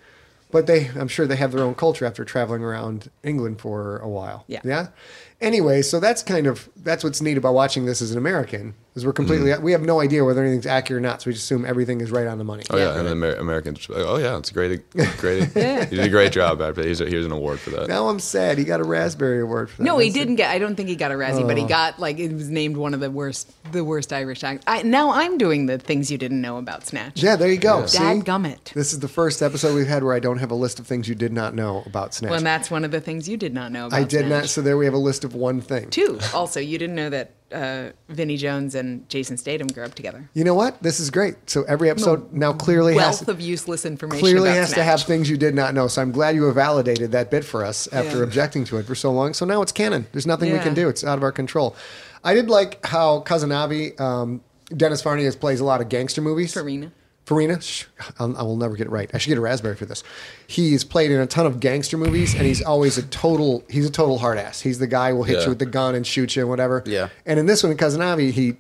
But 0.52 0.68
they, 0.68 0.88
I'm 0.90 1.08
sure 1.08 1.26
they 1.26 1.38
have 1.38 1.52
their 1.52 1.64
own 1.64 1.76
culture 1.76 2.06
after 2.06 2.26
traveling 2.26 2.64
around 2.64 3.10
England 3.24 3.62
for 3.62 3.98
a 4.00 4.10
while. 4.10 4.44
Yeah. 4.48 4.62
Yeah. 4.64 4.88
Anyway, 5.42 5.82
so 5.82 6.00
that's 6.00 6.22
kind 6.24 6.48
of 6.48 6.70
that's 6.78 7.04
what's 7.04 7.22
neat 7.22 7.38
about 7.38 7.54
watching 7.54 7.86
this 7.86 8.02
as 8.02 8.12
an 8.12 8.18
American 8.18 8.74
is 8.96 9.06
we're 9.06 9.14
completely 9.14 9.50
Mm-hmm. 9.52 9.64
we 9.64 9.72
have 9.72 9.82
no 9.84 10.02
idea 10.02 10.24
whether 10.26 10.42
anything's 10.42 10.66
accurate 10.66 10.98
or 10.98 11.02
not, 11.02 11.22
so 11.22 11.30
we 11.30 11.34
just 11.34 11.46
assume 11.46 11.66
everything 11.66 12.02
is 12.02 12.12
right 12.12 12.28
on 12.28 12.38
the 12.38 12.44
money. 12.44 12.64
Oh 12.70 12.78
yeah, 12.78 12.98
and 12.98 13.08
the 13.08 13.12
Amer- 13.12 13.36
Americans. 13.36 13.88
like, 13.90 14.04
Oh 14.06 14.18
yeah, 14.18 14.38
it's 14.38 14.52
a 14.52 14.54
great, 14.54 14.88
great. 15.18 15.50
Yeah. 15.56 15.82
You 15.90 15.98
did 15.98 16.06
a 16.06 16.10
great 16.10 16.32
job, 16.34 16.58
Brad 16.58 16.76
Pitt. 16.76 16.86
Here's, 16.86 17.00
a, 17.02 17.06
here's 17.06 17.26
an 17.26 17.32
award 17.32 17.60
for 17.60 17.70
that. 17.72 17.88
Now 17.88 18.10
I'm 18.10 18.20
sad 18.20 18.58
he 18.58 18.64
got 18.66 18.82
a 18.82 18.84
raspberry 18.84 19.42
award 19.42 19.70
for 19.70 19.78
that. 19.78 19.84
No, 19.84 19.98
he 19.98 20.10
That's- 20.10 20.22
didn't 20.26 20.36
get. 20.36 20.50
I 20.52 20.60
don't 20.60 20.76
think 20.76 20.90
he 20.90 20.96
got 20.96 21.12
a 21.12 21.16
Razzie, 21.16 21.48
but 21.48 21.58
he 21.58 21.64
Oh. 21.64 21.68
got 21.68 22.00
like 22.00 22.20
it 22.20 22.34
was 22.34 22.50
named 22.50 22.76
one 22.78 22.94
of 22.94 23.00
the 23.00 23.10
worst, 23.10 23.52
the 23.72 23.84
worst 23.84 24.12
Irish 24.12 24.44
acts. 24.44 24.64
I, 24.68 24.82
now 24.84 25.12
I'm 25.12 25.38
doing 25.38 25.66
the 25.68 25.78
things 25.78 26.12
you 26.12 26.18
didn't 26.18 26.42
know 26.42 26.58
about 26.58 26.86
Snatch. 26.86 27.24
Yeah, 27.24 27.36
there 27.38 27.50
you 27.50 27.58
go. 27.58 27.86
See? 27.86 27.98
Dadgummit. 27.98 28.74
This 28.74 28.92
is 28.94 29.00
the 29.00 29.08
first 29.08 29.42
episode 29.42 29.74
we've 29.76 29.88
had 29.88 30.04
where 30.04 30.14
I 30.14 30.20
don't 30.20 30.40
have 30.40 30.52
a 30.52 30.56
list 30.56 30.80
of 30.80 30.88
things 30.88 31.08
you 31.08 31.16
did 31.16 31.32
not 31.32 31.56
know 31.56 31.84
about 31.86 32.14
Snatch. 32.14 32.30
Well, 32.30 32.38
and 32.38 32.46
that's 32.46 32.70
one 32.70 32.84
of 32.84 32.92
the 32.92 33.00
things 33.02 33.30
you 33.30 33.38
did 33.38 33.54
not 33.54 33.72
know 33.72 33.88
about. 33.88 33.98
I 34.00 34.04
did 34.04 34.28
not. 34.28 34.46
So 34.48 34.62
there 34.62 34.78
we 34.78 34.86
have 34.86 34.94
a 34.94 34.98
list 34.98 35.24
of 35.24 35.31
of 35.32 35.36
one 35.36 35.62
thing. 35.62 35.90
Two. 35.90 36.20
Also, 36.34 36.60
you 36.60 36.78
didn't 36.78 36.96
know 36.96 37.10
that 37.10 37.32
uh, 37.52 37.90
Vinnie 38.10 38.38
Jones 38.38 38.76
and 38.76 39.08
Jason 39.10 39.38
Statham 39.38 39.68
grew 39.68 39.84
up 39.84 39.94
together. 39.94 40.30
You 40.34 40.44
know 40.44 40.54
what? 40.56 40.82
This 40.82 41.00
is 41.00 41.10
great. 41.10 41.36
So 41.50 41.64
every 41.64 41.90
episode 41.90 42.32
now 42.32 42.54
clearly 42.54 42.94
has 42.94 43.02
Wealth 43.02 43.20
has 43.20 43.28
of 43.30 43.42
useless 43.42 43.86
information. 43.86 44.22
clearly 44.22 44.50
has 44.52 44.72
to 44.74 44.84
have 44.84 45.04
things 45.04 45.30
you 45.30 45.38
did 45.38 45.54
not 45.54 45.74
know. 45.74 45.88
So 45.88 46.02
I'm 46.02 46.12
glad 46.12 46.36
you 46.36 46.44
have 46.46 46.56
validated 46.56 47.12
that 47.12 47.30
bit 47.30 47.44
for 47.44 47.66
us 47.66 47.88
after 47.92 48.18
Yeah. 48.18 48.24
objecting 48.24 48.64
to 48.66 48.78
it 48.78 48.86
for 48.86 48.96
so 48.96 49.12
long. 49.12 49.34
So 49.34 49.46
now 49.46 49.62
it's 49.62 49.72
canon. 49.74 50.08
There's 50.14 50.28
nothing 50.28 50.54
we 50.54 50.60
can 50.60 50.74
do. 50.74 50.88
It's 50.88 51.04
out 51.04 51.18
of 51.18 51.24
our 51.24 51.32
control. 51.32 51.76
I 52.24 52.34
did 52.34 52.50
like 52.50 52.86
how 52.86 53.20
Cousin 53.22 53.52
Avi, 53.52 53.98
um, 53.98 54.42
Dennis 54.76 55.02
Farney 55.02 55.30
plays 55.32 55.60
a 55.60 55.66
lot 55.66 55.82
of 55.82 55.90
gangster 55.90 56.22
movies. 56.22 56.54
Farina. 56.54 56.92
Farina, 57.32 57.62
I'll, 58.20 58.36
I 58.38 58.42
will 58.42 58.58
never 58.58 58.76
get 58.76 58.88
it 58.88 58.90
right. 58.90 59.10
I 59.14 59.18
should 59.18 59.30
get 59.30 59.38
a 59.38 59.42
raspberry 59.42 59.78
for 59.78 59.86
this. 59.86 60.04
He's 60.48 60.84
played 60.84 61.12
in 61.12 61.20
a 61.22 61.26
ton 61.26 61.46
of 61.46 61.62
gangster 61.62 61.96
movies, 61.98 62.36
and 62.36 62.46
he's 62.46 62.62
always 62.62 62.98
a 62.98 63.04
total. 63.04 63.64
He's 63.70 63.86
a 63.86 63.90
total 63.90 64.18
hard 64.18 64.38
ass. 64.38 64.60
He's 64.60 64.80
the 64.80 64.88
guy 64.88 65.12
who 65.12 65.16
will 65.16 65.24
hit 65.24 65.38
Yeah. 65.38 65.44
you 65.44 65.50
with 65.50 65.60
the 65.60 65.66
gun 65.66 65.96
and 65.96 66.06
shoot 66.06 66.36
you 66.36 66.42
and 66.42 66.50
whatever. 66.50 66.84
Yeah. 66.86 67.08
And 67.26 67.40
in 67.40 67.46
this 67.46 67.64
one, 67.64 67.72
in 67.72 67.78
Cousin 67.78 68.02
Avi, 68.02 68.32
he 68.32 68.56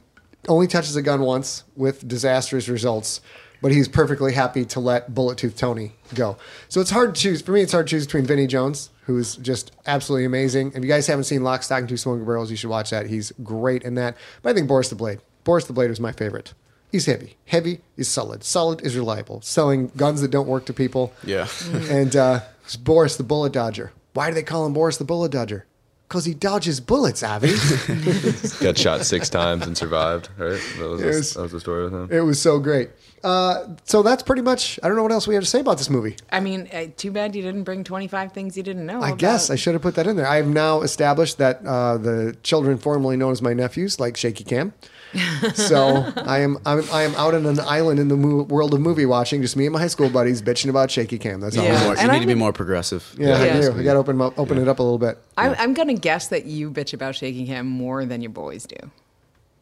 only 0.47 0.67
touches 0.67 0.95
a 0.95 1.01
gun 1.01 1.19
once 1.19 1.65
with 1.75 2.07
disastrous 2.07 2.69
results, 2.69 3.19
but 3.61 3.73
he's 3.73 3.89
perfectly 3.89 4.31
happy 4.31 4.63
to 4.63 4.79
let 4.79 5.13
Bullet 5.13 5.37
Tooth 5.37 5.57
Tony 5.57 5.91
go. 6.15 6.37
So 6.69 6.79
it's 6.79 6.91
hard 6.91 7.13
to 7.13 7.21
choose. 7.21 7.41
For 7.41 7.51
me, 7.51 7.59
it's 7.61 7.73
hard 7.73 7.87
to 7.87 7.91
choose 7.91 8.05
between 8.05 8.25
Vinnie 8.25 8.47
Jones, 8.47 8.89
who's 9.03 9.35
just 9.35 9.73
absolutely 9.85 10.23
amazing. 10.23 10.71
If 10.75 10.81
you 10.81 10.87
guys 10.89 11.07
haven't 11.07 11.25
seen 11.25 11.43
Lock, 11.43 11.63
Stock, 11.63 11.79
and 11.81 11.89
Two 11.89 11.97
Smoking 11.97 12.23
Barrels, 12.25 12.49
you 12.49 12.55
should 12.55 12.69
watch 12.69 12.89
that. 12.91 13.07
He's 13.07 13.33
great 13.43 13.83
in 13.83 13.95
that. 13.95 14.15
But 14.41 14.51
I 14.51 14.53
think 14.53 14.69
Boris 14.69 14.87
the 14.87 14.95
Blade. 14.95 15.19
Boris 15.43 15.65
the 15.65 15.73
Blade 15.73 15.89
was 15.89 15.99
my 15.99 16.13
favorite. 16.13 16.53
He's 16.91 17.05
heavy. 17.05 17.37
Heavy 17.45 17.79
is 17.97 18.07
solid. 18.09 18.43
Solid 18.43 18.81
is 18.81 18.95
reliable. 18.97 19.41
Selling 19.41 19.91
guns 19.95 20.21
that 20.21 20.29
don't 20.31 20.47
work 20.47 20.65
to 20.65 20.73
people. 20.73 21.13
Yeah. 21.23 21.47
and 21.89 22.15
uh, 22.15 22.41
it's 22.65 22.75
Boris 22.75 23.15
the 23.17 23.23
Bullet 23.23 23.53
Dodger. 23.53 23.93
Why 24.13 24.29
do 24.29 24.33
they 24.35 24.43
call 24.43 24.65
him 24.65 24.73
Boris 24.73 24.97
the 24.97 25.05
Bullet 25.05 25.31
Dodger? 25.31 25.65
Because 26.09 26.25
he 26.25 26.33
dodges 26.33 26.81
bullets, 26.81 27.23
Avi. 27.23 27.53
Got 28.59 28.77
shot 28.77 29.05
six 29.05 29.29
times 29.39 29.65
and 29.65 29.77
survived. 29.77 30.27
Right, 30.37 30.59
that 30.77 30.89
was, 30.89 31.01
It 31.01 31.05
was- 31.07 31.33
that 31.35 31.41
was 31.43 31.51
the 31.53 31.59
story 31.61 31.83
with 31.85 31.93
him. 31.93 32.09
It 32.11 32.19
was 32.19 32.41
so 32.41 32.59
great. 32.59 32.89
Uh, 33.23 33.67
so 33.85 34.01
that's 34.03 34.21
pretty 34.23 34.41
much. 34.41 34.77
I 34.83 34.87
don't 34.87 34.97
know 34.97 35.03
what 35.03 35.11
else 35.13 35.25
we 35.27 35.35
have 35.35 35.43
to 35.43 35.49
say 35.49 35.61
about 35.61 35.77
this 35.77 35.89
movie. 35.89 36.17
I 36.31 36.41
mean, 36.41 36.67
uh, 36.73 36.87
too 36.97 37.11
bad 37.11 37.35
you 37.35 37.41
didn't 37.43 37.63
bring 37.63 37.83
25 37.85 38.33
things 38.33 38.57
you 38.57 38.63
didn't 38.63 38.85
know. 38.85 39.01
I 39.01 39.09
about- 39.09 39.19
guess 39.19 39.49
I 39.49 39.55
should 39.55 39.73
have 39.73 39.81
put 39.81 39.95
that 39.95 40.07
in 40.07 40.17
there. 40.17 40.27
I 40.27 40.35
have 40.37 40.47
now 40.47 40.81
established 40.81 41.37
that 41.37 41.65
uh, 41.65 41.97
the 41.97 42.35
children 42.43 42.77
formerly 42.77 43.15
known 43.15 43.31
as 43.31 43.41
my 43.41 43.53
nephews 43.53 43.97
like 43.99 44.17
Shaky 44.17 44.43
Cam. 44.43 44.73
So 45.55 46.11
I 46.25 46.39
am 46.39 46.57
I'm, 46.65 46.83
I 46.91 47.03
am 47.03 47.13
out 47.15 47.33
on 47.33 47.45
an 47.45 47.59
island 47.59 47.99
in 47.99 48.07
the 48.07 48.15
mo- 48.17 48.43
world 48.43 48.73
of 48.73 48.79
movie 48.81 49.05
watching, 49.05 49.41
just 49.41 49.55
me 49.57 49.65
and 49.65 49.73
my 49.73 49.79
high 49.79 49.87
school 49.87 50.09
buddies 50.09 50.41
bitching 50.41 50.69
about 50.69 50.89
Shaky 50.91 51.17
Cam. 51.17 51.41
That's 51.41 51.57
all. 51.57 51.63
Yeah. 51.63 51.71
I'm 51.75 51.83
More- 51.85 51.95
doing. 51.95 51.97
you 51.97 52.03
And 52.03 52.11
need 52.13 52.19
to 52.21 52.27
be 52.27 52.33
more 52.39 52.53
progressive. 52.53 53.15
Yeah, 53.17 53.37
I 53.37 53.61
do. 53.61 53.73
I 53.77 53.83
got 53.83 53.93
to 53.93 53.99
open 53.99 54.15
'em 54.15 54.21
up, 54.21 54.39
open 54.39 54.57
it 54.57 54.67
up 54.67 54.79
a 54.79 54.83
little 54.83 54.97
bit. 54.97 55.17
I'm, 55.37 55.55
I'm 55.59 55.73
going 55.73 55.87
to 55.89 55.93
guess 55.95 56.27
that 56.29 56.45
you 56.45 56.71
bitch 56.71 56.93
about 56.93 57.15
shaky 57.15 57.45
cam 57.45 57.67
more 57.67 58.05
than 58.05 58.21
your 58.21 58.31
boys 58.31 58.65
do. 58.65 58.75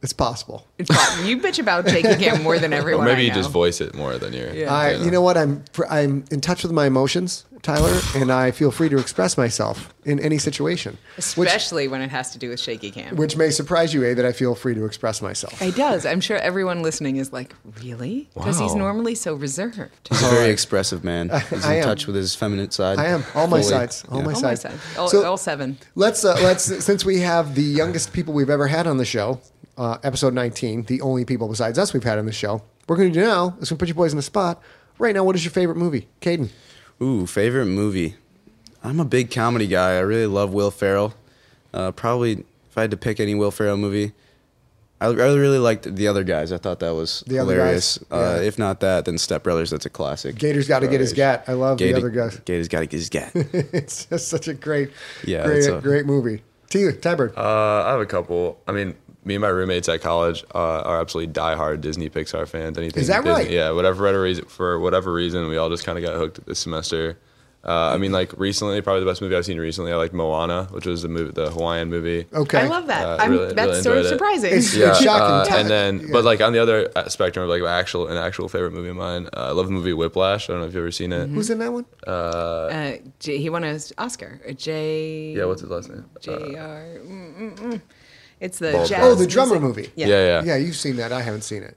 It's 0.01 0.13
possible. 0.13 0.65
It's 0.77 0.89
possible. 0.89 1.27
you 1.27 1.37
bitch 1.39 1.59
about 1.59 1.89
shaky 1.89 2.15
cam 2.23 2.41
more 2.41 2.57
than 2.57 2.73
Or 2.73 2.77
everyone. 2.77 3.05
maybe 3.05 3.21
I 3.21 3.23
you 3.25 3.29
know. 3.31 3.35
just 3.35 3.49
voice 3.51 3.81
it 3.81 3.93
more 3.95 4.17
than 4.17 4.31
you're. 4.31 4.53
Yeah. 4.53 4.73
I, 4.73 4.91
you 4.93 5.11
know 5.11 5.21
what? 5.21 5.37
I'm 5.37 5.63
I'm 5.89 6.23
in 6.31 6.39
touch 6.39 6.63
with 6.63 6.71
my 6.71 6.85
emotions, 6.85 7.43
Tyler, 7.63 7.99
and 8.15 8.31
I 8.31 8.51
feel 8.51 8.71
free 8.71 8.87
to 8.87 8.97
express 8.97 9.37
myself 9.37 9.93
in 10.05 10.21
any 10.21 10.37
situation, 10.37 10.97
which 11.17 11.47
Especially 11.49 11.89
when 11.89 12.01
it 12.01 12.09
has 12.11 12.31
to 12.31 12.39
do 12.39 12.47
with 12.47 12.61
shaky 12.61 12.91
cam. 12.91 13.17
which 13.17 13.35
may 13.35 13.49
surprise 13.49 13.93
you, 13.93 14.05
A, 14.05 14.13
that 14.13 14.23
I 14.25 14.31
feel 14.31 14.55
free 14.55 14.73
to 14.73 14.85
express 14.85 15.21
myself. 15.21 15.61
It 15.61 15.75
does. 15.75 16.05
I'm 16.05 16.21
sure 16.21 16.37
everyone 16.37 16.81
listening 16.81 17.17
is 17.17 17.33
like, 17.33 17.53
really? 17.83 18.29
Because 18.35 18.57
he's 18.57 18.75
normally 18.75 19.15
so 19.15 19.33
reserved. 19.35 19.91
He's 20.09 20.23
a 20.23 20.29
very 20.29 20.49
expressive 20.49 21.03
man. 21.03 21.27
He's 21.49 21.65
I 21.65 21.73
in 21.73 21.79
am. 21.79 21.83
touch 21.83 22.07
with 22.07 22.15
his 22.15 22.33
feminine 22.35 22.71
side. 22.71 22.97
I 22.99 23.07
am 23.07 23.25
all 23.35 23.47
my 23.47 23.59
fully. 23.59 23.63
sides, 23.73 24.05
all 24.09 24.19
Yeah. 24.19 24.23
my 24.27 24.33
All 24.33 24.41
my 24.41 24.53
sides. 24.55 24.61
sides. 24.61 24.97
All, 24.97 25.09
So- 25.09 25.25
all 25.25 25.35
seven. 25.37 25.77
Let's 25.95 26.23
uh, 26.23 26.35
let's 26.41 26.63
since 26.85 27.03
we 27.03 27.19
have 27.19 27.55
the 27.55 27.61
youngest 27.63 28.13
people 28.13 28.33
we've 28.33 28.49
ever 28.49 28.67
had 28.67 28.87
on 28.87 28.95
the 28.97 29.05
show, 29.05 29.41
uh, 29.79 29.97
episode 30.03 30.33
19, 30.35 30.83
the 30.83 31.01
only 31.01 31.25
people 31.25 31.47
besides 31.47 31.79
us 31.79 31.93
we've 31.93 32.03
had 32.03 32.19
on 32.19 32.25
the 32.27 32.31
show. 32.31 32.61
We're 32.87 32.97
going 32.97 33.11
to 33.13 33.19
do 33.19 33.25
now 33.25 33.55
is 33.59 33.69
going 33.69 33.77
to 33.77 33.77
put 33.77 33.87
you 33.87 33.93
boys 33.95 34.11
in 34.13 34.17
the 34.17 34.21
spot. 34.23 34.61
Right 34.99 35.15
now, 35.15 35.23
what 35.23 35.35
is 35.35 35.43
your 35.43 35.51
favorite 35.51 35.77
movie, 35.77 36.07
Caden? 36.21 36.49
Ooh, 37.01 37.25
favorite 37.25 37.65
movie. 37.67 38.15
I'm 38.83 38.99
a 38.99 39.05
big 39.05 39.31
comedy 39.31 39.67
guy. 39.67 39.95
I 39.95 39.99
really 39.99 40.25
love 40.27 40.53
Will 40.53 40.71
Ferrell. 40.71 41.13
Uh, 41.73 41.91
probably 41.91 42.43
if 42.69 42.77
I 42.77 42.81
had 42.81 42.91
to 42.91 42.97
pick 42.97 43.19
any 43.19 43.35
Will 43.35 43.51
Ferrell 43.51 43.77
movie, 43.77 44.11
I 44.99 45.07
I 45.07 45.11
really, 45.13 45.39
really 45.39 45.59
liked 45.59 45.95
The 45.95 46.07
Other 46.09 46.23
Guys. 46.25 46.51
I 46.51 46.57
thought 46.57 46.79
that 46.81 46.93
was 46.93 47.23
The 47.27 47.39
Other 47.39 47.53
hilarious. 47.53 47.97
Guys, 48.09 48.39
Uh, 48.39 48.41
if 48.43 48.59
not 48.59 48.81
that, 48.81 49.05
then 49.05 49.17
Step 49.17 49.43
Brothers. 49.43 49.69
That's 49.69 49.85
a 49.85 49.89
classic. 49.89 50.35
Gator's 50.35 50.67
got 50.67 50.79
to 50.79 50.87
get 50.89 50.99
his 50.99 51.13
gat. 51.13 51.45
I 51.47 51.53
love 51.53 51.77
the 51.77 51.93
other 51.93 52.09
guys. 52.09 52.37
Gator's 52.39 52.67
got 52.67 52.79
to 52.81 52.85
get 52.87 52.97
his 52.97 53.09
gat. 53.09 53.31
it's 53.35 54.05
just 54.05 54.27
such 54.27 54.47
a 54.49 54.53
great, 54.53 54.91
Yeah, 55.25 55.45
great, 55.45 55.65
a- 55.67 55.79
great 55.79 56.05
movie. 56.05 56.43
To 56.71 56.79
you, 56.79 56.91
Tybert. 56.91 57.35
Uh, 57.37 57.85
I 57.87 57.91
have 57.91 58.01
a 58.01 58.05
couple. 58.05 58.59
I 58.67 58.71
mean, 58.73 58.95
me 59.29 59.35
and 59.35 59.41
my 59.41 59.47
roommates 59.47 59.87
at 59.87 60.01
college 60.01 60.43
uh, 60.53 60.81
are 60.81 60.99
absolutely 60.99 61.31
diehard 61.33 61.79
Disney 61.81 62.09
Pixar 62.09 62.45
fans. 62.47 62.77
Anything 62.77 62.99
Is 63.01 63.07
that 63.07 63.23
Disney, 63.23 63.31
right? 63.31 63.49
Yeah, 63.49 63.71
whatever 63.71 64.03
whatever 64.03 64.21
reason 64.21 64.45
for 64.45 64.77
whatever 64.79 65.13
reason, 65.13 65.47
we 65.47 65.55
all 65.57 65.69
just 65.69 65.85
kind 65.85 65.97
of 65.97 66.03
got 66.03 66.15
hooked 66.15 66.45
this 66.45 66.59
semester. 66.59 67.17
Uh, 67.61 67.91
I 67.93 67.97
mean, 67.97 68.13
like 68.13 68.31
recently, 68.39 68.79
probably 68.81 69.01
the 69.01 69.05
best 69.05 69.21
movie 69.21 69.35
I've 69.35 69.43
seen 69.43 69.57
recently. 69.59 69.91
I 69.91 69.97
liked 69.97 70.13
Moana, 70.13 70.69
which 70.71 70.85
was 70.85 71.01
the 71.01 71.09
movie, 71.09 71.31
the 71.33 71.49
Hawaiian 71.51 71.89
movie. 71.89 72.25
okay. 72.33 72.59
I 72.61 72.67
love 72.67 72.87
that. 72.87 73.05
Uh, 73.05 73.17
I'm, 73.19 73.31
really- 73.31 73.53
that's 73.53 73.67
really 73.69 73.81
sort 73.81 73.97
of 73.97 74.05
enjoyed 74.05 74.05
it. 74.05 74.15
surprising. 74.15 74.49
It's- 74.51 74.73
Yeah, 74.75 74.93
shocking. 74.93 75.11
uh, 75.35 75.43
Ty- 75.43 75.59
and 75.59 75.69
then, 75.69 75.99
yeah. 75.99 76.07
but 76.13 76.23
like 76.23 76.39
on 76.39 76.53
the 76.53 76.59
other 76.59 76.89
uh, 76.95 77.09
spectrum 77.09 77.43
of 77.43 77.49
like 77.49 77.61
my 77.61 77.77
actual 77.77 78.07
an 78.07 78.15
actual 78.15 78.47
favorite 78.47 78.71
movie 78.71 78.87
of 78.87 78.95
mine, 78.95 79.27
uh, 79.35 79.47
I 79.49 79.51
love 79.51 79.65
the 79.65 79.73
movie 79.73 79.91
Whiplash. 79.91 80.49
I 80.49 80.53
don't 80.53 80.61
know 80.61 80.67
if 80.67 80.73
you've 80.73 80.83
ever 80.83 80.91
seen 80.91 81.11
it. 81.11 81.27
Who's 81.27 81.49
in 81.49 81.59
that 81.59 81.73
one? 81.73 81.85
uh, 82.07 82.93
J- 83.19 83.39
he 83.39 83.49
won 83.49 83.65
an 83.65 83.77
Oscar. 83.97 84.39
Uh, 84.47 84.53
J. 84.53 85.33
Yeah, 85.35 85.43
what's 85.43 85.59
his 85.59 85.69
last 85.69 85.89
name? 85.89 86.05
J 86.21 86.55
R. 86.55 87.81
Mm, 88.41 88.45
mm, 88.45 88.45
mm. 88.45 88.45
It's 88.45 88.59
the 88.59 88.71
jazz 88.87 89.03
Oh, 89.03 89.15
the 89.15 89.27
drummer 89.27 89.59
music. 89.59 89.77
movie. 89.77 89.91
Yeah. 89.95 90.07
Yeah, 90.07 90.25
yeah. 90.25 90.43
Yeah, 90.45 90.55
you've 90.57 90.75
seen 90.75 90.95
that. 90.97 91.11
I 91.11 91.21
haven't 91.21 91.43
seen 91.43 91.63
it. 91.63 91.75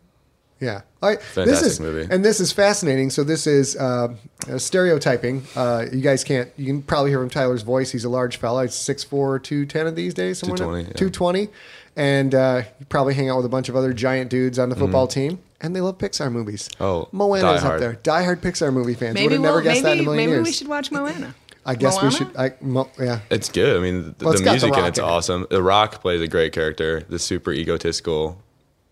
Yeah. 0.61 0.83
All 1.03 1.09
right. 1.09 1.18
this 1.35 1.61
is, 1.62 1.81
movie. 1.81 2.07
And 2.09 2.25
this 2.25 2.38
is 2.38 2.53
fascinating. 2.53 3.11
So 3.11 3.25
this 3.25 3.48
is 3.48 3.75
uh, 3.77 4.14
uh, 4.48 4.59
stereotyping. 4.59 5.42
Uh, 5.57 5.87
you 5.92 6.01
guys 6.03 6.22
can't. 6.22 6.51
You 6.57 6.66
can 6.66 6.83
probably 6.83 7.11
hear 7.11 7.18
from 7.18 7.31
Tyler's 7.31 7.62
voice. 7.62 7.90
He's 7.90 8.05
a 8.05 8.09
large 8.09 8.37
fella. 8.37 8.62
He's 8.62 8.72
6'4", 8.75 9.42
210 9.42 9.94
these 9.96 10.14
days. 10.14 10.38
somewhere 10.38 10.57
220, 10.59 10.83
there. 10.85 10.92
yeah. 10.92 10.96
220. 10.96 11.48
And 11.96 12.35
uh, 12.35 12.62
you 12.79 12.87
probably 12.87 13.14
hang 13.14 13.29
out 13.29 13.38
with 13.38 13.46
a 13.46 13.48
bunch 13.48 13.68
of 13.68 13.75
other 13.77 13.92
giant 13.92 14.31
dudes 14.31 14.57
on 14.59 14.68
the 14.68 14.77
football 14.77 15.09
Mm-hmm. 15.09 15.29
team. 15.31 15.38
And 15.61 15.75
they 15.77 15.81
love 15.81 15.98
Pixar 15.98 16.31
movies. 16.33 16.68
Oh, 16.81 17.09
Moana's 17.12 17.44
up 17.44 17.61
Hard. 17.62 17.81
there. 17.83 17.94
Diehard 17.94 18.37
Pixar 18.40 18.72
movie 18.72 18.94
fans. 18.94 19.14
Would 19.14 19.20
Maybe 19.20 19.35
have 19.35 19.42
never 19.42 19.55
we'll, 19.57 19.64
guessed 19.64 19.83
that 19.85 19.92
in 19.94 20.01
a 20.01 20.03
million 20.03 20.16
maybe 20.16 20.33
years. 20.33 20.44
we 20.46 20.53
should 20.53 20.66
watch 20.68 20.90
Moana. 20.90 21.35
I 21.64 21.75
guess 21.77 22.03
we 22.03 22.11
should. 22.11 22.37
I, 22.37 22.53
mo, 22.61 22.90
yeah. 22.98 23.20
It's 23.31 23.48
good. 23.48 23.77
I 23.77 23.81
mean, 23.81 24.14
the, 24.18 24.25
Well, 24.25 24.35
the 24.35 24.38
got 24.42 24.44
The 24.61 24.66
music 24.66 24.77
in 24.77 24.85
it's 24.85 24.98
in 24.98 25.05
it. 25.05 25.09
awesome. 25.09 25.46
The 25.51 25.62
Rock 25.62 26.01
plays 26.01 26.20
a 26.20 26.27
great 26.29 26.53
character. 26.53 27.03
The 27.09 27.18
super 27.18 27.53
egotistical, 27.53 28.40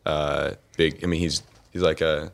uh, 0.07 0.53
big. 0.77 1.03
I 1.03 1.07
mean, 1.07 1.21
he's 1.21 1.43
he's 1.73 1.83
like 1.83 2.01
a 2.01 2.31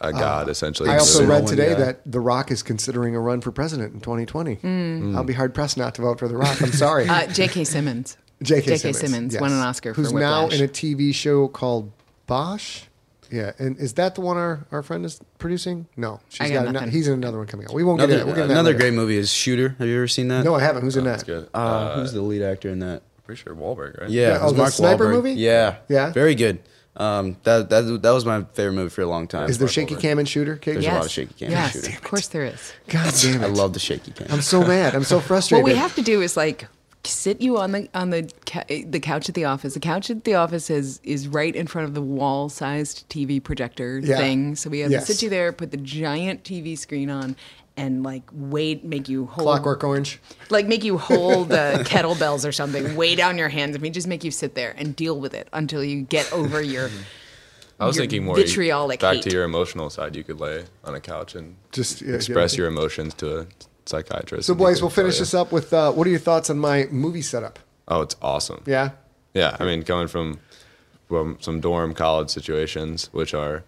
a 0.00 0.12
god 0.12 0.48
essentially. 0.48 0.88
Uh, 0.88 0.92
I 0.94 0.98
also 0.98 1.18
So- 1.20 1.26
read 1.26 1.46
today 1.46 1.70
guy. 1.74 1.78
that 1.80 2.00
The 2.10 2.20
Rock 2.20 2.50
is 2.50 2.62
considering 2.62 3.14
a 3.16 3.20
run 3.20 3.40
for 3.40 3.50
president 3.52 3.92
in 3.92 4.00
2020. 4.00 5.14
I'll 5.16 5.24
be 5.24 5.34
hard 5.34 5.52
pressed 5.54 5.76
not 5.76 5.94
to 5.96 6.02
vote 6.02 6.18
for 6.20 6.28
The 6.28 6.36
Rock. 6.36 6.62
I'm 6.62 6.72
sorry. 6.72 7.08
Uh, 7.08 7.26
J.K. 7.26 7.64
Simmons. 7.64 8.16
J.K. 8.42 8.76
J.K. 8.78 8.92
Simmons, 8.94 9.34
yes. 9.34 9.40
won 9.42 9.52
an 9.52 9.58
Oscar 9.58 9.92
Who's 9.92 10.12
for 10.12 10.18
now 10.20 10.48
in 10.48 10.62
a 10.64 10.68
TV 10.68 11.14
show 11.14 11.48
called 11.48 11.92
Bosch. 12.26 12.84
Yeah, 13.30 13.52
and 13.58 13.78
is 13.78 13.94
that 13.94 14.14
the 14.16 14.20
one 14.22 14.36
our, 14.36 14.66
our 14.72 14.82
friend 14.82 15.04
is 15.04 15.20
producing? 15.38 15.86
No, 15.96 16.20
she's 16.28 16.40
I 16.40 16.48
got 16.48 16.54
got. 16.54 16.60
ano- 16.68 16.72
nothing. 16.80 16.90
he's 16.92 17.06
in 17.08 17.14
another 17.14 17.38
one 17.38 17.46
coming 17.46 17.66
out. 17.66 17.72
We 17.74 17.84
won't 17.84 18.00
get 18.00 18.10
Another, 18.10 18.20
in. 18.22 18.26
We'll 18.26 18.36
get 18.36 18.42
in 18.42 18.48
that 18.48 18.54
another 18.54 18.70
later. 18.70 18.78
great 18.80 18.94
movie 18.94 19.16
is 19.16 19.32
Shooter. 19.32 19.76
Have 19.78 19.86
you 19.88 19.96
ever 19.96 20.08
seen 20.08 20.28
that? 20.28 20.44
No, 20.44 20.54
I 20.54 20.60
haven't. 20.60 20.82
Who's 20.82 20.96
in 20.96 21.04
That's 21.04 21.22
that? 21.22 21.26
good. 21.26 21.48
Uh, 21.54 21.94
who's 22.00 22.12
the 22.12 22.22
lead 22.22 22.42
actor 22.42 22.68
in 22.68 22.80
that? 22.80 23.02
Pretty 23.24 23.40
sure 23.42 23.54
Wahlberg, 23.54 24.00
right? 24.00 24.10
Yeah, 24.10 24.28
Yeah, 24.28 24.36
it 24.36 24.42
was 24.42 24.52
oh, 24.52 24.54
the 24.54 24.62
Mark 24.62 24.72
sniper 24.72 25.04
Wahlberg. 25.06 25.12
movie? 25.12 25.32
Yeah, 25.34 25.76
Yeah? 25.88 26.10
very 26.12 26.34
good. 26.34 26.58
Um, 26.96 27.36
that 27.44 27.70
that 27.70 28.02
that 28.02 28.10
was 28.10 28.24
my 28.24 28.42
favorite 28.54 28.72
movie 28.74 28.90
for 28.90 29.02
a 29.02 29.06
long 29.06 29.28
time. 29.28 29.48
Is 29.48 29.58
there 29.58 29.68
shaky 29.68 29.94
cam 29.94 30.18
and 30.18 30.28
shooter? 30.28 30.56
Kate? 30.56 30.72
There's 30.72 30.86
a 30.86 30.90
lot 30.92 31.04
of 31.04 31.10
shaky 31.10 31.32
cam 31.34 31.46
and 31.46 31.52
Yes, 31.52 31.72
shooter. 31.72 31.90
of 31.96 32.02
course 32.02 32.26
there 32.28 32.44
is. 32.44 32.72
God 32.88 33.14
damn 33.22 33.42
it! 33.42 33.46
I 33.46 33.48
love 33.48 33.72
the 33.74 33.78
shaky 33.78 34.10
cam. 34.10 34.26
I'm 34.30 34.40
so 34.42 34.62
mad. 34.66 34.96
I'm 34.96 35.04
so 35.04 35.20
frustrated. 35.30 35.62
What 35.62 35.72
we 35.72 35.78
have 35.78 35.94
to 35.94 36.02
do 36.02 36.20
is 36.20 36.36
like 36.36 36.66
sit 37.04 37.40
you 37.40 37.56
on 37.58 37.72
the 37.72 37.88
on 37.94 38.10
the 38.10 38.30
the 38.86 39.00
couch 39.00 39.28
at 39.28 39.34
the 39.34 39.44
office. 39.44 39.74
The 39.74 39.80
couch 39.80 40.10
at 40.10 40.24
the 40.24 40.34
office 40.34 40.70
is 40.70 41.00
is 41.02 41.28
right 41.28 41.54
in 41.54 41.66
front 41.66 41.88
of 41.88 41.94
the 41.94 42.02
wall-sized 42.02 43.08
TV 43.08 43.42
projector 43.42 43.98
Yeah. 43.98 44.16
thing. 44.18 44.54
So 44.56 44.70
we 44.70 44.80
have 44.80 44.90
Yes. 44.90 45.06
to 45.06 45.14
sit 45.14 45.22
you 45.22 45.30
there, 45.30 45.52
put 45.52 45.70
the 45.70 45.76
giant 45.76 46.44
TV 46.44 46.76
screen 46.76 47.08
on, 47.10 47.36
and 47.76 48.02
like 48.02 48.24
wait, 48.32 48.84
make 48.84 49.08
you 49.08 49.26
hold 49.26 49.46
Clockwork 49.46 49.82
Orange. 49.84 50.20
like 50.50 50.66
make 50.66 50.84
you 50.84 50.98
hold 50.98 51.48
the 51.48 51.82
kettlebells 51.88 52.46
or 52.46 52.52
something 52.52 52.94
way 52.96 53.14
down 53.14 53.38
your 53.38 53.48
hands. 53.48 53.74
I 53.76 53.78
mean, 53.78 53.92
just 53.94 54.06
make 54.08 54.22
you 54.24 54.30
sit 54.30 54.54
there 54.54 54.74
and 54.76 54.94
deal 54.94 55.18
with 55.18 55.32
it 55.34 55.48
until 55.52 55.82
you 55.82 56.02
get 56.02 56.30
over 56.32 56.60
your. 56.62 56.90
I 57.80 57.86
was 57.86 57.96
your 57.96 58.02
thinking 58.02 58.26
more 58.26 58.36
vitriolic 58.36 59.00
back 59.00 59.14
hate. 59.14 59.22
to 59.22 59.30
your 59.30 59.44
emotional 59.44 59.88
side. 59.88 60.14
You 60.14 60.22
could 60.22 60.38
lay 60.38 60.64
on 60.84 60.94
a 60.94 61.00
couch 61.00 61.34
and 61.34 61.56
Just 61.72 62.02
yeah, 62.02 62.14
express 62.16 62.52
yeah. 62.52 62.58
your 62.58 62.66
emotions 62.68 63.14
to 63.14 63.38
a 63.38 63.46
psychiatrist. 63.86 64.46
So, 64.46 64.52
and 64.52 64.58
boys, 64.58 64.80
we'll 64.82 64.90
finish 64.90 65.14
you. 65.14 65.20
this 65.20 65.34
up 65.34 65.52
with 65.52 65.72
uh, 65.72 65.92
what 65.92 66.06
are 66.06 66.10
your 66.10 66.18
thoughts 66.20 66.50
on 66.50 66.58
my 66.58 66.86
movie 66.90 67.22
setup? 67.22 67.58
Oh, 67.88 68.00
it's 68.02 68.16
awesome. 68.22 68.62
Yeah. 68.66 68.90
Yeah, 69.34 69.56
I 69.60 69.64
mean, 69.64 69.82
coming 69.84 70.08
from 70.08 70.40
from 71.08 71.38
some 71.40 71.60
dorm 71.60 71.94
college 71.94 72.30
situations, 72.30 73.08
which 73.12 73.34
are 73.34 73.64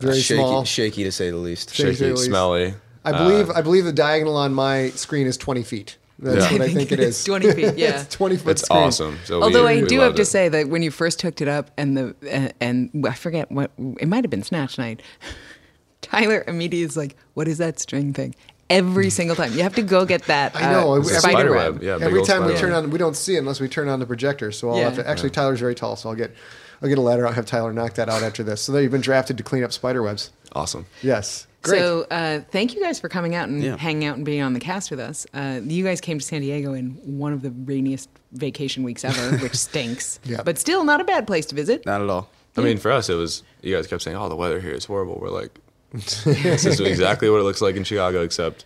Very 0.00 0.20
shaky, 0.20 0.38
small. 0.40 0.64
shaky 0.64 1.04
to 1.04 1.12
say 1.12 1.30
the 1.30 1.36
least. 1.36 1.74
Shaky. 1.74 1.92
shaky, 1.94 2.04
at 2.06 2.10
least. 2.12 2.24
smelly. 2.26 2.74
I 3.04 3.10
uh, 3.12 3.18
believe 3.28 3.50
I 3.50 3.62
believe 3.62 3.84
the 3.84 3.92
diagonal 3.92 4.36
on 4.36 4.54
my 4.54 4.90
screen 4.90 5.26
is 5.26 5.36
20 5.36 5.62
feet. 5.62 5.98
That's 6.20 6.46
Yeah. 6.46 6.52
what 6.52 6.62
I 6.62 6.64
I 6.64 6.74
think, 6.74 6.88
think 6.88 7.00
it's 7.00 7.22
20 7.32 7.52
feet, 7.52 7.74
yeah. 7.76 8.00
it's 8.02 8.12
20 8.14 8.36
foot 8.38 8.50
It's 8.50 8.62
screen. 8.62 8.80
awesome. 8.82 9.18
So 9.24 9.40
Although 9.42 9.66
we, 9.66 9.78
I 9.78 9.82
we 9.82 9.88
do 9.88 9.96
have 10.00 10.08
loved 10.08 10.16
to 10.16 10.24
say 10.24 10.48
that 10.48 10.68
when 10.68 10.82
you 10.82 10.90
first 10.90 11.22
hooked 11.22 11.40
it 11.40 11.46
up 11.48 11.70
and 11.76 11.96
the 11.96 12.16
and, 12.28 12.52
and 12.60 13.06
I 13.06 13.14
forget 13.14 13.50
what 13.52 13.70
it 14.00 14.08
might 14.08 14.24
have 14.24 14.30
been 14.30 14.42
Snatch 14.42 14.78
Night, 14.78 15.00
Tyler 16.00 16.44
immediately 16.46 16.82
is 16.82 16.96
like, 16.96 17.16
"What 17.34 17.46
is 17.48 17.58
that 17.58 17.78
string 17.78 18.12
thing?" 18.12 18.34
Every 18.70 19.08
single 19.10 19.34
time 19.34 19.52
you 19.54 19.62
have 19.62 19.74
to 19.76 19.82
go 19.82 20.04
get 20.04 20.24
that. 20.24 20.54
I 20.54 20.70
know. 20.72 20.92
uh, 20.92 20.96
Every- 20.98 21.14
spider, 21.14 21.20
spider 21.20 21.50
web. 21.52 21.74
web, 21.74 21.82
yeah. 21.82 21.98
Every 22.04 22.18
old 22.18 22.28
time 22.28 22.42
we 22.42 22.48
spider 22.50 22.60
turn 22.60 22.72
web. 22.72 22.84
on, 22.84 22.90
we 22.90 22.98
don't 22.98 23.16
see 23.16 23.36
it 23.36 23.38
unless 23.38 23.60
we 23.60 23.68
turn 23.68 23.88
on 23.88 23.98
the 23.98 24.06
projector. 24.06 24.52
So 24.52 24.70
I'll 24.70 24.76
Yeah. 24.76 24.84
have 24.84 24.96
to. 24.96 25.08
Actually, 25.08 25.30
Tyler's 25.30 25.60
very 25.60 25.74
tall, 25.74 25.96
so 25.96 26.10
I'll 26.10 26.14
get, 26.14 26.34
I'll 26.82 26.88
get 26.88 26.98
a 26.98 27.00
ladder. 27.02 27.26
I'll 27.26 27.32
have 27.32 27.46
Tyler 27.46 27.72
knock 27.72 27.94
that 27.94 28.08
out 28.10 28.22
after 28.22 28.42
this. 28.42 28.60
So 28.60 28.72
there, 28.72 28.82
you've 28.82 28.92
been 28.92 29.00
drafted 29.00 29.38
to 29.38 29.42
clean 29.42 29.64
up 29.64 29.72
spider 29.72 30.02
webs. 30.02 30.30
Awesome. 30.52 30.84
Yes, 31.02 31.46
great. 31.62 31.78
So 31.78 32.06
uh, 32.10 32.40
thank 32.50 32.74
you 32.74 32.82
guys 32.82 33.00
for 33.00 33.08
coming 33.08 33.34
out 33.34 33.48
and 33.48 33.62
Yeah. 33.62 33.76
hanging 33.78 34.04
out 34.06 34.16
and 34.16 34.24
being 34.26 34.42
on 34.42 34.52
the 34.52 34.60
cast 34.60 34.90
with 34.90 35.00
us. 35.00 35.26
Uh, 35.32 35.60
you 35.64 35.82
guys 35.84 36.00
came 36.02 36.18
to 36.18 36.24
San 36.24 36.42
Diego 36.42 36.74
in 36.74 36.90
one 37.04 37.32
of 37.32 37.40
the 37.42 37.50
rainiest 37.50 38.08
vacation 38.32 38.82
weeks 38.82 39.02
ever, 39.04 39.38
which 39.42 39.54
stinks. 39.56 40.20
Yeah. 40.24 40.42
But 40.44 40.58
still, 40.58 40.84
not 40.84 41.00
a 41.00 41.04
bad 41.04 41.26
place 41.26 41.46
to 41.46 41.54
visit. 41.54 41.86
Not 41.86 42.02
at 42.02 42.10
all. 42.10 42.28
I 42.56 42.60
mean, 42.60 42.76
for 42.78 42.90
us, 42.90 43.08
it 43.08 43.14
was. 43.14 43.44
You 43.62 43.74
guys 43.76 43.86
kept 43.86 44.02
saying, 44.02 44.16
"Oh, 44.16 44.28
the 44.28 44.34
weather 44.36 44.60
here 44.60 44.72
is 44.72 44.84
horrible." 44.84 45.16
We're 45.20 45.28
like, 45.30 45.58
"This 45.92 46.64
is 46.64 46.80
exactly 46.80 47.28
what 47.30 47.40
it 47.40 47.44
looks 47.44 47.60
like 47.60 47.76
in 47.76 47.84
Chicago, 47.84 48.22
except 48.22 48.64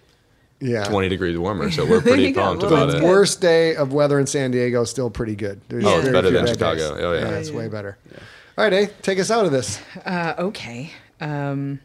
yeah. 0.60 0.84
20 0.84 1.08
degrees 1.08 1.38
warmer." 1.38 1.70
So 1.70 1.84
we're 1.86 2.00
pretty 2.02 2.24
you 2.24 2.32
go. 2.32 2.42
pumped 2.42 2.62
about 2.64 2.86
that's 2.86 2.94
it. 2.98 3.00
good. 3.00 3.08
Worst 3.08 3.40
day 3.40 3.76
of 3.76 3.92
weather 3.92 4.18
in 4.18 4.26
San 4.26 4.50
Diego, 4.50 4.82
is 4.82 4.90
still 4.90 5.10
pretty 5.10 5.36
good. 5.36 5.60
There's 5.68 5.84
Oh, 5.84 6.00
it's 6.00 6.08
better 6.08 6.30
than 6.30 6.46
Chicago. 6.46 6.94
days. 6.94 7.04
Oh, 7.04 7.12
yeah. 7.14 7.28
it's 7.38 7.50
way 7.50 7.68
better. 7.68 7.96
All 8.58 8.64
right, 8.64 8.72
eh? 8.72 8.86
Take 9.02 9.18
us 9.18 9.30
out 9.30 9.46
of 9.46 9.52
this. 9.52 9.80
Uh, 10.04 10.34
okay. 10.38 10.90
Um, 11.20 11.80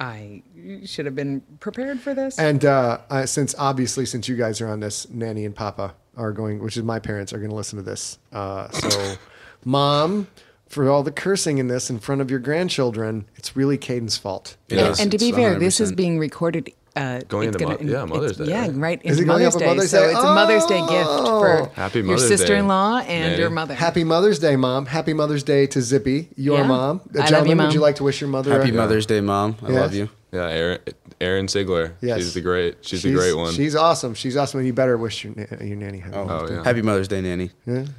I 0.00 0.42
should 0.84 1.06
have 1.06 1.14
been 1.14 1.42
prepared 1.60 2.00
for 2.00 2.12
this. 2.12 2.38
And 2.38 2.64
uh, 2.64 2.98
uh, 3.08 3.26
since 3.26 3.54
obviously, 3.56 4.04
since 4.06 4.26
you 4.28 4.34
guys 4.36 4.60
are 4.60 4.66
on 4.68 4.80
this, 4.80 5.08
Nanny 5.10 5.44
and 5.44 5.54
Papa 5.54 5.94
are 6.16 6.32
going, 6.32 6.60
which 6.62 6.76
is 6.76 6.82
my 6.82 6.98
parents, 6.98 7.32
are 7.32 7.38
going 7.38 7.50
to 7.50 7.56
listen 7.56 7.76
to 7.76 7.84
this. 7.84 8.18
Uh, 8.32 8.68
so, 8.70 9.14
Mom, 9.64 10.26
for 10.72 10.88
all 10.88 11.02
the 11.02 11.12
cursing 11.12 11.58
in 11.58 11.68
this 11.68 11.90
in 11.90 11.98
front 11.98 12.20
of 12.22 12.30
your 12.30 12.40
grandchildren, 12.40 13.26
it's 13.36 13.54
really 13.54 13.76
Caden's 13.76 14.16
fault. 14.16 14.56
It 14.70 14.78
and, 14.78 14.88
is. 14.88 15.00
and 15.00 15.10
to 15.12 15.18
be 15.18 15.28
It's 15.28 15.36
fair, 15.36 15.58
this 15.58 15.80
is 15.80 15.92
being 15.92 16.18
recorded. 16.18 16.70
Uh, 16.96 17.20
Going 17.28 17.46
into 17.48 17.58
gonna- 17.58 17.82
Mo- 17.82 17.90
yeah, 17.90 18.04
Mother's 18.04 18.36
Day, 18.36 18.44
Yeah, 18.46 18.62
right? 18.66 18.74
right. 18.76 19.00
Is 19.04 19.18
into 19.18 19.22
it 19.22 19.26
going 19.26 19.46
up 19.46 19.54
Mother's 19.54 19.54
on 19.54 19.60
Day. 19.60 19.66
Mother's 19.76 19.90
so 19.90 20.00
Day? 20.00 20.10
it's 20.12 20.18
a 20.20 20.34
Mother's 20.34 20.66
Day 20.66 20.80
gift 20.80 20.90
Oh. 21.10 21.40
for 21.40 21.70
Happy 21.74 21.98
your 22.00 22.06
Mother's 22.08 22.22
Day, 22.28 22.36
sister-in-law 22.36 22.98
and 22.98 23.24
Nanny. 23.30 23.38
your 23.40 23.50
mother. 23.50 23.74
Happy 23.74 24.04
Mother's 24.04 24.38
Day, 24.38 24.56
Mom. 24.56 24.84
Happy 24.86 25.14
Mother's 25.14 25.42
Day 25.42 25.66
to 25.68 25.80
Zippy, 25.80 26.28
your 26.36 26.58
Yeah. 26.58 26.66
mom. 26.66 27.00
I 27.14 27.18
love 27.20 27.28
Gentlemen, 27.28 27.48
you, 27.50 27.56
Mom. 27.56 27.66
would 27.66 27.74
you 27.74 27.80
like 27.80 27.96
to 27.96 28.04
wish 28.04 28.20
your 28.20 28.28
mother 28.28 28.52
Happy 28.52 28.70
a, 28.70 28.74
Mother's 28.74 29.06
Day, 29.06 29.20
Mom. 29.22 29.56
I 29.62 29.68
Yes. 29.70 29.80
love 29.80 29.94
you. 29.94 30.08
Yeah, 30.32 30.48
Aaron, 30.48 30.78
Aaron 31.20 31.46
Sigler. 31.46 31.92
Yes. 32.00 32.18
She's 32.20 32.32
the 32.32 32.40
great. 32.40 32.78
She's, 32.80 33.00
She's 33.00 33.02
the 33.02 33.12
great 33.18 33.34
one. 33.34 33.52
She's 33.52 33.76
awesome. 33.76 34.14
She's 34.14 34.34
awesome. 34.34 34.60
And 34.60 34.66
you 34.66 34.72
better 34.72 34.96
wish 34.96 35.24
your, 35.24 35.34
na- 35.36 35.62
your 35.62 35.76
nanny 35.76 35.98
happy 35.98 36.16
Oh, 36.16 36.24
Mother's 36.24 36.48
Day. 36.48 36.56
yeah. 36.56 36.64
Happy 36.64 36.80
Mother's 36.82 37.08
Day, 37.08 37.20
Nanny. 37.20 37.50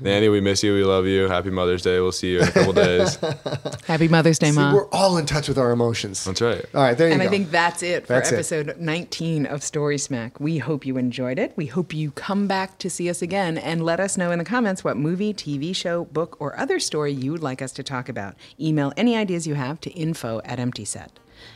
Nanny, 0.02 0.30
we 0.30 0.42
miss 0.42 0.64
you. 0.64 0.74
We 0.74 0.84
love 0.84 1.06
you. 1.06 1.28
Happy 1.28 1.52
Mother's 1.52 1.84
Day. 1.84 2.00
We'll 2.00 2.12
see 2.12 2.32
you 2.34 2.40
in 2.42 2.48
a 2.48 2.52
couple 2.52 2.74
days. 2.74 3.20
Happy 3.86 4.08
Mother's 4.08 4.40
Day, 4.40 4.50
See, 4.50 4.56
Mom. 4.56 4.74
we're 4.74 4.90
all 4.90 5.18
in 5.18 5.28
touch 5.28 5.48
with 5.48 5.60
our 5.60 5.70
emotions. 5.70 6.24
That's 6.26 6.42
right. 6.42 6.66
All 6.74 6.82
right, 6.82 6.98
there 6.98 7.08
you 7.08 7.16
go. 7.16 7.22
and 7.22 7.22
go. 7.22 7.28
I 7.28 7.30
think 7.38 7.52
that's 7.52 7.84
it 7.84 8.08
for 8.08 8.14
That's 8.14 8.32
it. 8.32 8.36
episode 8.36 8.78
19 8.80 9.46
of 9.46 9.62
Story 9.62 10.00
Smack. 10.00 10.40
We 10.40 10.58
hope 10.58 10.88
you 10.88 10.98
enjoyed 10.98 11.38
it. 11.38 11.54
We 11.56 11.68
hope 11.68 11.94
you 11.94 12.10
come 12.12 12.48
back 12.48 12.80
to 12.80 12.90
see 12.90 13.12
us 13.12 13.22
again 13.22 13.60
and 13.60 13.86
let 13.86 14.00
us 14.00 14.18
know 14.18 14.32
in 14.32 14.40
the 14.40 14.46
comments 14.46 14.84
what 14.84 14.98
movie, 14.98 15.36
TV 15.36 15.76
show, 15.76 16.06
book, 16.06 16.36
or 16.40 16.58
other 16.60 16.80
story 16.80 17.12
you 17.14 17.32
would 17.32 17.44
like 17.44 17.62
us 17.62 17.72
to 17.74 17.84
talk 17.84 18.10
about. 18.10 18.34
Email 18.60 18.92
any 18.98 19.16
ideas 19.16 19.46
you 19.46 19.54
have 19.54 19.80
to 19.82 19.92
info 19.92 20.42
at 20.46 20.60
empty 20.60 20.84
set. 20.84 21.12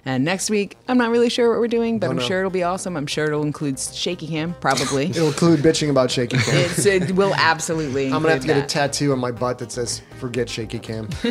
And 0.06 0.24
next 0.24 0.50
week, 0.50 0.78
I'm 0.88 0.98
not 0.98 1.10
really 1.12 1.30
sure 1.30 1.50
what 1.50 1.60
we're 1.60 1.68
doing, 1.68 2.00
but 2.00 2.08
Don't 2.08 2.16
I'm 2.18 2.22
know. 2.22 2.28
sure 2.28 2.40
it'll 2.40 2.52
be 2.52 2.64
awesome. 2.64 2.96
I'm 2.96 3.08
sure 3.08 3.26
it'll 3.26 3.44
include 3.44 3.78
shaky 3.80 4.28
cam, 4.28 4.54
probably. 4.62 5.06
It'll 5.10 5.28
include 5.28 5.60
bitching 5.60 5.90
about 5.90 6.10
shaky 6.12 6.38
cam. 6.38 6.56
it's, 6.56 6.86
it 6.86 7.12
will 7.12 7.34
absolutely. 7.36 8.06
I'm 8.06 8.22
gonna 8.22 8.30
have 8.30 8.42
to 8.42 8.48
include 8.48 8.64
get 8.64 8.64
a 8.66 8.68
tattoo 8.68 9.12
on 9.12 9.20
my 9.20 9.32
butt 9.32 9.60
that 9.60 9.72
says 9.72 10.02
"Forget 10.20 10.50
shaky 10.50 10.80
cam." 10.80 11.10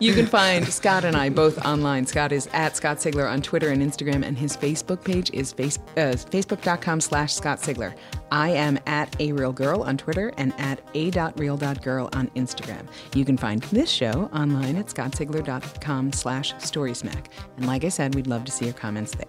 You 0.00 0.14
can 0.14 0.26
find 0.26 0.66
Scott 0.66 1.04
and 1.04 1.16
I 1.16 1.28
both 1.28 1.64
online. 1.66 2.06
Scott 2.06 2.30
is 2.32 2.48
at 2.52 2.76
Scott 2.76 2.98
Sigler 2.98 3.28
on 3.30 3.42
Twitter 3.42 3.70
and 3.70 3.82
Instagram, 3.82 4.24
and 4.24 4.38
his 4.38 4.56
Facebook 4.56 5.04
page 5.04 5.30
is 5.32 5.52
face, 5.52 5.78
uh, 5.96 6.14
facebook.com 6.14 7.00
slash 7.00 7.34
Scott 7.34 7.58
Sigler. 7.60 7.94
I 8.30 8.50
am 8.50 8.78
at 8.86 9.16
a 9.20 9.32
real 9.32 9.52
girl 9.52 9.82
on 9.82 9.96
Twitter 9.96 10.32
and 10.36 10.52
at 10.58 10.80
a.real.girl 10.94 12.10
on 12.12 12.28
Instagram. 12.36 12.86
You 13.14 13.24
can 13.24 13.36
find 13.36 13.62
this 13.64 13.88
show 13.90 14.28
online 14.34 14.76
at 14.76 14.86
scottsigler.com 14.86 16.12
slash 16.12 16.54
storysmack. 16.56 17.26
And 17.56 17.66
like 17.66 17.77
I 17.84 17.88
said, 17.88 18.14
we'd 18.14 18.26
love 18.26 18.44
to 18.44 18.52
see 18.52 18.64
your 18.66 18.74
comments 18.74 19.12
there. 19.14 19.26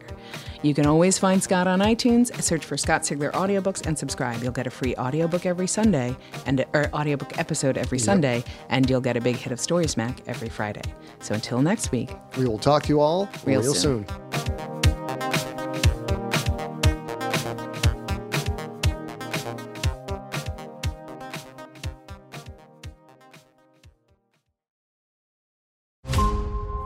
You 0.61 0.73
can 0.73 0.85
always 0.85 1.17
find 1.17 1.41
Scott 1.41 1.67
on 1.67 1.79
iTunes, 1.79 2.33
search 2.41 2.65
for 2.65 2.75
Scott 2.77 3.03
Sigler 3.03 3.31
audiobooks 3.31 3.85
and 3.87 3.97
subscribe. 3.97 4.43
You'll 4.43 4.51
get 4.51 4.67
a 4.67 4.69
free 4.69 4.95
audiobook 4.95 5.45
every 5.45 5.67
Sunday 5.67 6.15
and 6.45 6.65
or 6.73 6.89
audiobook 6.93 7.37
episode 7.37 7.77
every 7.77 7.99
Sunday, 7.99 8.43
and 8.69 8.89
you'll 8.89 9.01
get 9.01 9.15
a 9.15 9.21
big 9.21 9.35
hit 9.37 9.51
of 9.53 9.59
Story 9.59 9.87
Smack 9.87 10.21
every 10.27 10.49
Friday. 10.49 10.81
So 11.19 11.33
until 11.33 11.61
next 11.61 11.91
week, 11.91 12.09
We 12.37 12.45
will 12.45 12.59
talk 12.59 12.83
to 12.83 12.89
you 12.89 12.99
all 12.99 13.29
Real 13.45 13.61
real, 13.61 13.73
soon. 13.73 14.05
soon. 14.07 14.78